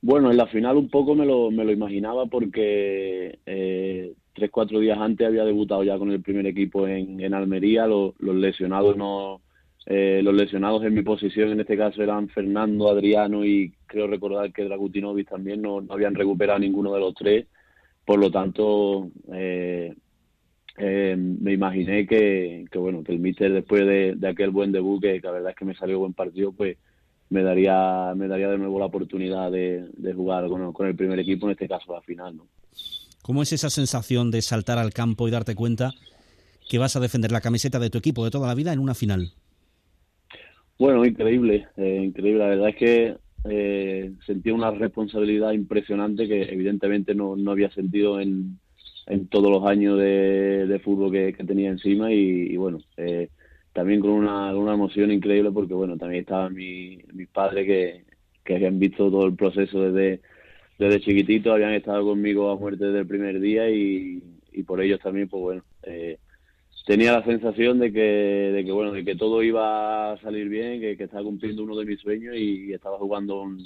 Bueno, 0.00 0.30
en 0.30 0.36
la 0.36 0.46
final 0.46 0.76
un 0.76 0.88
poco 0.88 1.14
me 1.14 1.26
lo, 1.26 1.50
me 1.50 1.64
lo 1.64 1.72
imaginaba 1.72 2.26
porque 2.26 3.38
eh, 3.46 4.12
tres, 4.36 4.50
cuatro 4.50 4.78
días 4.78 4.98
antes 4.98 5.26
había 5.26 5.44
debutado 5.44 5.82
ya 5.82 5.98
con 5.98 6.12
el 6.12 6.22
primer 6.22 6.46
equipo 6.46 6.86
en, 6.86 7.20
en 7.20 7.34
Almería, 7.34 7.86
los, 7.86 8.14
los 8.20 8.36
lesionados 8.36 8.96
no... 8.96 9.40
Eh, 9.88 10.20
los 10.20 10.34
lesionados 10.34 10.82
en 10.82 10.94
mi 10.94 11.02
posición 11.02 11.50
en 11.50 11.60
este 11.60 11.76
caso 11.76 12.02
eran 12.02 12.28
Fernando, 12.28 12.90
Adriano 12.90 13.44
y 13.44 13.72
creo 13.86 14.08
recordar 14.08 14.52
que 14.52 14.64
Dragutinovic 14.64 15.28
también 15.28 15.62
no, 15.62 15.80
no 15.80 15.94
habían 15.94 16.16
recuperado 16.16 16.58
ninguno 16.58 16.92
de 16.92 16.98
los 16.98 17.14
tres. 17.14 17.46
Por 18.04 18.18
lo 18.18 18.28
tanto, 18.28 19.10
eh, 19.32 19.94
eh, 20.78 21.16
me 21.16 21.52
imaginé 21.52 22.06
que, 22.06 22.66
que, 22.70 22.78
bueno 22.78 23.02
que 23.02 23.12
el 23.12 23.18
míster 23.18 23.52
después 23.52 23.86
de, 23.86 24.14
de, 24.16 24.28
aquel 24.28 24.50
buen 24.50 24.72
debut 24.72 25.00
que, 25.00 25.20
la 25.22 25.30
verdad 25.30 25.50
es 25.50 25.56
que 25.56 25.64
me 25.64 25.74
salió 25.74 25.98
buen 26.00 26.12
partido 26.12 26.52
pues 26.52 26.76
me 27.30 27.42
daría 27.42 28.12
me 28.14 28.28
daría 28.28 28.48
de 28.50 28.58
nuevo 28.58 28.78
la 28.78 28.86
oportunidad 28.86 29.50
de, 29.50 29.88
de 29.96 30.12
jugar 30.12 30.48
con, 30.48 30.72
con, 30.74 30.86
el 30.86 30.94
primer 30.94 31.18
equipo 31.18 31.46
en 31.46 31.52
este 31.52 31.66
caso 31.66 31.94
la 31.94 32.02
final 32.02 32.36
¿no? 32.36 32.46
¿Cómo 33.26 33.42
es 33.42 33.52
esa 33.52 33.70
sensación 33.70 34.30
de 34.30 34.40
saltar 34.40 34.78
al 34.78 34.92
campo 34.92 35.26
y 35.26 35.32
darte 35.32 35.56
cuenta 35.56 35.90
que 36.70 36.78
vas 36.78 36.94
a 36.94 37.00
defender 37.00 37.32
la 37.32 37.40
camiseta 37.40 37.80
de 37.80 37.90
tu 37.90 37.98
equipo 37.98 38.24
de 38.24 38.30
toda 38.30 38.46
la 38.46 38.54
vida 38.54 38.72
en 38.72 38.78
una 38.78 38.94
final? 38.94 39.32
Bueno, 40.78 41.04
increíble, 41.04 41.66
eh, 41.76 42.02
increíble. 42.04 42.38
La 42.38 42.50
verdad 42.50 42.68
es 42.68 42.76
que 42.76 43.16
eh, 43.50 44.12
sentí 44.24 44.52
una 44.52 44.70
responsabilidad 44.70 45.50
impresionante 45.50 46.28
que 46.28 46.42
evidentemente 46.42 47.16
no, 47.16 47.34
no 47.34 47.50
había 47.50 47.68
sentido 47.72 48.20
en, 48.20 48.60
en 49.08 49.26
todos 49.26 49.50
los 49.50 49.68
años 49.68 49.98
de, 49.98 50.68
de 50.68 50.78
fútbol 50.78 51.10
que, 51.10 51.32
tenía 51.32 51.70
encima 51.70 52.12
y, 52.12 52.52
y 52.52 52.56
bueno, 52.56 52.78
eh, 52.96 53.30
también 53.72 53.98
con 53.98 54.10
una, 54.10 54.54
una, 54.54 54.74
emoción 54.74 55.10
increíble 55.10 55.50
porque 55.50 55.74
bueno, 55.74 55.96
también 55.96 56.20
estaban 56.20 56.54
mi, 56.54 57.00
mis 57.12 57.26
padres 57.26 57.66
que, 57.66 58.04
que 58.44 58.54
habían 58.54 58.78
visto 58.78 59.10
todo 59.10 59.26
el 59.26 59.34
proceso 59.34 59.80
desde, 59.80 60.20
desde 60.78 61.00
chiquitito, 61.00 61.52
habían 61.52 61.72
estado 61.72 62.04
conmigo 62.04 62.50
a 62.50 62.56
muerte 62.56 62.84
desde 62.86 63.00
el 63.00 63.06
primer 63.06 63.40
día 63.40 63.70
y, 63.70 64.22
y 64.52 64.62
por 64.62 64.80
ellos 64.80 65.00
también, 65.00 65.28
pues 65.28 65.42
bueno, 65.42 65.62
eh, 65.84 66.18
tenía 66.86 67.12
la 67.12 67.24
sensación 67.24 67.78
de 67.78 67.92
que, 67.92 68.00
de 68.00 68.64
que 68.64 68.72
bueno, 68.72 68.92
de 68.92 69.04
que 69.04 69.16
todo 69.16 69.42
iba 69.42 70.12
a 70.12 70.20
salir 70.20 70.48
bien, 70.48 70.80
que, 70.80 70.96
que 70.96 71.04
estaba 71.04 71.24
cumpliendo 71.24 71.62
uno 71.62 71.76
de 71.76 71.84
mis 71.84 72.00
sueños 72.00 72.34
y, 72.36 72.66
y 72.66 72.72
estaba 72.72 72.98
jugando 72.98 73.40
un, 73.40 73.62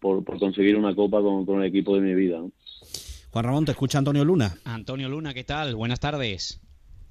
por, 0.00 0.24
por, 0.24 0.38
conseguir 0.38 0.76
una 0.76 0.94
copa 0.94 1.20
con, 1.20 1.46
con, 1.46 1.60
el 1.60 1.68
equipo 1.68 1.94
de 1.94 2.00
mi 2.00 2.14
vida. 2.14 2.38
¿no? 2.38 2.50
Juan 3.30 3.44
Ramón, 3.44 3.64
te 3.64 3.72
escucha 3.72 3.98
Antonio 3.98 4.24
Luna. 4.24 4.56
Antonio 4.64 5.08
Luna, 5.08 5.34
¿qué 5.34 5.44
tal? 5.44 5.76
Buenas 5.76 6.00
tardes. 6.00 6.60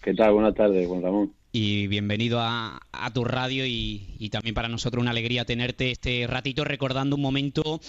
¿Qué 0.02 0.14
tal? 0.14 0.34
Buenas 0.34 0.56
tardes, 0.56 0.88
Juan 0.88 1.02
Ramón. 1.02 1.34
Y 1.52 1.88
bienvenido 1.88 2.40
a, 2.40 2.80
a 2.92 3.14
tu 3.14 3.24
radio 3.24 3.66
y, 3.66 4.16
y, 4.20 4.30
también 4.30 4.54
para 4.54 4.68
nosotros 4.68 5.02
una 5.02 5.12
alegría 5.12 5.46
tenerte 5.46 5.92
este 5.92 6.28
ratito 6.28 6.64
recordando 6.66 7.16
un 7.16 7.22
momento 7.22 7.80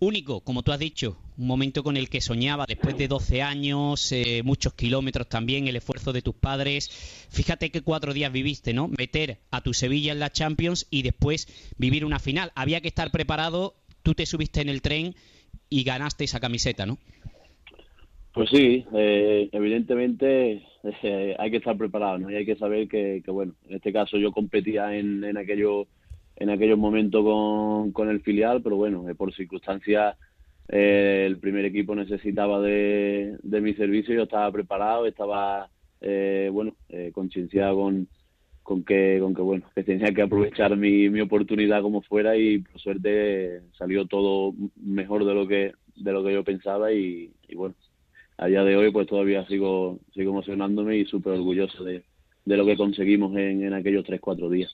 único, 0.00 0.40
como 0.40 0.62
tú 0.62 0.72
has 0.72 0.78
dicho, 0.78 1.16
un 1.36 1.46
momento 1.46 1.82
con 1.82 1.96
el 1.96 2.08
que 2.08 2.20
soñaba 2.20 2.66
después 2.66 2.96
de 2.96 3.08
12 3.08 3.42
años, 3.42 4.12
eh, 4.12 4.42
muchos 4.44 4.74
kilómetros 4.74 5.28
también, 5.28 5.68
el 5.68 5.76
esfuerzo 5.76 6.12
de 6.12 6.22
tus 6.22 6.34
padres. 6.34 6.88
Fíjate 7.30 7.70
que 7.70 7.82
cuatro 7.82 8.12
días 8.12 8.32
viviste, 8.32 8.72
¿no? 8.72 8.88
Meter 8.88 9.38
a 9.50 9.60
tu 9.62 9.74
Sevilla 9.74 10.12
en 10.12 10.20
la 10.20 10.30
Champions 10.30 10.86
y 10.90 11.02
después 11.02 11.46
vivir 11.78 12.04
una 12.04 12.18
final. 12.18 12.52
Había 12.54 12.80
que 12.80 12.88
estar 12.88 13.10
preparado, 13.10 13.74
tú 14.02 14.14
te 14.14 14.26
subiste 14.26 14.60
en 14.60 14.68
el 14.68 14.82
tren 14.82 15.14
y 15.68 15.82
ganaste 15.82 16.24
esa 16.24 16.40
camiseta, 16.40 16.86
¿no? 16.86 16.98
Pues 18.32 18.50
sí, 18.50 18.84
eh, 18.94 19.48
evidentemente 19.52 20.62
eh, 21.02 21.36
hay 21.38 21.50
que 21.50 21.56
estar 21.56 21.76
preparado, 21.76 22.18
¿no? 22.18 22.30
Y 22.30 22.34
hay 22.34 22.44
que 22.44 22.56
saber 22.56 22.86
que, 22.86 23.22
bueno, 23.28 23.54
en 23.68 23.76
este 23.76 23.92
caso 23.92 24.18
yo 24.18 24.30
competía 24.30 24.94
en, 24.94 25.24
en 25.24 25.38
aquellos 25.38 25.86
en 26.36 26.50
aquellos 26.50 26.78
momentos 26.78 27.24
con, 27.24 27.92
con 27.92 28.08
el 28.10 28.20
filial, 28.20 28.62
pero 28.62 28.76
bueno, 28.76 29.08
eh, 29.08 29.14
por 29.14 29.34
circunstancias 29.34 30.16
eh, 30.68 31.24
el 31.26 31.38
primer 31.38 31.64
equipo 31.64 31.94
necesitaba 31.94 32.60
de, 32.60 33.36
de 33.42 33.60
mi 33.60 33.74
servicio, 33.74 34.14
yo 34.14 34.24
estaba 34.24 34.50
preparado, 34.52 35.06
estaba 35.06 35.70
eh, 36.00 36.50
bueno, 36.52 36.74
concienciado 37.12 37.76
con, 37.76 38.08
con 38.62 38.84
que 38.84 39.18
con 39.20 39.34
que 39.34 39.42
bueno, 39.42 39.64
que 39.74 39.84
tenía 39.84 40.12
que 40.12 40.22
aprovechar 40.22 40.76
mi, 40.76 41.08
mi 41.08 41.20
oportunidad 41.20 41.82
como 41.82 42.02
fuera 42.02 42.36
y 42.36 42.58
por 42.58 42.80
suerte 42.80 43.62
salió 43.78 44.06
todo 44.06 44.54
mejor 44.76 45.24
de 45.24 45.34
lo 45.34 45.46
que 45.46 45.72
de 45.94 46.12
lo 46.12 46.22
que 46.22 46.34
yo 46.34 46.44
pensaba 46.44 46.92
y, 46.92 47.32
y 47.48 47.54
bueno, 47.54 47.74
a 48.36 48.46
día 48.46 48.64
de 48.64 48.76
hoy 48.76 48.90
pues 48.90 49.06
todavía 49.06 49.46
sigo 49.46 50.00
sigo 50.12 50.32
emocionándome 50.32 50.98
y 50.98 51.06
súper 51.06 51.34
orgulloso 51.34 51.84
de, 51.84 52.02
de, 52.44 52.56
lo 52.56 52.66
que 52.66 52.76
conseguimos 52.76 53.34
en, 53.36 53.64
en 53.64 53.72
aquellos 53.72 54.04
tres, 54.04 54.20
cuatro 54.20 54.50
días. 54.50 54.72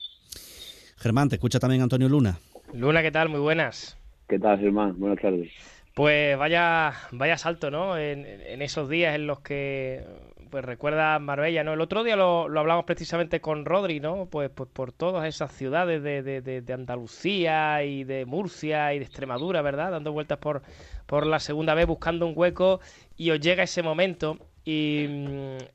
Germán, 1.03 1.27
te 1.27 1.35
escucha 1.35 1.59
también 1.59 1.81
Antonio 1.81 2.07
Luna. 2.07 2.39
Luna, 2.73 3.01
¿qué 3.01 3.11
tal? 3.11 3.27
Muy 3.27 3.41
buenas. 3.41 3.97
¿Qué 4.29 4.39
tal, 4.39 4.57
Germán? 4.57 4.97
Buenas 4.97 5.19
tardes. 5.19 5.51
Pues 5.93 6.37
vaya, 6.37 6.93
vaya 7.11 7.37
salto, 7.37 7.69
¿no? 7.69 7.97
En, 7.97 8.25
en 8.25 8.61
esos 8.61 8.89
días 8.89 9.13
en 9.13 9.27
los 9.27 9.41
que 9.41 10.01
pues 10.49 10.63
recuerda 10.63 11.19
Marbella, 11.19 11.63
¿no? 11.63 11.73
El 11.73 11.81
otro 11.81 12.03
día 12.03 12.15
lo, 12.15 12.47
lo 12.47 12.59
hablamos 12.59 12.85
precisamente 12.85 13.41
con 13.41 13.65
Rodri, 13.65 13.99
¿no? 13.99 14.27
Pues, 14.27 14.49
pues 14.49 14.69
por 14.71 14.91
todas 14.91 15.27
esas 15.27 15.51
ciudades 15.51 16.01
de, 16.03 16.23
de, 16.23 16.41
de, 16.41 16.61
de, 16.61 16.73
Andalucía 16.73 17.83
y 17.83 18.03
de 18.05 18.25
Murcia 18.25 18.93
y 18.93 18.99
de 18.99 19.05
Extremadura, 19.05 19.61
¿verdad? 19.61 19.91
Dando 19.91 20.13
vueltas 20.13 20.37
por, 20.37 20.61
por 21.05 21.25
la 21.25 21.39
segunda 21.39 21.73
vez 21.73 21.85
buscando 21.85 22.25
un 22.27 22.33
hueco 22.35 22.79
y 23.17 23.31
os 23.31 23.39
llega 23.39 23.63
ese 23.63 23.83
momento 23.83 24.37
y, 24.63 25.07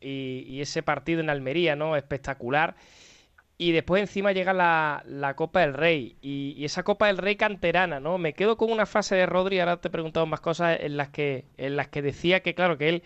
y, 0.01 0.45
y 0.49 0.61
ese 0.61 0.83
partido 0.83 1.20
en 1.20 1.29
Almería, 1.29 1.76
¿no? 1.76 1.97
Espectacular. 1.97 2.76
Y 3.59 3.73
después 3.73 4.01
encima 4.01 4.33
llega 4.33 4.53
la, 4.53 5.03
la 5.07 5.35
Copa 5.35 5.61
del 5.61 5.75
Rey 5.75 6.17
y, 6.23 6.55
y, 6.57 6.65
esa 6.65 6.85
Copa 6.85 7.09
del 7.09 7.19
Rey 7.19 7.37
canterana, 7.37 7.99
¿no? 7.99 8.17
Me 8.17 8.33
quedo 8.33 8.57
con 8.57 8.71
una 8.71 8.87
fase 8.87 9.17
de 9.17 9.27
Rodri, 9.27 9.59
ahora 9.59 9.81
te 9.81 9.89
he 9.89 9.91
preguntado 9.91 10.27
más 10.27 10.41
cosas 10.41 10.79
en 10.81 10.97
las 10.97 11.09
que, 11.09 11.45
en 11.57 11.77
las 11.77 11.89
que 11.89 12.01
decía 12.01 12.41
que, 12.41 12.55
claro, 12.55 12.79
que 12.79 12.89
él 12.89 13.03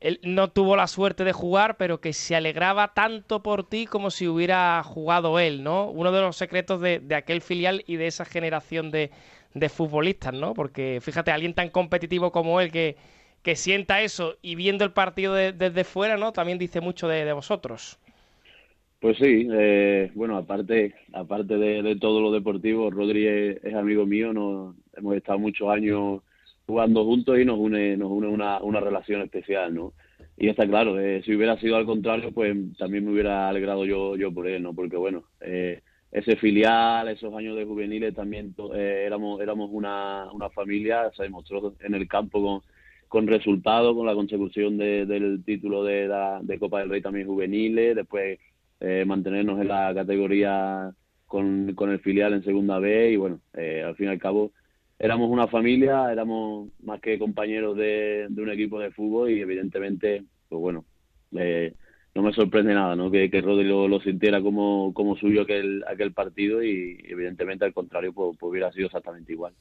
él 0.00 0.20
no 0.22 0.50
tuvo 0.50 0.76
la 0.76 0.86
suerte 0.86 1.24
de 1.24 1.32
jugar, 1.32 1.76
pero 1.76 2.00
que 2.00 2.12
se 2.12 2.36
alegraba 2.36 2.92
tanto 2.94 3.42
por 3.42 3.68
ti 3.68 3.86
como 3.86 4.10
si 4.10 4.28
hubiera 4.28 4.82
jugado 4.82 5.38
él, 5.38 5.62
¿no? 5.62 5.86
Uno 5.86 6.12
de 6.12 6.20
los 6.20 6.36
secretos 6.36 6.80
de, 6.80 7.00
de 7.00 7.14
aquel 7.14 7.40
filial 7.40 7.82
y 7.86 7.96
de 7.96 8.06
esa 8.06 8.24
generación 8.24 8.90
de, 8.90 9.10
de, 9.54 9.68
futbolistas, 9.68 10.34
¿no? 10.34 10.54
Porque 10.54 10.98
fíjate, 11.02 11.30
alguien 11.30 11.54
tan 11.54 11.70
competitivo 11.70 12.30
como 12.30 12.60
él 12.60 12.70
que, 12.70 12.96
que 13.42 13.56
sienta 13.56 14.02
eso 14.02 14.36
y 14.42 14.54
viendo 14.54 14.84
el 14.84 14.92
partido 14.92 15.32
de, 15.34 15.52
desde 15.52 15.84
fuera, 15.84 16.16
¿no? 16.16 16.32
También 16.32 16.58
dice 16.58 16.80
mucho 16.80 17.08
de, 17.08 17.32
vosotros. 17.32 17.98
Pues 19.00 19.18
sí, 19.18 19.46
eh, 19.52 20.10
bueno, 20.14 20.36
aparte 20.36 20.94
aparte 21.12 21.58
de, 21.58 21.82
de, 21.82 21.96
todo 21.96 22.20
lo 22.20 22.32
deportivo, 22.32 22.90
Rodri 22.90 23.26
es, 23.26 23.74
amigo 23.74 24.06
mío, 24.06 24.32
no, 24.32 24.74
hemos 24.96 25.16
estado 25.16 25.38
muchos 25.38 25.68
años 25.68 26.22
jugando 26.66 27.04
juntos 27.04 27.38
y 27.38 27.44
nos 27.44 27.58
une 27.58 27.96
nos 27.96 28.10
une 28.10 28.26
una, 28.28 28.60
una 28.62 28.80
relación 28.80 29.20
especial, 29.22 29.74
¿no? 29.74 29.92
Y 30.38 30.48
está 30.48 30.66
claro, 30.66 30.98
eh, 30.98 31.22
si 31.24 31.34
hubiera 31.34 31.58
sido 31.60 31.76
al 31.76 31.86
contrario, 31.86 32.32
pues 32.32 32.56
también 32.78 33.04
me 33.04 33.12
hubiera 33.12 33.48
alegrado 33.48 33.84
yo 33.84 34.16
yo 34.16 34.32
por 34.32 34.48
él, 34.48 34.62
¿no? 34.62 34.74
Porque 34.74 34.96
bueno, 34.96 35.24
eh, 35.40 35.82
ese 36.10 36.36
filial, 36.36 37.08
esos 37.08 37.34
años 37.34 37.56
de 37.56 37.66
juveniles 37.66 38.14
también 38.14 38.54
eh, 38.74 39.04
éramos 39.06 39.40
éramos 39.42 39.68
una, 39.72 40.30
una 40.32 40.48
familia, 40.50 41.10
se 41.14 41.24
demostró 41.24 41.74
en 41.80 41.94
el 41.94 42.08
campo 42.08 42.42
con, 42.42 42.62
con 43.08 43.26
resultados, 43.26 43.94
con 43.94 44.06
la 44.06 44.14
consecución 44.14 44.78
de, 44.78 45.04
del 45.04 45.44
título 45.44 45.84
de, 45.84 46.08
la, 46.08 46.40
de 46.42 46.58
Copa 46.58 46.80
del 46.80 46.90
Rey 46.90 47.02
también 47.02 47.26
juveniles, 47.26 47.94
después 47.94 48.38
eh, 48.80 49.04
mantenernos 49.06 49.60
en 49.60 49.68
la 49.68 49.92
categoría 49.94 50.92
con, 51.26 51.74
con 51.74 51.90
el 51.90 52.00
filial 52.00 52.34
en 52.34 52.44
segunda 52.44 52.78
B 52.78 53.12
y 53.12 53.16
bueno, 53.16 53.40
eh, 53.54 53.82
al 53.84 53.96
fin 53.96 54.06
y 54.06 54.10
al 54.10 54.18
cabo 54.18 54.52
éramos 54.98 55.30
una 55.30 55.48
familia, 55.48 56.10
éramos 56.10 56.68
más 56.82 57.00
que 57.00 57.18
compañeros 57.18 57.76
de, 57.76 58.26
de 58.28 58.42
un 58.42 58.50
equipo 58.50 58.78
de 58.78 58.90
fútbol 58.90 59.30
y 59.30 59.40
evidentemente, 59.40 60.24
pues 60.48 60.60
bueno, 60.60 60.84
eh, 61.32 61.74
no 62.14 62.22
me 62.22 62.32
sorprende 62.32 62.72
nada, 62.72 62.96
¿no? 62.96 63.10
Que, 63.10 63.30
que 63.30 63.42
Rodri 63.42 63.64
lo, 63.64 64.00
sintiera 64.00 64.40
como, 64.40 64.94
como 64.94 65.16
suyo 65.16 65.42
aquel, 65.42 65.84
aquel 65.86 66.12
partido 66.12 66.62
y 66.62 66.98
evidentemente 67.04 67.66
al 67.66 67.74
contrario 67.74 68.14
pues, 68.14 68.38
pues 68.40 68.50
hubiera 68.50 68.72
sido 68.72 68.86
exactamente 68.86 69.32
igual. 69.32 69.52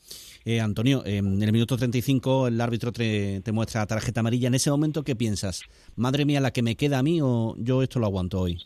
Eh, 0.46 0.62
Antonio, 0.62 1.04
en 1.06 1.44
el 1.44 1.52
minuto 1.52 1.76
35 1.76 2.48
el 2.48 2.62
árbitro 2.62 2.94
te, 2.94 3.42
te 3.42 3.52
muestra 3.52 3.86
tarjeta 3.86 4.22
amarilla. 4.22 4.48
En 4.48 4.56
ese 4.56 4.72
momento, 4.72 5.04
¿qué 5.04 5.18
piensas? 5.18 5.64
Madre 5.98 6.24
mía, 6.24 6.40
la 6.40 6.52
que 6.52 6.62
me 6.62 6.78
queda 6.78 7.00
a 7.00 7.04
mí 7.04 7.20
o 7.22 7.56
yo 7.58 7.84
esto 7.84 8.00
lo 8.00 8.06
aguanto 8.06 8.40
hoy. 8.40 8.58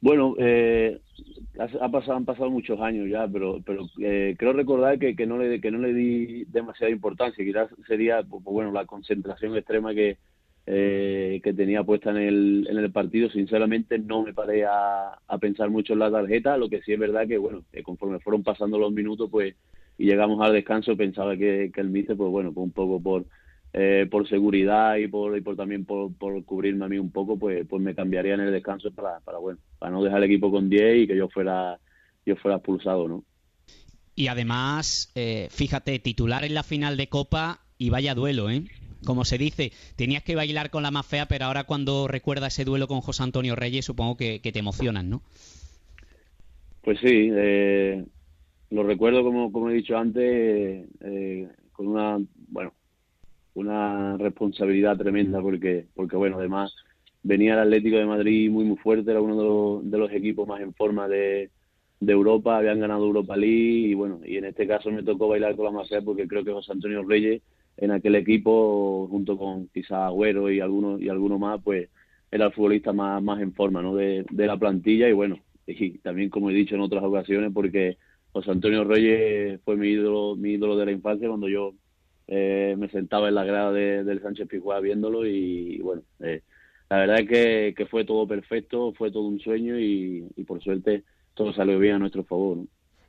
Bueno, 0.00 0.34
eh, 0.38 1.00
ha 1.80 1.88
pasado, 1.90 2.16
han 2.16 2.24
pasado 2.24 2.50
muchos 2.50 2.80
años 2.80 3.08
ya, 3.08 3.26
pero, 3.28 3.60
pero 3.64 3.86
eh, 4.00 4.36
creo 4.38 4.52
recordar 4.52 4.98
que, 4.98 5.16
que, 5.16 5.26
no 5.26 5.38
le, 5.38 5.60
que 5.60 5.70
no 5.70 5.78
le 5.78 5.92
di 5.94 6.44
demasiada 6.44 6.92
importancia. 6.92 7.44
Quizás 7.44 7.70
sería, 7.86 8.22
pues, 8.22 8.42
pues, 8.44 8.54
bueno, 8.54 8.72
la 8.72 8.84
concentración 8.86 9.56
extrema 9.56 9.94
que, 9.94 10.18
eh, 10.66 11.40
que 11.42 11.54
tenía 11.54 11.82
puesta 11.84 12.10
en 12.10 12.18
el, 12.18 12.66
en 12.70 12.76
el 12.78 12.92
partido. 12.92 13.30
Sinceramente 13.30 13.98
no 13.98 14.22
me 14.22 14.34
paré 14.34 14.64
a, 14.66 15.18
pensar 15.40 15.70
mucho 15.70 15.94
en 15.94 16.00
la 16.00 16.10
tarjeta, 16.10 16.56
lo 16.56 16.68
que 16.68 16.82
sí 16.82 16.92
es 16.92 16.98
verdad 16.98 17.26
que, 17.26 17.38
bueno, 17.38 17.64
que 17.72 17.82
conforme 17.82 18.20
fueron 18.20 18.42
pasando 18.42 18.78
los 18.78 18.92
minutos, 18.92 19.28
pues, 19.30 19.54
y 19.98 20.04
llegamos 20.06 20.40
al 20.42 20.52
descanso, 20.52 20.96
pensaba 20.96 21.36
que, 21.36 21.70
que 21.74 21.80
el 21.80 21.90
míster, 21.90 22.16
pues 22.16 22.30
bueno, 22.30 22.52
pues 22.52 22.64
un 22.64 22.72
poco 22.72 23.00
por, 23.00 23.24
eh, 23.72 24.06
por 24.10 24.28
seguridad 24.28 24.96
y 24.96 25.08
por, 25.08 25.36
y 25.36 25.40
por 25.40 25.56
también 25.56 25.84
por, 25.84 26.12
por, 26.14 26.44
cubrirme 26.44 26.84
a 26.84 26.88
mí 26.88 26.98
un 26.98 27.10
poco, 27.10 27.38
pues, 27.38 27.66
pues 27.68 27.82
me 27.82 27.94
cambiaría 27.94 28.34
en 28.34 28.40
el 28.40 28.52
descanso 28.52 28.90
para, 28.92 29.20
para, 29.20 29.38
bueno, 29.38 29.58
para 29.78 29.92
no 29.92 30.02
dejar 30.02 30.18
el 30.18 30.30
equipo 30.30 30.50
con 30.50 30.68
10 30.68 31.04
y 31.04 31.06
que 31.06 31.16
yo 31.16 31.28
fuera, 31.28 31.78
yo 32.24 32.36
fuera 32.36 32.56
expulsado, 32.56 33.08
¿no? 33.08 33.24
Y 34.14 34.28
además, 34.28 35.12
eh, 35.14 35.48
fíjate, 35.50 35.98
titular 35.98 36.44
en 36.44 36.54
la 36.54 36.62
final 36.62 36.96
de 36.96 37.08
Copa 37.08 37.60
y 37.76 37.90
vaya 37.90 38.14
duelo, 38.14 38.48
¿eh? 38.48 38.64
como 39.06 39.24
se 39.24 39.38
dice, 39.38 39.72
tenías 39.96 40.22
que 40.22 40.34
bailar 40.34 40.68
con 40.68 40.82
la 40.82 40.90
más 40.90 41.06
fea, 41.06 41.26
pero 41.26 41.46
ahora 41.46 41.64
cuando 41.64 42.08
recuerdas 42.08 42.52
ese 42.52 42.64
duelo 42.64 42.88
con 42.88 43.00
José 43.00 43.22
Antonio 43.22 43.56
Reyes, 43.56 43.86
supongo 43.86 44.16
que, 44.16 44.40
te 44.40 44.58
emocionan, 44.58 45.08
¿no? 45.08 45.22
Pues 46.82 46.98
sí, 47.00 47.30
eh, 47.32 48.04
lo 48.70 48.82
recuerdo 48.82 49.22
como, 49.22 49.50
como 49.50 49.70
he 49.70 49.74
dicho 49.74 49.96
antes, 49.96 50.86
eh, 51.00 51.48
con 51.72 51.88
una, 51.88 52.18
bueno, 52.48 52.72
una 53.56 54.16
responsabilidad 54.18 54.98
tremenda 54.98 55.40
porque, 55.40 55.86
porque 55.94 56.16
bueno, 56.16 56.38
además 56.38 56.74
venía 57.22 57.54
el 57.54 57.60
Atlético 57.60 57.96
de 57.96 58.04
Madrid 58.04 58.50
muy 58.50 58.64
muy 58.64 58.76
fuerte, 58.76 59.10
era 59.10 59.20
uno 59.20 59.36
de 59.36 59.44
los, 59.44 59.90
de 59.90 59.98
los 59.98 60.12
equipos 60.12 60.46
más 60.46 60.60
en 60.60 60.74
forma 60.74 61.08
de, 61.08 61.50
de 61.98 62.12
Europa, 62.12 62.58
habían 62.58 62.80
ganado 62.80 63.06
Europa 63.06 63.36
League 63.36 63.88
y 63.88 63.94
bueno, 63.94 64.20
y 64.24 64.36
en 64.36 64.44
este 64.44 64.66
caso 64.66 64.90
me 64.90 65.02
tocó 65.02 65.28
bailar 65.28 65.56
con 65.56 65.64
la 65.64 65.70
más 65.70 65.88
fea 65.88 66.02
porque 66.02 66.28
creo 66.28 66.44
que 66.44 66.52
José 66.52 66.72
Antonio 66.72 67.02
Reyes 67.02 67.42
en 67.78 67.90
aquel 67.92 68.14
equipo, 68.16 69.08
junto 69.10 69.38
con 69.38 69.68
quizás 69.68 69.92
Agüero 69.92 70.50
y 70.50 70.60
algunos 70.60 71.00
y 71.00 71.08
alguno 71.08 71.38
más, 71.38 71.60
pues 71.62 71.88
era 72.30 72.46
el 72.46 72.52
futbolista 72.52 72.92
más, 72.92 73.22
más 73.22 73.40
en 73.40 73.54
forma 73.54 73.80
¿no? 73.80 73.94
de, 73.94 74.24
de 74.30 74.46
la 74.46 74.58
plantilla 74.58 75.08
y 75.08 75.12
bueno, 75.12 75.38
y 75.66 75.98
también 75.98 76.28
como 76.28 76.50
he 76.50 76.54
dicho 76.54 76.74
en 76.74 76.82
otras 76.82 77.02
ocasiones, 77.02 77.52
porque 77.54 77.96
José 78.32 78.50
Antonio 78.50 78.84
Reyes 78.84 79.60
fue 79.64 79.76
mi 79.76 79.88
ídolo, 79.88 80.36
mi 80.36 80.52
ídolo 80.52 80.76
de 80.76 80.86
la 80.86 80.92
infancia 80.92 81.28
cuando 81.28 81.48
yo 81.48 81.72
eh, 82.28 82.74
me 82.78 82.88
sentaba 82.88 83.28
en 83.28 83.34
la 83.34 83.44
grada 83.44 83.72
de, 83.72 84.04
del 84.04 84.20
Sánchez 84.20 84.48
Pizjuán 84.48 84.82
viéndolo 84.82 85.26
y, 85.26 85.78
bueno, 85.78 86.02
eh, 86.20 86.42
la 86.90 86.98
verdad 86.98 87.20
es 87.20 87.28
que, 87.28 87.74
que, 87.76 87.86
fue 87.86 88.04
todo 88.04 88.26
perfecto, 88.26 88.92
fue 88.92 89.10
todo 89.10 89.24
un 89.24 89.40
sueño 89.40 89.78
y, 89.78 90.28
por 90.46 90.62
suerte 90.62 91.04
todo 91.34 91.52
salió 91.52 91.78
bien 91.78 91.96
a 91.96 91.98
nuestro 91.98 92.24
favor. 92.24 92.58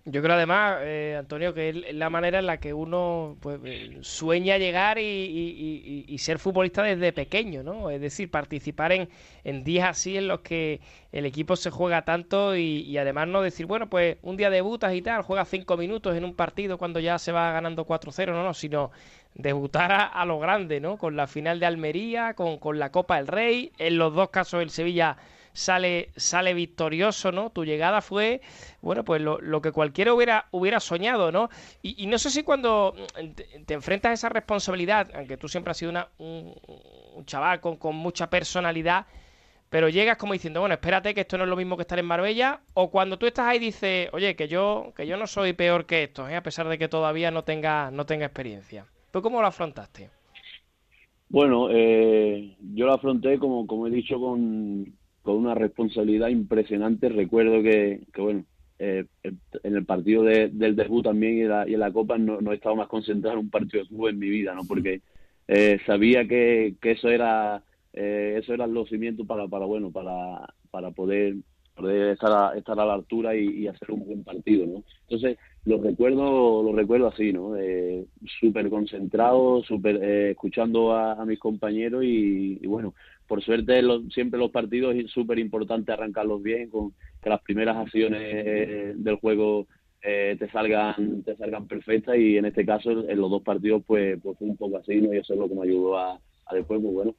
Yo 0.10 0.22
creo 0.22 0.36
además, 0.36 0.78
eh, 0.84 1.18
Antonio, 1.20 1.54
que 1.54 1.68
es 1.68 1.94
la 1.94 2.10
manera 2.10 2.40
en 2.40 2.46
la 2.46 2.62
que 2.62 2.74
uno 2.74 3.36
pues, 3.42 3.60
eh, 3.66 3.98
sueña 4.00 4.58
llegar 4.58 4.98
y, 5.00 6.16
ser 6.18 6.40
futbolista 6.40 6.82
desde 6.82 7.12
pequeño, 7.12 7.62
¿no? 7.62 7.90
Es 7.90 8.00
decir, 8.00 8.32
participar 8.32 8.94
en, 8.94 9.10
en 9.44 9.66
días 9.66 9.90
así 9.90 10.16
en 10.16 10.30
los 10.30 10.40
que 10.40 10.80
el 11.12 11.26
equipo 11.26 11.58
se 11.58 11.72
juega 11.72 12.06
tanto 12.06 12.56
y, 12.56 12.98
además 12.98 13.28
no 13.28 13.42
decir, 13.42 13.66
bueno, 13.66 13.90
pues 13.90 14.16
un 14.22 14.38
día 14.38 14.50
debutas 14.50 14.96
y 14.96 15.02
tal, 15.02 15.24
juegas 15.24 15.50
cinco 15.50 15.76
minutos 15.76 16.16
en 16.16 16.24
un 16.24 16.36
partido 16.36 16.78
cuando 16.78 17.02
ya 17.02 17.20
se 17.20 17.34
va 17.34 17.52
ganando 17.52 17.86
4-0, 17.86 18.28
no, 18.28 18.44
no, 18.44 18.54
sino 18.54 18.92
debutar 19.36 19.92
a, 19.92 20.26
lo 20.26 20.40
grande, 20.40 20.80
¿no? 20.80 20.98
Con 20.98 21.18
la 21.18 21.28
final 21.28 21.60
de 21.60 21.66
Almería, 21.66 22.34
con, 22.34 22.60
con 22.60 22.80
la 22.80 22.94
Copa 22.94 23.18
del 23.18 23.28
Rey, 23.28 23.74
en 23.78 23.98
los 23.98 24.14
dos 24.14 24.30
casos 24.30 24.62
el 24.62 24.70
Sevilla 24.70 25.18
sale, 25.58 26.10
sale 26.16 26.54
victorioso, 26.54 27.32
¿no? 27.32 27.50
Tu 27.50 27.66
llegada 27.66 28.02
fue, 28.02 28.42
bueno, 28.82 29.04
pues 29.04 29.22
lo, 29.22 29.42
lo 29.42 29.60
que 29.60 29.72
cualquiera 29.72 30.14
hubiera, 30.14 30.46
hubiera 30.52 30.80
soñado, 30.80 31.32
¿no? 31.32 31.50
Y, 31.82 32.06
no 32.06 32.20
sé 32.20 32.30
si 32.30 32.44
cuando 32.44 32.94
te, 33.66 33.74
enfrentas 33.74 34.12
a 34.12 34.14
esa 34.14 34.30
responsabilidad, 34.30 35.10
aunque 35.16 35.36
tú 35.36 35.48
siempre 35.48 35.72
has 35.72 35.78
sido 35.78 35.90
una, 35.90 36.10
un, 36.20 36.54
chaval 37.26 37.60
con, 37.60 37.78
con 37.78 37.96
mucha 37.96 38.30
personalidad, 38.30 39.08
pero 39.70 39.90
llegas 39.90 40.18
como 40.18 40.34
diciendo, 40.34 40.60
bueno, 40.60 40.76
espérate 40.76 41.16
que 41.16 41.22
esto 41.22 41.40
no 41.40 41.46
es 41.46 41.50
lo 41.50 41.56
mismo 41.56 41.76
que 41.76 41.82
estar 41.82 41.98
en 41.98 42.06
Marbella, 42.06 42.62
o 42.76 42.92
cuando 42.92 43.18
tú 43.18 43.26
estás 43.26 43.48
ahí 43.48 43.58
dices, 43.58 44.10
oye, 44.14 44.36
que 44.36 44.48
yo, 44.48 44.94
que 44.96 45.08
yo 45.08 45.18
no 45.18 45.26
soy 45.26 45.54
peor 45.54 45.88
que 45.88 46.04
esto, 46.04 46.30
¿eh? 46.30 46.36
a 46.36 46.44
pesar 46.44 46.68
de 46.68 46.78
que 46.78 46.88
todavía 46.88 47.32
no 47.32 47.44
tenga, 47.44 47.90
no 47.90 48.06
tenga 48.06 48.28
experiencia. 48.28 48.86
¿Tú 49.12 49.24
cómo 49.24 49.42
lo 49.42 49.48
afrontaste? 49.48 50.12
Bueno, 51.30 51.70
eh, 51.72 52.56
yo 52.76 52.86
lo 52.86 52.94
afronté 52.94 53.40
como, 53.40 53.66
como 53.66 53.88
he 53.88 53.90
dicho 53.90 54.20
con, 54.20 54.94
con 55.28 55.36
una 55.36 55.56
responsabilidad 55.56 56.30
impresionante. 56.30 57.10
Recuerdo 57.10 57.62
que, 57.62 58.00
que 58.14 58.22
bueno, 58.22 58.46
eh, 58.80 59.04
en 59.24 59.76
el 59.76 59.84
partido 59.84 60.24
del 60.24 60.78
debut 60.78 61.04
también 61.04 61.38
y 61.38 61.44
la, 61.44 61.68
y 61.68 61.74
en 61.74 61.82
la 61.82 61.92
Copa 61.92 62.18
no, 62.18 62.40
no, 62.40 62.54
he 62.54 62.56
estado 62.56 62.78
más 62.78 62.88
concentrado 62.88 63.38
en 63.38 63.44
un 63.44 63.50
partido 63.50 63.84
de 63.84 63.90
fútbol 63.90 64.12
en 64.12 64.20
mi 64.20 64.30
vida, 64.30 64.56
¿no? 64.56 64.62
Porque 64.66 65.02
eh, 65.50 65.80
sabía 65.86 66.26
que, 66.26 66.76
que 66.82 66.92
eso 66.92 67.10
era 67.10 67.62
eh, 67.92 68.40
eso 68.42 68.54
era 68.54 68.68
los 68.68 68.88
cimientos 68.88 69.28
para, 69.28 69.50
para 69.50 69.66
bueno, 69.66 69.92
para, 69.92 70.48
para 70.72 70.92
poder 70.92 71.36
poder 71.78 72.14
estar 72.14 72.32
a, 72.32 72.58
estar 72.58 72.80
a 72.80 72.86
la 72.86 72.94
altura 72.94 73.36
y, 73.36 73.68
hacer 73.68 73.92
un 73.92 74.06
buen 74.06 74.24
partido, 74.24 74.66
¿no? 74.66 74.84
Entonces, 75.08 75.38
lo 75.66 75.82
recuerdo, 75.82 76.64
lo 76.64 76.74
recuerdo 76.74 77.08
así, 77.08 77.32
¿no? 77.32 77.56
Eh, 77.56 78.06
súper 78.40 78.70
concentrado, 78.70 79.62
súper 79.64 79.98
eh, 80.02 80.32
escuchando 80.32 80.94
a, 80.94 81.24
mis 81.26 81.40
compañeros 81.40 82.04
y, 82.04 82.66
bueno, 82.66 82.94
por 83.28 83.44
suerte 83.44 83.82
siempre 84.12 84.40
los 84.40 84.52
partidos 84.52 84.96
es 84.96 85.12
súper 85.12 85.40
importante 85.40 85.92
arrancarlos 85.92 86.42
bien, 86.42 86.70
con 86.70 86.94
que 87.22 87.30
las 87.30 87.42
primeras 87.42 87.78
acciones 87.78 88.22
eh, 88.24 88.94
del 88.96 89.16
juego 89.16 89.68
te 90.00 90.50
salgan 90.52 91.22
te 91.24 91.36
salgan 91.36 91.68
perfectas 91.68 92.16
y 92.18 92.38
en 92.38 92.46
este 92.46 92.66
caso 92.66 92.92
en 93.10 93.20
los 93.20 93.30
dos 93.30 93.44
partidos 93.44 93.84
pues, 93.86 94.18
pues 94.24 94.38
fue 94.38 94.48
un 94.48 94.56
poco 94.56 94.78
así, 94.78 95.02
¿no? 95.02 95.14
Y 95.14 95.18
eso 95.18 95.34
es 95.34 95.40
lo 95.40 95.50
que 95.50 95.56
me 95.56 95.64
ayudó 95.64 95.98
a, 95.98 96.14
a 96.46 96.56
después, 96.56 96.80
pues 96.82 96.94
bueno, 96.94 97.16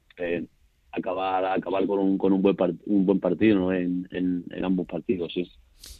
acabar 0.91 1.45
acabar 1.45 1.85
con 1.85 1.99
un, 1.99 2.17
con 2.17 2.33
un 2.33 2.41
buen 2.41 2.55
un 2.85 3.05
buen 3.05 3.19
partido 3.19 3.71
en, 3.71 4.07
en, 4.11 4.65
ambos 4.65 4.87
partidos 4.87 5.31
sí 5.33 5.49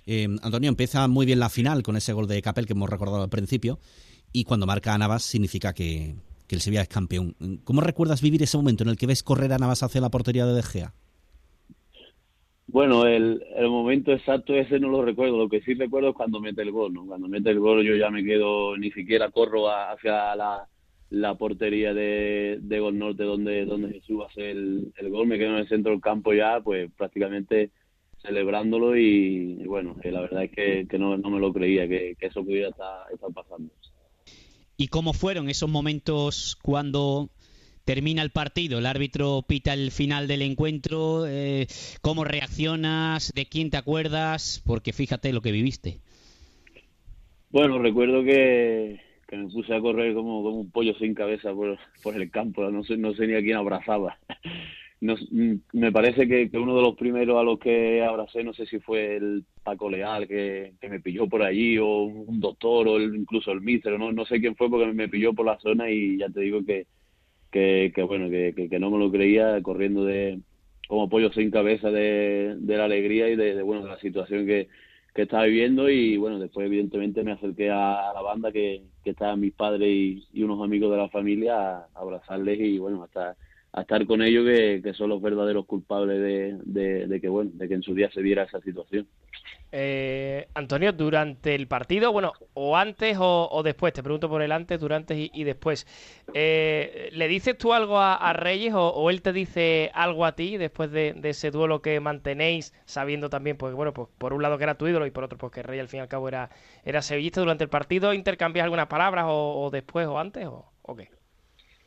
eh, 0.05 0.27
Antonio 0.41 0.69
empieza 0.69 1.07
muy 1.07 1.25
bien 1.25 1.39
la 1.39 1.49
final 1.49 1.83
con 1.83 1.95
ese 1.95 2.13
gol 2.13 2.27
de 2.27 2.41
Capel 2.41 2.65
que 2.65 2.73
hemos 2.73 2.89
recordado 2.89 3.23
al 3.23 3.29
principio 3.29 3.79
y 4.31 4.43
cuando 4.43 4.65
marca 4.65 4.93
a 4.93 4.97
Navas 4.97 5.23
significa 5.23 5.73
que, 5.73 6.15
que 6.49 6.55
el 6.55 6.61
Sevilla 6.61 6.81
es 6.81 6.89
campeón 6.89 7.35
¿cómo 7.63 7.79
recuerdas 7.79 8.21
vivir 8.21 8.43
ese 8.43 8.57
momento 8.57 8.83
en 8.83 8.89
el 8.89 8.97
que 8.97 9.07
ves 9.07 9.23
correr 9.23 9.53
a 9.53 9.57
Navas 9.57 9.83
hacia 9.83 10.01
la 10.01 10.09
portería 10.09 10.45
de 10.45 10.53
De 10.53 10.63
Gea? 10.63 10.93
Bueno, 12.67 13.05
el, 13.05 13.41
el 13.55 13.69
momento 13.69 14.11
exacto 14.11 14.53
ese 14.53 14.79
no 14.79 14.89
lo 14.89 15.03
recuerdo. 15.03 15.37
Lo 15.37 15.49
que 15.49 15.61
sí 15.61 15.73
recuerdo 15.73 16.09
es 16.09 16.15
cuando 16.15 16.39
mete 16.39 16.61
el 16.61 16.71
gol, 16.71 16.93
¿no? 16.93 17.05
Cuando 17.05 17.27
mete 17.27 17.49
el 17.49 17.59
gol 17.59 17.83
yo 17.83 17.95
ya 17.95 18.11
me 18.11 18.23
quedo, 18.23 18.77
ni 18.77 18.91
siquiera 18.91 19.31
corro 19.31 19.69
hacia 19.71 20.35
la, 20.35 20.67
la 21.09 21.35
portería 21.35 21.93
de, 21.93 22.59
de 22.61 22.79
Gol 22.79 22.99
Norte 22.99 23.23
donde, 23.23 23.65
donde 23.65 23.93
Jesús 23.93 24.23
hace 24.29 24.51
el, 24.51 24.93
el 24.97 25.09
gol, 25.09 25.27
me 25.27 25.37
quedo 25.37 25.49
en 25.49 25.55
el 25.55 25.67
centro 25.67 25.91
del 25.91 26.01
campo 26.01 26.33
ya, 26.33 26.61
pues 26.61 26.91
prácticamente 26.95 27.71
celebrándolo 28.21 28.95
y, 28.97 29.63
bueno, 29.65 29.95
eh, 30.03 30.11
la 30.11 30.21
verdad 30.21 30.43
es 30.43 30.51
que, 30.51 30.87
que 30.87 30.99
no, 30.99 31.17
no, 31.17 31.29
me 31.29 31.39
lo 31.39 31.53
creía, 31.53 31.87
que, 31.87 32.15
que 32.19 32.27
eso 32.27 32.43
pudiera 32.43 32.69
estar, 32.69 33.11
estar, 33.11 33.31
pasando. 33.33 33.71
¿Y 34.79 34.87
cómo 34.87 35.11
fueron 35.11 35.49
esos 35.49 35.69
momentos 35.69 36.57
cuando 36.61 37.29
termina 37.83 38.21
el 38.21 38.29
partido, 38.29 38.79
el 38.79 38.85
árbitro 38.85 39.43
pita 39.45 39.73
el 39.73 39.91
final 39.91 40.25
del 40.25 40.41
encuentro, 40.41 41.27
eh, 41.27 41.67
cómo 42.01 42.23
reaccionas, 42.23 43.33
de 43.35 43.45
quién 43.45 43.71
te 43.71 43.75
acuerdas, 43.75 44.63
porque 44.65 44.93
fíjate 44.93 45.33
lo 45.33 45.41
que 45.41 45.51
viviste. 45.51 45.99
Bueno, 47.49 47.77
recuerdo 47.79 48.23
que, 48.23 49.01
me 49.33 49.49
puse 49.49 49.75
a 49.75 49.81
correr 49.81 50.13
como, 50.13 50.43
como 50.43 50.61
un 50.61 50.71
pollo 50.71 50.93
sin 50.93 51.13
cabeza 51.13 51.53
por, 51.53 51.77
por 52.01 52.15
el 52.15 52.31
campo, 52.31 52.71
no 52.71 52.81
sé, 52.85 52.95
no 52.95 53.13
sé 53.15 53.27
ni 53.27 53.33
a 53.33 53.41
quién 53.41 53.57
abrazaba. 53.57 54.17
No, 55.01 55.15
me 55.71 55.91
parece 55.93 56.27
que, 56.27 56.49
uno 56.57 56.75
de 56.75 56.81
los 56.81 56.95
primeros 56.95 57.39
a 57.39 57.43
los 57.43 57.57
que 57.57 58.03
abracé, 58.03 58.43
no 58.43 58.53
sé 58.53 58.65
si 58.65 58.79
fue 58.79 59.15
el 59.15 59.45
Paco 59.63 59.89
Leal 59.89 60.27
que, 60.27 60.73
que 60.81 60.89
me 60.89 60.99
pilló 60.99 61.27
por 61.27 61.41
allí, 61.41 61.77
o 61.77 62.03
un 62.03 62.39
doctor, 62.41 62.87
o 62.87 62.99
incluso 62.99 63.51
el 63.51 63.61
míster, 63.61 63.97
no, 63.97 64.11
no 64.11 64.25
sé 64.25 64.41
quién 64.41 64.57
fue 64.57 64.69
porque 64.69 64.91
me 64.91 65.07
pilló 65.07 65.33
por 65.33 65.45
la 65.45 65.57
zona 65.59 65.89
y 65.89 66.17
ya 66.17 66.27
te 66.29 66.41
digo 66.41 66.65
que, 66.65 66.85
que, 67.51 67.91
que 67.95 68.03
bueno, 68.03 68.29
que, 68.29 68.53
que, 68.69 68.79
no 68.79 68.91
me 68.91 68.99
lo 68.99 69.11
creía 69.11 69.61
corriendo 69.61 70.03
de 70.03 70.39
como 70.87 71.09
pollo 71.09 71.31
sin 71.31 71.51
cabeza 71.51 71.91
de, 71.91 72.55
de 72.59 72.77
la 72.77 72.85
alegría 72.85 73.29
y 73.29 73.35
de, 73.35 73.61
bueno 73.61 73.83
de 73.83 73.89
la 73.89 73.99
situación 73.99 74.45
que, 74.45 74.67
que 75.13 75.23
estaba 75.23 75.45
viviendo. 75.45 75.89
Y 75.89 76.17
bueno, 76.17 76.39
después 76.39 76.65
evidentemente 76.65 77.23
me 77.23 77.33
acerqué 77.33 77.69
a, 77.69 78.11
la 78.13 78.21
banda 78.21 78.51
que, 78.51 78.83
que 79.03 79.11
estaban 79.11 79.39
mis 79.39 79.53
padres 79.53 79.87
y, 79.87 80.43
unos 80.43 80.61
amigos 80.63 80.91
de 80.91 80.97
la 80.97 81.09
familia 81.09 81.77
a, 81.77 81.87
abrazarles 81.95 82.59
y 82.59 82.79
bueno, 82.79 83.03
hasta 83.03 83.37
a 83.71 83.81
estar 83.81 84.05
con 84.05 84.21
ellos 84.21 84.45
que, 84.45 84.81
que 84.83 84.93
son 84.93 85.09
los 85.09 85.21
verdaderos 85.21 85.65
culpables 85.65 86.19
de, 86.19 87.05
de, 87.07 87.21
que 87.21 87.29
bueno, 87.29 87.51
de 87.53 87.67
que 87.67 87.75
en 87.75 87.83
su 87.83 87.93
día 87.93 88.09
se 88.11 88.21
viera 88.21 88.43
esa 88.43 88.59
situación. 88.61 89.07
Eh, 89.71 90.47
Antonio, 90.55 90.91
durante 90.91 91.53
el 91.53 91.67
partido, 91.67 92.11
bueno, 92.11 92.33
o 92.55 92.75
antes 92.75 93.17
o, 93.19 93.61
después, 93.63 93.93
te 93.93 94.01
pregunto 94.01 94.27
por 94.27 94.41
el 94.41 94.51
antes, 94.51 94.79
durante 94.79 95.29
y, 95.31 95.43
después, 95.43 95.85
eh, 96.33 97.09
¿le 97.11 97.27
dices 97.27 97.55
tú 97.55 97.73
algo 97.73 97.99
a, 97.99 98.33
Reyes 98.33 98.73
o, 98.75 99.09
él 99.11 99.21
te 99.21 99.31
dice 99.31 99.91
algo 99.93 100.25
a 100.25 100.35
ti 100.35 100.57
después 100.57 100.89
de, 100.91 101.15
ese 101.23 101.51
duelo 101.51 101.83
que 101.83 101.99
mantenéis, 101.99 102.73
sabiendo 102.85 103.29
también, 103.29 103.57
pues 103.57 103.75
bueno, 103.75 103.93
pues 103.93 104.07
por 104.17 104.33
un 104.33 104.41
lado 104.41 104.57
que 104.57 104.63
era 104.63 104.75
tu 104.75 104.87
ídolo 104.87 105.05
y 105.05 105.11
por 105.11 105.23
otro, 105.23 105.37
pues 105.37 105.51
que 105.51 105.61
Reyes 105.61 105.81
al 105.81 105.89
fin 105.89 105.99
y 105.99 106.01
al 106.01 106.07
cabo 106.07 106.27
era, 106.27 106.49
era 106.83 107.03
sevillista 107.03 107.41
durante 107.41 107.63
el 107.63 107.69
partido, 107.69 108.15
¿intercambias 108.15 108.63
algunas 108.63 108.87
palabras 108.87 109.25
o, 109.27 109.69
después 109.71 110.07
o 110.07 110.17
antes 110.17 110.47
o, 110.47 110.71
o 110.81 110.95
qué? 110.95 111.18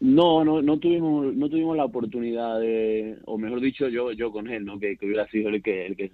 No, 0.03 0.45
no, 0.45 0.61
no 0.63 0.79
tuvimos, 0.81 1.33
no 1.35 1.49
tuvimos 1.49 1.77
la 1.77 1.85
oportunidad 1.85 2.59
de, 2.61 3.19
o 3.25 3.39
mejor 3.39 3.61
dicho, 3.61 3.89
yo, 3.89 4.11
yo 4.13 4.33
con 4.33 4.49
él, 4.49 4.65
¿no? 4.65 4.79
Que, 4.81 4.97
que 4.97 5.07
hubiera 5.07 5.29
sido 5.29 5.49
el 5.49 5.63
que, 5.63 5.87
el 5.87 5.97
que 5.97 6.11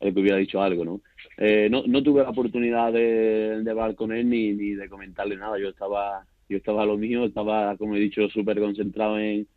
el 0.00 0.14
que 0.14 0.20
hubiera 0.20 0.36
dicho 0.38 0.62
algo, 0.62 0.84
¿no? 0.84 1.00
Eh, 1.38 1.68
no, 1.70 1.82
no 1.86 2.02
tuve 2.02 2.22
la 2.22 2.30
oportunidad 2.30 2.92
de, 2.92 3.62
de 3.62 3.70
hablar 3.70 3.94
con 3.96 4.12
él 4.12 4.28
ni, 4.28 4.52
ni 4.52 4.74
de 4.74 4.88
comentarle 4.88 5.36
nada. 5.36 5.58
Yo 5.58 5.68
estaba, 5.70 6.24
yo 6.48 6.56
estaba 6.58 6.86
lo 6.86 6.96
mío, 6.96 7.24
estaba, 7.24 7.76
como 7.76 7.96
he 7.96 8.00
dicho, 8.00 8.28
súper 8.28 8.60
concentrado 8.60 9.18
en, 9.18 9.48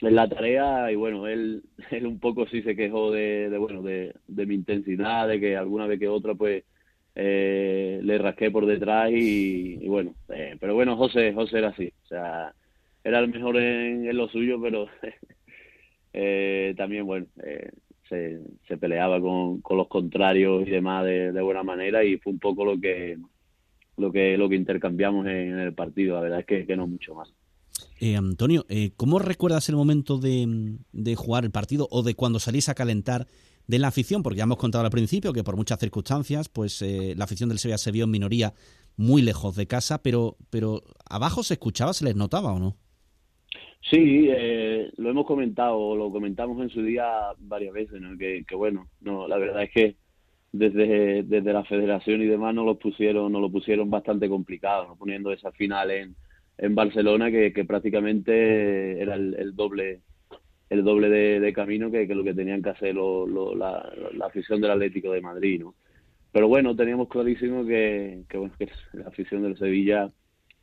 en 0.00 0.14
la 0.14 0.28
tarea 0.28 0.90
y 0.92 0.96
bueno, 0.96 1.26
él, 1.26 1.62
él 1.90 2.06
un 2.06 2.20
poco 2.20 2.46
sí 2.48 2.62
se 2.62 2.76
quejó 2.76 3.10
de, 3.10 3.50
de 3.50 3.58
bueno, 3.58 3.82
de, 3.82 4.14
de 4.28 4.46
mi 4.46 4.54
intensidad, 4.54 5.28
de 5.28 5.40
que 5.40 5.56
alguna 5.56 5.86
vez 5.86 5.98
que 5.98 6.08
otra 6.08 6.34
pues 6.34 6.64
eh, 7.14 8.00
le 8.02 8.18
rasqué 8.18 8.50
por 8.50 8.66
detrás 8.66 9.10
y, 9.12 9.86
bueno, 9.88 10.14
eh, 10.28 10.56
pero 10.60 10.74
bueno, 10.74 10.96
José, 10.96 11.32
José 11.32 11.58
era 11.58 11.68
así, 11.68 11.92
o 12.04 12.06
sea, 12.06 12.54
era 13.08 13.20
el 13.20 13.28
mejor 13.28 13.56
en, 13.56 14.16
lo 14.16 14.28
suyo, 14.28 14.60
pero 14.60 14.86
eh, 16.12 16.74
también 16.76 17.06
bueno, 17.06 17.26
eh, 17.44 17.70
se, 18.08 18.76
peleaba 18.78 19.20
con, 19.20 19.62
los 19.70 19.88
contrarios 19.88 20.66
y 20.66 20.70
demás 20.70 21.04
de, 21.04 21.42
buena 21.42 21.62
manera 21.62 22.04
y 22.04 22.18
fue 22.18 22.32
un 22.32 22.38
poco 22.38 22.64
lo 22.64 22.80
que 22.80 23.18
lo 23.96 24.12
que 24.12 24.38
lo 24.38 24.48
que 24.48 24.56
intercambiamos 24.56 25.26
en, 25.26 25.58
el 25.58 25.74
partido. 25.74 26.14
La 26.14 26.22
verdad 26.22 26.44
es 26.46 26.66
que, 26.66 26.76
no 26.76 26.86
mucho 26.86 27.14
más. 27.14 27.32
Eh, 28.00 28.16
Antonio 28.16 28.64
eh, 28.68 28.92
¿cómo 28.96 29.18
recuerdas 29.18 29.68
el 29.68 29.76
momento 29.76 30.18
de, 30.18 30.76
de, 30.92 31.14
jugar 31.16 31.44
el 31.44 31.50
partido 31.50 31.88
o 31.90 32.02
de 32.02 32.14
cuando 32.14 32.38
salís 32.38 32.68
a 32.68 32.74
calentar 32.74 33.26
de 33.66 33.78
la 33.78 33.88
afición? 33.88 34.22
porque 34.22 34.38
ya 34.38 34.44
hemos 34.44 34.58
contado 34.58 34.84
al 34.84 34.90
principio 34.90 35.32
que 35.32 35.44
por 35.44 35.56
muchas 35.56 35.80
circunstancias 35.80 36.48
pues 36.48 36.80
eh, 36.82 37.14
la 37.16 37.24
afición 37.24 37.48
del 37.48 37.58
Sevilla 37.58 37.78
se 37.78 37.90
vio 37.90 38.04
en 38.04 38.10
minoría 38.10 38.54
muy 38.96 39.22
lejos 39.22 39.56
de 39.56 39.66
casa 39.66 40.00
pero 40.00 40.36
pero 40.50 40.82
abajo 41.08 41.42
se 41.42 41.54
escuchaba 41.54 41.92
se 41.92 42.04
les 42.04 42.14
notaba 42.14 42.52
o 42.52 42.60
no 42.60 42.76
Sí, 43.80 44.28
eh, 44.30 44.90
lo 44.96 45.10
hemos 45.10 45.26
comentado, 45.26 45.96
lo 45.96 46.10
comentamos 46.10 46.60
en 46.60 46.68
su 46.68 46.82
día 46.82 47.06
varias 47.38 47.72
veces, 47.72 48.00
¿no? 48.00 48.18
que, 48.18 48.44
bueno, 48.54 48.88
no, 49.00 49.26
la 49.26 49.38
verdad 49.38 49.62
es 49.62 49.70
que 49.70 49.96
desde, 50.52 51.22
desde 51.22 51.52
la 51.52 51.64
federación 51.64 52.22
y 52.22 52.26
demás 52.26 52.54
nos 52.54 52.66
lo 52.66 52.78
pusieron, 52.78 53.32
nos 53.32 53.40
lo 53.40 53.50
pusieron 53.50 53.88
bastante 53.88 54.28
complicado, 54.28 54.88
¿no? 54.88 54.96
poniendo 54.96 55.32
esa 55.32 55.52
final 55.52 55.90
en, 55.90 56.16
en 56.58 56.74
Barcelona 56.74 57.30
que, 57.30 57.52
que 57.52 57.64
prácticamente 57.64 59.00
era 59.00 59.14
el, 59.14 59.54
doble 59.54 60.00
el 60.68 60.84
doble 60.84 61.08
de, 61.08 61.52
camino 61.54 61.90
que, 61.90 62.06
lo 62.06 62.24
que 62.24 62.34
tenían 62.34 62.62
que 62.62 62.70
hacer 62.70 62.94
la, 62.94 63.90
la, 64.12 64.26
afición 64.26 64.60
del 64.60 64.72
Atlético 64.72 65.12
de 65.12 65.22
Madrid, 65.22 65.60
¿no? 65.60 65.74
Pero 66.30 66.46
bueno, 66.46 66.76
teníamos 66.76 67.08
clarísimo 67.08 67.64
que, 67.64 68.24
que, 68.28 68.36
bueno, 68.36 68.52
que 68.58 68.68
la 68.92 69.06
afición 69.06 69.42
del 69.42 69.56
Sevilla 69.56 70.10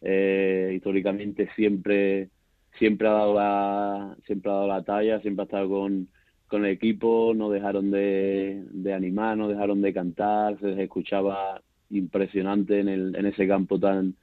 eh, 0.02 0.74
históricamente 0.76 1.50
siempre 1.56 2.30
siempre 2.78 3.08
ha 3.08 3.12
dado 3.12 3.34
la, 3.34 4.18
siempre 4.26 4.52
ha 4.52 4.56
dado 4.56 4.68
la 4.68 4.84
talla, 4.84 5.20
siempre 5.22 5.44
ha 5.44 5.46
estado 5.46 5.70
con, 5.70 6.08
con 6.48 6.66
el 6.66 6.72
equipo, 6.72 7.34
no 7.36 7.50
dejaron 7.50 7.92
de, 7.92 8.64
de 8.72 8.94
animar, 8.94 9.38
no 9.38 9.48
dejaron 9.48 9.82
de 9.82 9.94
cantar, 9.94 10.60
se 10.60 10.68
les 10.68 10.80
escuchaba 10.80 11.62
impresionante 11.90 12.80
en, 12.80 12.90
el, 12.90 13.16
en 13.16 13.26
ese 13.26 13.48
campo 13.48 13.80
tan, 13.80 14.16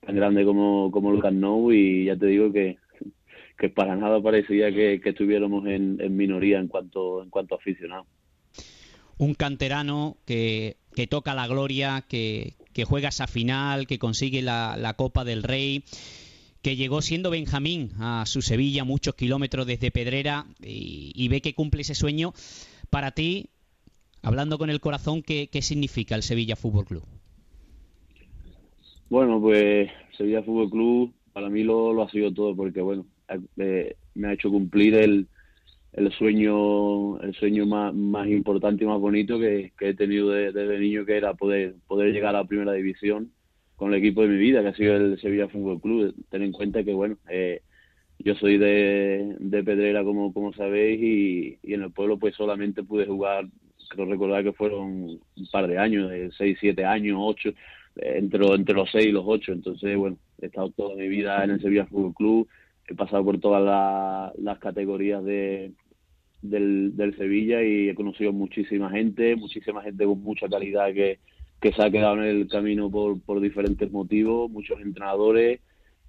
tan 0.00 0.16
grande 0.16 0.44
como, 0.44 0.90
como 0.90 1.12
el 1.12 1.20
Camp 1.20 1.42
y 1.72 2.06
ya 2.06 2.16
te 2.16 2.26
digo 2.26 2.52
que, 2.52 2.78
que 3.58 3.68
para 3.68 3.96
nada 3.96 4.22
parecía 4.22 4.72
que, 4.72 5.00
estuviéramos 5.04 5.66
en, 5.66 6.00
en, 6.00 6.16
minoría 6.16 6.58
en 6.58 6.68
cuanto, 6.68 7.22
en 7.22 7.30
cuanto 7.30 7.54
a 7.54 7.58
aficionados. 7.58 8.06
Un 9.18 9.34
canterano 9.34 10.16
que, 10.26 10.76
que 10.94 11.06
toca 11.06 11.34
la 11.34 11.46
gloria, 11.46 12.04
que, 12.08 12.54
que 12.72 12.84
juega 12.84 13.10
esa 13.10 13.26
final, 13.26 13.86
que 13.86 13.98
consigue 13.98 14.40
la, 14.40 14.76
la 14.78 14.94
Copa 14.94 15.24
del 15.24 15.42
Rey 15.42 15.84
que 16.62 16.76
llegó 16.76 17.00
siendo 17.00 17.30
Benjamín 17.30 17.90
a 17.98 18.24
su 18.26 18.42
Sevilla 18.42 18.84
muchos 18.84 19.14
kilómetros 19.14 19.66
desde 19.66 19.90
Pedrera 19.90 20.46
y, 20.60 21.28
ve 21.28 21.40
que 21.40 21.54
cumple 21.54 21.82
ese 21.82 21.94
sueño. 21.94 22.32
Para 22.90 23.12
ti, 23.12 23.46
hablando 24.22 24.58
con 24.58 24.68
el 24.70 24.80
corazón, 24.80 25.22
¿qué, 25.22 25.48
significa 25.62 26.14
el 26.14 26.22
Sevilla 26.22 26.56
Fútbol 26.56 26.84
Club? 26.84 27.04
Bueno, 29.08 29.40
pues 29.40 29.90
Sevilla 30.16 30.42
Fútbol 30.42 30.70
Club 30.70 31.14
para 31.32 31.48
mí 31.48 31.62
lo, 31.62 32.02
ha 32.02 32.10
sido 32.10 32.32
todo 32.32 32.54
porque, 32.54 32.80
bueno, 32.80 33.06
eh, 33.56 33.96
me 34.14 34.28
ha 34.28 34.32
hecho 34.32 34.50
cumplir 34.50 34.94
el, 34.94 35.28
el 35.92 36.12
sueño 36.12 37.20
el 37.20 37.34
sueño 37.34 37.64
más, 37.66 38.28
importante 38.28 38.84
y 38.84 38.86
más 38.86 39.00
bonito 39.00 39.38
que, 39.38 39.72
he 39.80 39.94
tenido 39.94 40.30
desde 40.30 40.78
niño, 40.78 41.06
que 41.06 41.16
era 41.16 41.34
poder, 41.34 41.76
poder 41.86 42.12
llegar 42.12 42.34
a 42.34 42.40
la 42.40 42.44
primera 42.46 42.72
división 42.72 43.32
con 43.80 43.94
el 43.94 44.00
equipo 44.00 44.20
de 44.20 44.28
mi 44.28 44.36
vida, 44.36 44.60
que 44.60 44.68
ha 44.68 44.74
sido 44.74 44.94
el 44.94 45.18
Sevilla 45.22 45.48
Fútbol 45.48 45.80
Club. 45.80 46.14
Ten 46.28 46.42
en 46.42 46.52
cuenta 46.52 46.84
que, 46.84 46.92
bueno, 46.92 47.16
eh, 47.30 47.62
yo 48.18 48.34
soy 48.34 48.58
de, 48.58 49.36
de 49.38 49.64
Pedrera, 49.64 50.04
como, 50.04 50.34
como 50.34 50.52
sabéis, 50.52 51.00
y, 51.00 51.58
y, 51.62 51.72
en 51.72 51.84
el 51.84 51.90
pueblo 51.90 52.18
pues 52.18 52.34
solamente 52.34 52.82
pude 52.82 53.06
jugar, 53.06 53.46
creo 53.88 54.04
recordar 54.04 54.44
que 54.44 54.52
fueron 54.52 55.18
un 55.34 55.46
par 55.50 55.66
de 55.66 55.78
años, 55.78 56.10
de 56.10 56.30
6, 56.30 56.58
7 56.60 56.84
años, 56.84 57.16
8, 57.22 57.48
eh, 57.48 57.54
entre, 58.16 58.46
entre 58.54 58.74
los 58.74 58.90
6 58.90 59.06
y 59.06 59.12
los 59.12 59.24
8. 59.26 59.52
Entonces, 59.52 59.96
bueno, 59.96 60.18
he 60.42 60.46
estado 60.46 60.68
toda 60.72 60.94
mi 60.94 61.08
vida 61.08 61.42
en 61.42 61.52
el 61.52 61.62
Sevilla 61.62 61.86
Fútbol 61.86 62.12
Club, 62.12 62.48
he 62.86 62.94
pasado 62.94 63.24
por 63.24 63.40
todas 63.40 64.34
las 64.36 64.58
categorías 64.58 65.24
de, 65.24 65.72
del, 66.42 66.94
del 66.98 67.16
Sevilla 67.16 67.62
y 67.62 67.88
he 67.88 67.94
conocido 67.94 68.30
muchísima 68.30 68.90
gente, 68.90 69.36
muchísima 69.36 69.82
gente 69.82 70.04
con 70.04 70.22
mucha 70.22 70.48
calidad 70.50 70.92
que 70.92 71.18
que 71.60 71.72
se 71.72 71.82
ha 71.82 71.90
quedado 71.90 72.14
en 72.16 72.24
el 72.24 72.48
camino 72.48 72.90
por, 72.90 73.20
por 73.20 73.40
diferentes 73.40 73.90
motivos, 73.92 74.50
muchos 74.50 74.80
entrenadores 74.80 75.60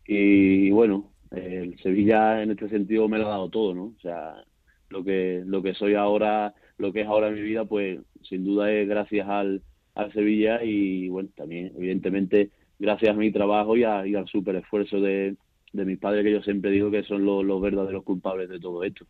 y 0.06 0.72
bueno, 0.72 1.12
el 1.32 1.78
Sevilla 1.80 2.42
en 2.44 2.52
este 2.52 2.70
sentido 2.70 3.08
me 3.08 3.18
lo 3.18 3.28
ha 3.28 3.32
dado 3.32 3.50
todo, 3.50 3.74
¿no? 3.74 3.84
O 3.98 4.00
sea, 4.02 4.44
lo 4.90 5.04
que 5.04 5.44
lo 5.46 5.62
que 5.62 5.74
soy 5.74 5.96
ahora, 5.96 6.54
lo 6.78 6.92
que 6.92 7.02
es 7.02 7.08
ahora 7.08 7.32
mi 7.32 7.42
vida, 7.42 7.66
pues 7.66 8.00
sin 8.24 8.44
duda 8.44 8.72
es 8.72 8.88
gracias 8.88 9.28
al, 9.28 9.62
al 9.96 10.12
Sevilla 10.14 10.64
y 10.64 11.10
bueno, 11.10 11.30
también 11.36 11.72
evidentemente 11.78 12.50
gracias 12.80 13.12
a 13.12 13.18
mi 13.18 13.32
trabajo 13.32 13.78
y, 13.78 13.84
al 13.84 14.28
súper 14.28 14.56
esfuerzo 14.58 15.00
de, 15.00 15.36
de 15.74 15.86
mis 15.86 16.00
padres 16.00 16.24
que 16.24 16.32
yo 16.32 16.42
siempre 16.42 16.72
digo 16.72 16.92
que 16.92 17.04
son 17.04 17.26
los 17.26 17.62
verdaderos 17.62 18.04
culpables 18.04 18.50
de 18.50 18.60
todo 18.60 18.84
esto. 18.84 19.06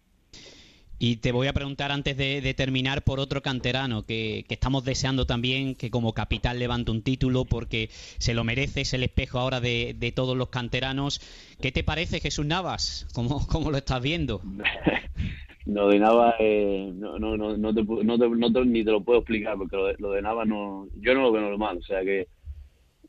Y 1.03 1.15
te 1.15 1.31
voy 1.31 1.47
a 1.47 1.53
preguntar 1.53 1.91
antes 1.91 2.15
de, 2.15 2.53
terminar 2.53 3.01
por 3.01 3.19
otro 3.19 3.41
canterano 3.41 4.05
que, 4.05 4.45
estamos 4.49 4.85
deseando 4.85 5.25
también 5.25 5.73
que 5.73 5.89
como 5.89 6.13
capital 6.13 6.59
levante 6.59 6.91
un 6.91 7.01
título 7.01 7.43
porque 7.45 7.87
se 8.19 8.35
lo 8.35 8.43
merece, 8.43 8.81
es 8.81 8.93
el 8.93 9.01
espejo 9.01 9.39
ahora 9.39 9.59
de, 9.59 10.13
todos 10.15 10.37
los 10.37 10.49
canteranos. 10.49 11.19
¿Qué 11.59 11.71
te 11.71 11.83
parece 11.83 12.19
Jesús 12.19 12.45
Navas? 12.45 13.07
¿Cómo, 13.15 13.47
cómo 13.47 13.71
lo 13.71 13.77
estás 13.77 13.99
viendo? 13.99 14.41
no, 15.65 15.87
de 15.87 15.97
Navas 15.97 16.35
eh, 16.37 16.91
no, 16.93 17.17
no, 17.17 17.35
no, 17.35 17.73
te, 17.73 18.65
ni 18.67 18.83
te 18.83 18.91
lo 18.91 19.01
puedo 19.01 19.21
explicar 19.21 19.57
porque 19.57 19.75
lo 19.75 19.87
de, 19.87 19.95
lo 19.97 20.11
de 20.11 20.21
Navas 20.21 20.47
no, 20.47 20.85
yo 20.97 21.15
no 21.15 21.23
lo 21.23 21.31
veo 21.31 21.41
normal. 21.41 21.79
O 21.79 21.81
sea 21.83 22.03
que 22.03 22.27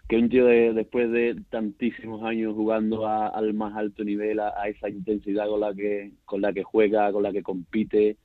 que 0.09 0.17
un 0.17 0.29
tío 0.29 0.47
de, 0.47 0.73
después 0.73 1.11
de 1.11 1.37
tantísimos 1.51 2.23
años 2.23 2.55
jugando 2.55 3.07
al 3.07 3.55
más 3.55 3.75
alto 3.77 4.05
nivel, 4.05 4.41
a, 4.41 4.51
esa 4.69 4.89
intensidad 4.89 5.47
con 5.47 5.61
la 5.61 5.75
que 5.75 6.13
con 6.25 6.41
la 6.41 6.53
que 6.53 6.63
juega, 6.63 7.13
con 7.13 7.23
la 7.23 7.33
que 7.33 7.43
compite, 7.43 8.17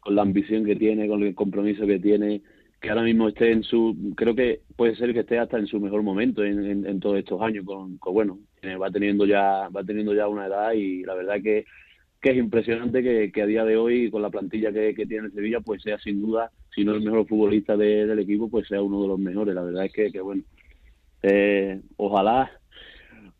con 0.00 0.14
la 0.14 0.22
ambición 0.22 0.64
que 0.64 0.76
tiene, 0.76 1.08
con 1.08 1.22
el 1.22 1.34
compromiso 1.34 1.86
que 1.86 1.98
tiene, 1.98 2.42
que 2.80 2.90
ahora 2.90 3.02
mismo 3.02 3.28
esté 3.28 3.52
en 3.52 3.62
su, 3.62 4.12
creo 4.16 4.34
que 4.34 4.60
puede 4.76 4.96
ser 4.96 5.12
que 5.12 5.20
esté 5.20 5.38
hasta 5.38 5.58
en 5.58 5.66
su 5.66 5.80
mejor 5.80 6.02
momento 6.02 6.44
en, 6.44 6.86
en, 6.86 7.00
todos 7.00 7.18
estos 7.18 7.40
años, 7.40 7.64
con, 7.64 7.98
bueno, 7.98 8.38
va 8.80 8.90
teniendo 8.90 9.26
ya 9.26 9.68
va 9.68 9.84
teniendo 9.84 10.14
ya 10.14 10.28
una 10.28 10.46
edad 10.46 10.72
y 10.72 11.02
la 11.02 11.14
verdad 11.14 11.42
que 11.42 11.64
que 12.20 12.30
es 12.30 12.36
impresionante 12.36 13.02
que, 13.02 13.42
a 13.42 13.46
día 13.46 13.64
de 13.64 13.76
hoy 13.76 14.08
con 14.08 14.22
la 14.22 14.30
plantilla 14.30 14.72
que, 14.72 14.94
tiene 15.08 15.30
Sevilla 15.30 15.60
pues 15.60 15.82
sea 15.82 15.98
sin 15.98 16.22
duda 16.22 16.52
si 16.72 16.84
no 16.84 16.94
el 16.94 17.02
mejor 17.02 17.26
futbolista 17.26 17.76
del 17.76 18.16
equipo 18.20 18.48
pues 18.48 18.68
sea 18.68 18.80
uno 18.80 19.02
de 19.02 19.08
los 19.08 19.18
mejores. 19.18 19.54
La 19.56 19.62
verdad 19.62 19.86
es 19.86 19.92
que, 19.92 20.12
que 20.12 20.20
bueno 20.20 20.44
eh, 21.22 21.80
ojalá 21.96 22.50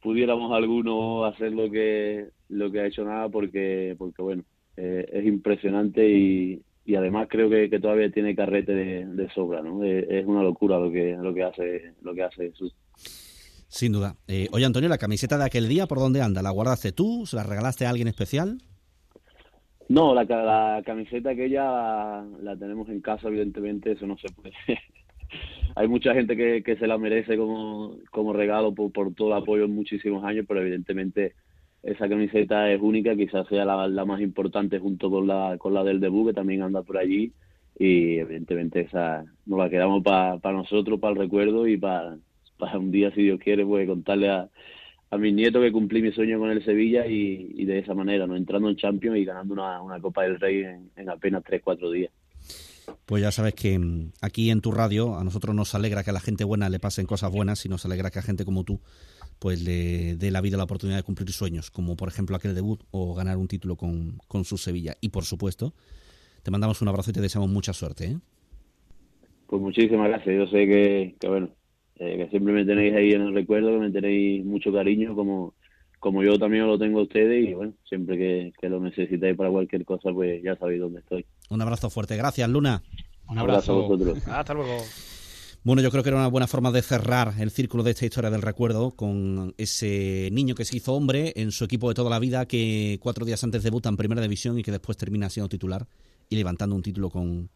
pudiéramos 0.00 0.52
alguno 0.52 1.24
hacer 1.24 1.52
lo 1.52 1.70
que 1.70 2.28
lo 2.48 2.70
que 2.70 2.80
ha 2.80 2.86
hecho 2.86 3.04
nada 3.04 3.28
porque 3.28 3.94
porque 3.98 4.22
bueno 4.22 4.42
eh, 4.76 5.08
es 5.12 5.26
impresionante 5.26 6.08
y, 6.08 6.62
y 6.84 6.94
además 6.94 7.28
creo 7.30 7.48
que, 7.48 7.68
todavía 7.78 8.10
tiene 8.10 8.34
carrete 8.34 8.72
de, 8.72 9.28
sobra, 9.34 9.62
¿no? 9.62 9.84
Es, 9.84 10.26
una 10.26 10.42
locura 10.42 10.78
lo 10.78 10.90
que, 10.90 11.16
lo 11.20 11.32
que 11.34 11.42
hace, 11.44 11.94
lo 12.02 12.14
que 12.14 12.22
hace 12.22 12.50
Jesús. 12.50 12.74
Sin 13.68 13.92
duda. 13.92 14.16
Eh, 14.26 14.48
oye, 14.52 14.64
Antonio, 14.64 14.88
¿la 14.88 14.98
camiseta 14.98 15.38
de 15.38 15.44
aquel 15.44 15.68
día 15.68 15.86
por 15.86 15.98
dónde 15.98 16.20
anda? 16.20 16.42
¿La 16.42 16.50
guardaste 16.50 16.92
tú? 16.92 17.24
¿Se 17.26 17.36
la 17.36 17.42
regalaste 17.42 17.86
a 17.86 17.90
alguien 17.90 18.08
especial? 18.08 18.58
No, 19.88 20.14
la, 20.14 20.24
la 20.24 20.82
camiseta 20.84 21.30
aquella 21.30 21.64
la, 21.64 22.26
la 22.42 22.56
tenemos 22.56 22.88
en 22.88 23.00
casa, 23.00 23.28
evidentemente, 23.28 23.92
eso 23.92 24.06
no 24.06 24.16
se 24.16 24.28
puede. 24.30 24.54
Hay 25.74 25.88
mucha 25.88 26.14
gente 26.14 26.36
que, 26.36 26.62
que 26.62 26.76
se 26.76 26.86
la 26.86 26.98
merece 26.98 27.36
como, 27.36 27.96
como 28.10 28.32
regalo 28.32 28.74
por, 28.74 28.92
por 28.92 29.14
todo 29.14 29.28
el 29.28 29.42
apoyo 29.42 29.64
en 29.64 29.74
muchísimos 29.74 30.24
años, 30.24 30.44
pero 30.46 30.60
evidentemente 30.60 31.34
esa 31.82 32.08
camiseta 32.08 32.70
es 32.70 32.80
única, 32.80 33.16
quizás 33.16 33.46
sea 33.48 33.64
la, 33.64 33.88
la, 33.88 34.04
más 34.04 34.20
importante 34.20 34.78
junto 34.78 35.10
con 35.10 35.26
la, 35.26 35.56
con 35.58 35.74
la 35.74 35.82
del 35.82 36.00
debut, 36.00 36.28
que 36.28 36.34
también 36.34 36.62
anda 36.62 36.82
por 36.82 36.98
allí, 36.98 37.32
y 37.78 38.18
evidentemente 38.18 38.80
esa 38.80 39.24
nos 39.46 39.58
la 39.58 39.70
quedamos 39.70 40.02
para 40.02 40.52
nosotros, 40.52 41.00
para 41.00 41.14
el 41.14 41.18
recuerdo 41.18 41.66
y 41.66 41.76
para 41.76 42.18
un 42.74 42.90
día, 42.92 43.10
si 43.12 43.22
Dios 43.22 43.40
quiere, 43.40 43.66
pues 43.66 43.88
contarle 43.88 44.28
a, 44.28 44.48
a 45.10 45.18
mis 45.18 45.34
nietos 45.34 45.62
que 45.62 45.72
cumplí 45.72 46.00
mi 46.02 46.12
sueño 46.12 46.38
con 46.38 46.50
el 46.50 46.64
Sevilla 46.64 47.06
y, 47.06 47.64
de 47.64 47.78
esa 47.78 47.94
manera, 47.94 48.26
no 48.26 48.36
entrando 48.36 48.68
en 48.68 48.76
Champions 48.76 49.18
y 49.18 49.24
ganando 49.24 49.54
una, 49.54 49.82
una 49.82 50.00
Copa 50.00 50.22
del 50.22 50.38
Rey 50.38 50.62
en, 50.62 50.90
en 50.96 51.10
apenas 51.10 51.42
3-4 51.42 51.90
días. 51.90 52.12
Pues 53.06 53.22
ya 53.22 53.30
sabes 53.30 53.54
que 53.54 53.78
mm, 53.78 54.12
aquí 54.20 54.50
en 54.50 54.60
tu 54.60 54.72
radio 54.72 55.16
a 55.16 55.24
nosotros 55.24 55.54
nos 55.54 55.74
alegra 55.74 56.02
que 56.02 56.10
a 56.10 56.12
la 56.12 56.20
gente 56.20 56.44
buena 56.44 56.68
le 56.68 56.78
pasen 56.78 57.06
cosas 57.06 57.30
buenas 57.30 57.64
y 57.66 57.68
nos 57.68 57.84
alegra 57.84 58.10
que 58.10 58.18
a 58.18 58.22
gente 58.22 58.44
como 58.44 58.64
tú 58.64 58.80
pues 59.38 59.60
le 59.64 60.16
dé 60.16 60.30
la 60.30 60.40
vida 60.40 60.56
la 60.56 60.64
oportunidad 60.64 60.98
de 60.98 61.02
cumplir 61.02 61.30
sueños, 61.32 61.72
como 61.72 61.96
por 61.96 62.06
ejemplo 62.06 62.36
aquel 62.36 62.54
debut 62.54 62.80
o 62.92 63.12
ganar 63.12 63.36
un 63.38 63.48
título 63.48 63.74
con, 63.74 64.18
con 64.28 64.44
su 64.44 64.56
Sevilla. 64.56 64.96
Y 65.00 65.08
por 65.08 65.24
supuesto, 65.24 65.74
te 66.44 66.52
mandamos 66.52 66.80
un 66.80 66.86
abrazo 66.86 67.10
y 67.10 67.14
te 67.14 67.20
deseamos 67.20 67.50
mucha 67.50 67.72
suerte. 67.72 68.04
¿eh? 68.04 68.16
Pues 69.48 69.60
muchísimas 69.60 70.08
gracias. 70.08 70.36
Yo 70.36 70.46
sé 70.46 70.66
que, 70.68 71.16
que 71.18 71.28
bueno, 71.28 71.48
eh, 71.96 72.18
que 72.18 72.28
siempre 72.28 72.52
me 72.52 72.64
tenéis 72.64 72.94
ahí 72.94 73.10
en 73.10 73.22
el 73.22 73.34
recuerdo, 73.34 73.72
que 73.72 73.78
me 73.78 73.90
tenéis 73.90 74.44
mucho 74.44 74.72
cariño, 74.72 75.16
como, 75.16 75.54
como 76.02 76.24
yo 76.24 76.36
también 76.36 76.66
lo 76.66 76.76
tengo 76.76 76.98
a 76.98 77.02
ustedes, 77.04 77.48
y 77.48 77.54
bueno, 77.54 77.74
siempre 77.88 78.18
que, 78.18 78.68
lo 78.68 78.80
necesitáis 78.80 79.36
para 79.36 79.50
cualquier 79.50 79.84
cosa, 79.84 80.10
pues 80.12 80.42
ya 80.42 80.56
sabéis 80.56 80.80
dónde 80.80 80.98
estoy. 80.98 81.24
Un 81.48 81.62
abrazo 81.62 81.90
fuerte, 81.90 82.16
gracias 82.16 82.50
Luna. 82.50 82.82
Un 83.28 83.38
abrazo, 83.38 83.72
a 83.72 83.82
vosotros. 83.82 84.26
Hasta 84.26 84.52
luego. 84.52 84.78
Bueno, 85.62 85.80
yo 85.80 85.92
creo 85.92 86.02
que 86.02 86.08
era 86.08 86.18
una 86.18 86.26
buena 86.26 86.48
forma 86.48 86.72
de 86.72 86.82
cerrar 86.82 87.34
el 87.38 87.52
círculo 87.52 87.84
de 87.84 87.92
esta 87.92 88.04
historia 88.04 88.30
del 88.30 88.42
recuerdo 88.42 88.96
con 88.96 89.54
ese 89.58 90.28
niño 90.32 90.56
que 90.56 90.64
se 90.64 90.76
hizo 90.76 90.92
hombre 90.92 91.34
en 91.36 91.52
su 91.52 91.64
equipo 91.64 91.88
de 91.88 91.94
toda 91.94 92.10
la 92.10 92.18
vida, 92.18 92.46
que 92.46 92.98
cuatro 93.00 93.24
días 93.24 93.44
antes 93.44 93.62
debuta 93.62 93.88
en 93.88 93.96
Primera 93.96 94.20
División 94.20 94.58
y 94.58 94.64
que 94.64 94.72
después 94.72 94.98
termina 94.98 95.30
siendo 95.30 95.48
titular 95.48 95.86
y 96.28 96.34
levantando 96.34 96.74
un 96.74 96.82
título 96.82 97.10
con, 97.10 97.48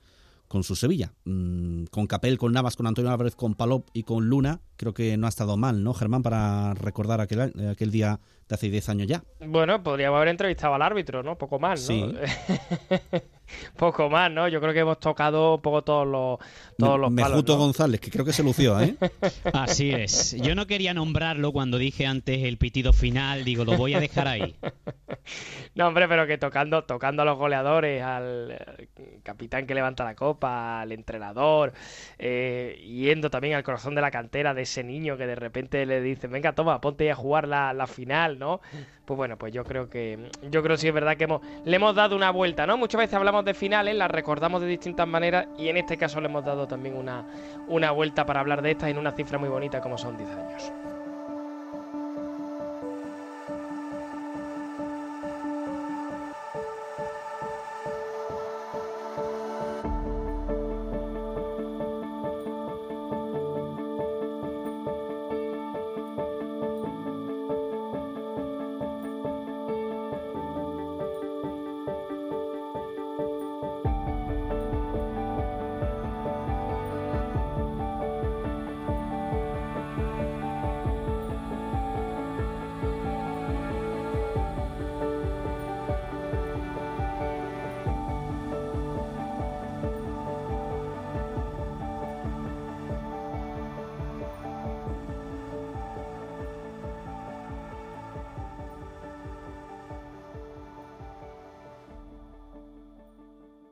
con 0.48 0.62
su 0.62 0.76
Sevilla. 0.76 1.12
Mm, 1.24 1.84
con 1.90 2.06
Capel, 2.06 2.38
con 2.38 2.52
Navas, 2.52 2.76
con 2.76 2.86
Antonio 2.86 3.10
Álvarez, 3.10 3.36
con 3.36 3.54
Palop 3.54 3.88
y 3.92 4.02
con 4.02 4.28
Luna, 4.28 4.60
creo 4.76 4.94
que 4.94 5.16
no 5.16 5.26
ha 5.26 5.28
estado 5.28 5.56
mal, 5.56 5.82
¿no, 5.82 5.94
Germán, 5.94 6.22
para 6.22 6.74
recordar 6.74 7.20
aquel, 7.20 7.52
aquel 7.70 7.90
día 7.90 8.20
de 8.48 8.54
hace 8.54 8.70
10 8.70 8.88
años 8.88 9.08
ya? 9.08 9.24
Bueno, 9.46 9.82
podríamos 9.82 10.16
haber 10.16 10.28
entrevistado 10.28 10.74
al 10.74 10.82
árbitro, 10.82 11.22
¿no? 11.22 11.36
Poco 11.36 11.58
más, 11.58 11.80
¿no? 11.80 11.86
Sí. 11.86 12.14
poco 13.76 14.08
más, 14.08 14.30
¿no? 14.30 14.48
Yo 14.48 14.60
creo 14.60 14.72
que 14.72 14.80
hemos 14.80 14.98
tocado 14.98 15.54
un 15.54 15.60
poco 15.60 15.82
todos 15.82 16.06
los, 16.06 16.38
todos 16.78 16.98
los 16.98 17.10
Mejuto 17.10 17.56
González, 17.56 18.00
que 18.00 18.10
creo 18.10 18.24
que 18.24 18.32
se 18.32 18.42
lució, 18.42 18.80
¿eh? 18.80 18.96
Así 19.52 19.90
es. 19.90 20.36
Yo 20.40 20.54
no 20.54 20.66
quería 20.66 20.94
nombrarlo 20.94 21.52
cuando 21.52 21.78
dije 21.78 22.06
antes 22.06 22.42
el 22.44 22.58
pitido 22.58 22.92
final, 22.92 23.44
digo, 23.44 23.64
lo 23.64 23.76
voy 23.76 23.94
a 23.94 24.00
dejar 24.00 24.28
ahí. 24.28 24.56
no, 25.74 25.88
hombre, 25.88 26.08
pero 26.08 26.26
que 26.26 26.38
tocando, 26.38 26.84
tocando 26.84 27.22
a 27.22 27.24
los 27.24 27.38
goleadores, 27.38 28.02
al 28.02 28.50
eh, 28.52 29.20
capitán 29.22 29.66
que 29.66 29.74
levanta 29.74 30.04
la 30.04 30.14
copa, 30.14 30.80
al 30.80 30.92
entrenador, 30.92 31.72
eh, 32.18 32.80
yendo 32.86 33.30
también 33.30 33.54
al 33.54 33.62
corazón 33.62 33.94
de 33.94 34.00
la 34.00 34.10
cantera 34.10 34.54
de 34.54 34.62
ese 34.62 34.84
niño 34.84 35.16
que 35.16 35.26
de 35.26 35.34
repente 35.34 35.86
le 35.86 36.00
dicen, 36.00 36.30
venga, 36.30 36.52
toma, 36.52 36.80
ponte 36.80 37.10
a 37.10 37.14
jugar 37.14 37.48
la, 37.48 37.72
la 37.72 37.86
final, 37.86 38.38
¿no? 38.38 38.60
Pues 39.06 39.16
bueno, 39.16 39.38
pues 39.38 39.52
yo 39.52 39.62
creo 39.62 39.88
que 39.88 40.18
yo 40.50 40.62
creo 40.64 40.74
que 40.74 40.80
sí 40.80 40.88
es 40.88 40.94
verdad 40.94 41.16
que 41.16 41.24
hemos, 41.24 41.40
le 41.64 41.76
hemos 41.76 41.94
dado 41.94 42.16
una 42.16 42.30
vuelta, 42.32 42.66
¿no? 42.66 42.76
Muchas 42.76 42.98
veces 42.98 43.14
de 43.44 43.54
finales, 43.54 43.94
las 43.94 44.10
recordamos 44.10 44.60
de 44.60 44.66
distintas 44.66 45.06
maneras 45.06 45.46
y 45.58 45.68
en 45.68 45.76
este 45.76 45.96
caso 45.96 46.20
le 46.20 46.28
hemos 46.28 46.44
dado 46.44 46.66
también 46.66 46.96
una, 46.96 47.24
una 47.68 47.90
vuelta 47.90 48.26
para 48.26 48.40
hablar 48.40 48.62
de 48.62 48.72
estas 48.72 48.90
en 48.90 48.98
una 48.98 49.12
cifra 49.12 49.38
muy 49.38 49.48
bonita 49.48 49.80
como 49.80 49.98
son 49.98 50.16
10 50.16 50.30
años. 50.30 50.72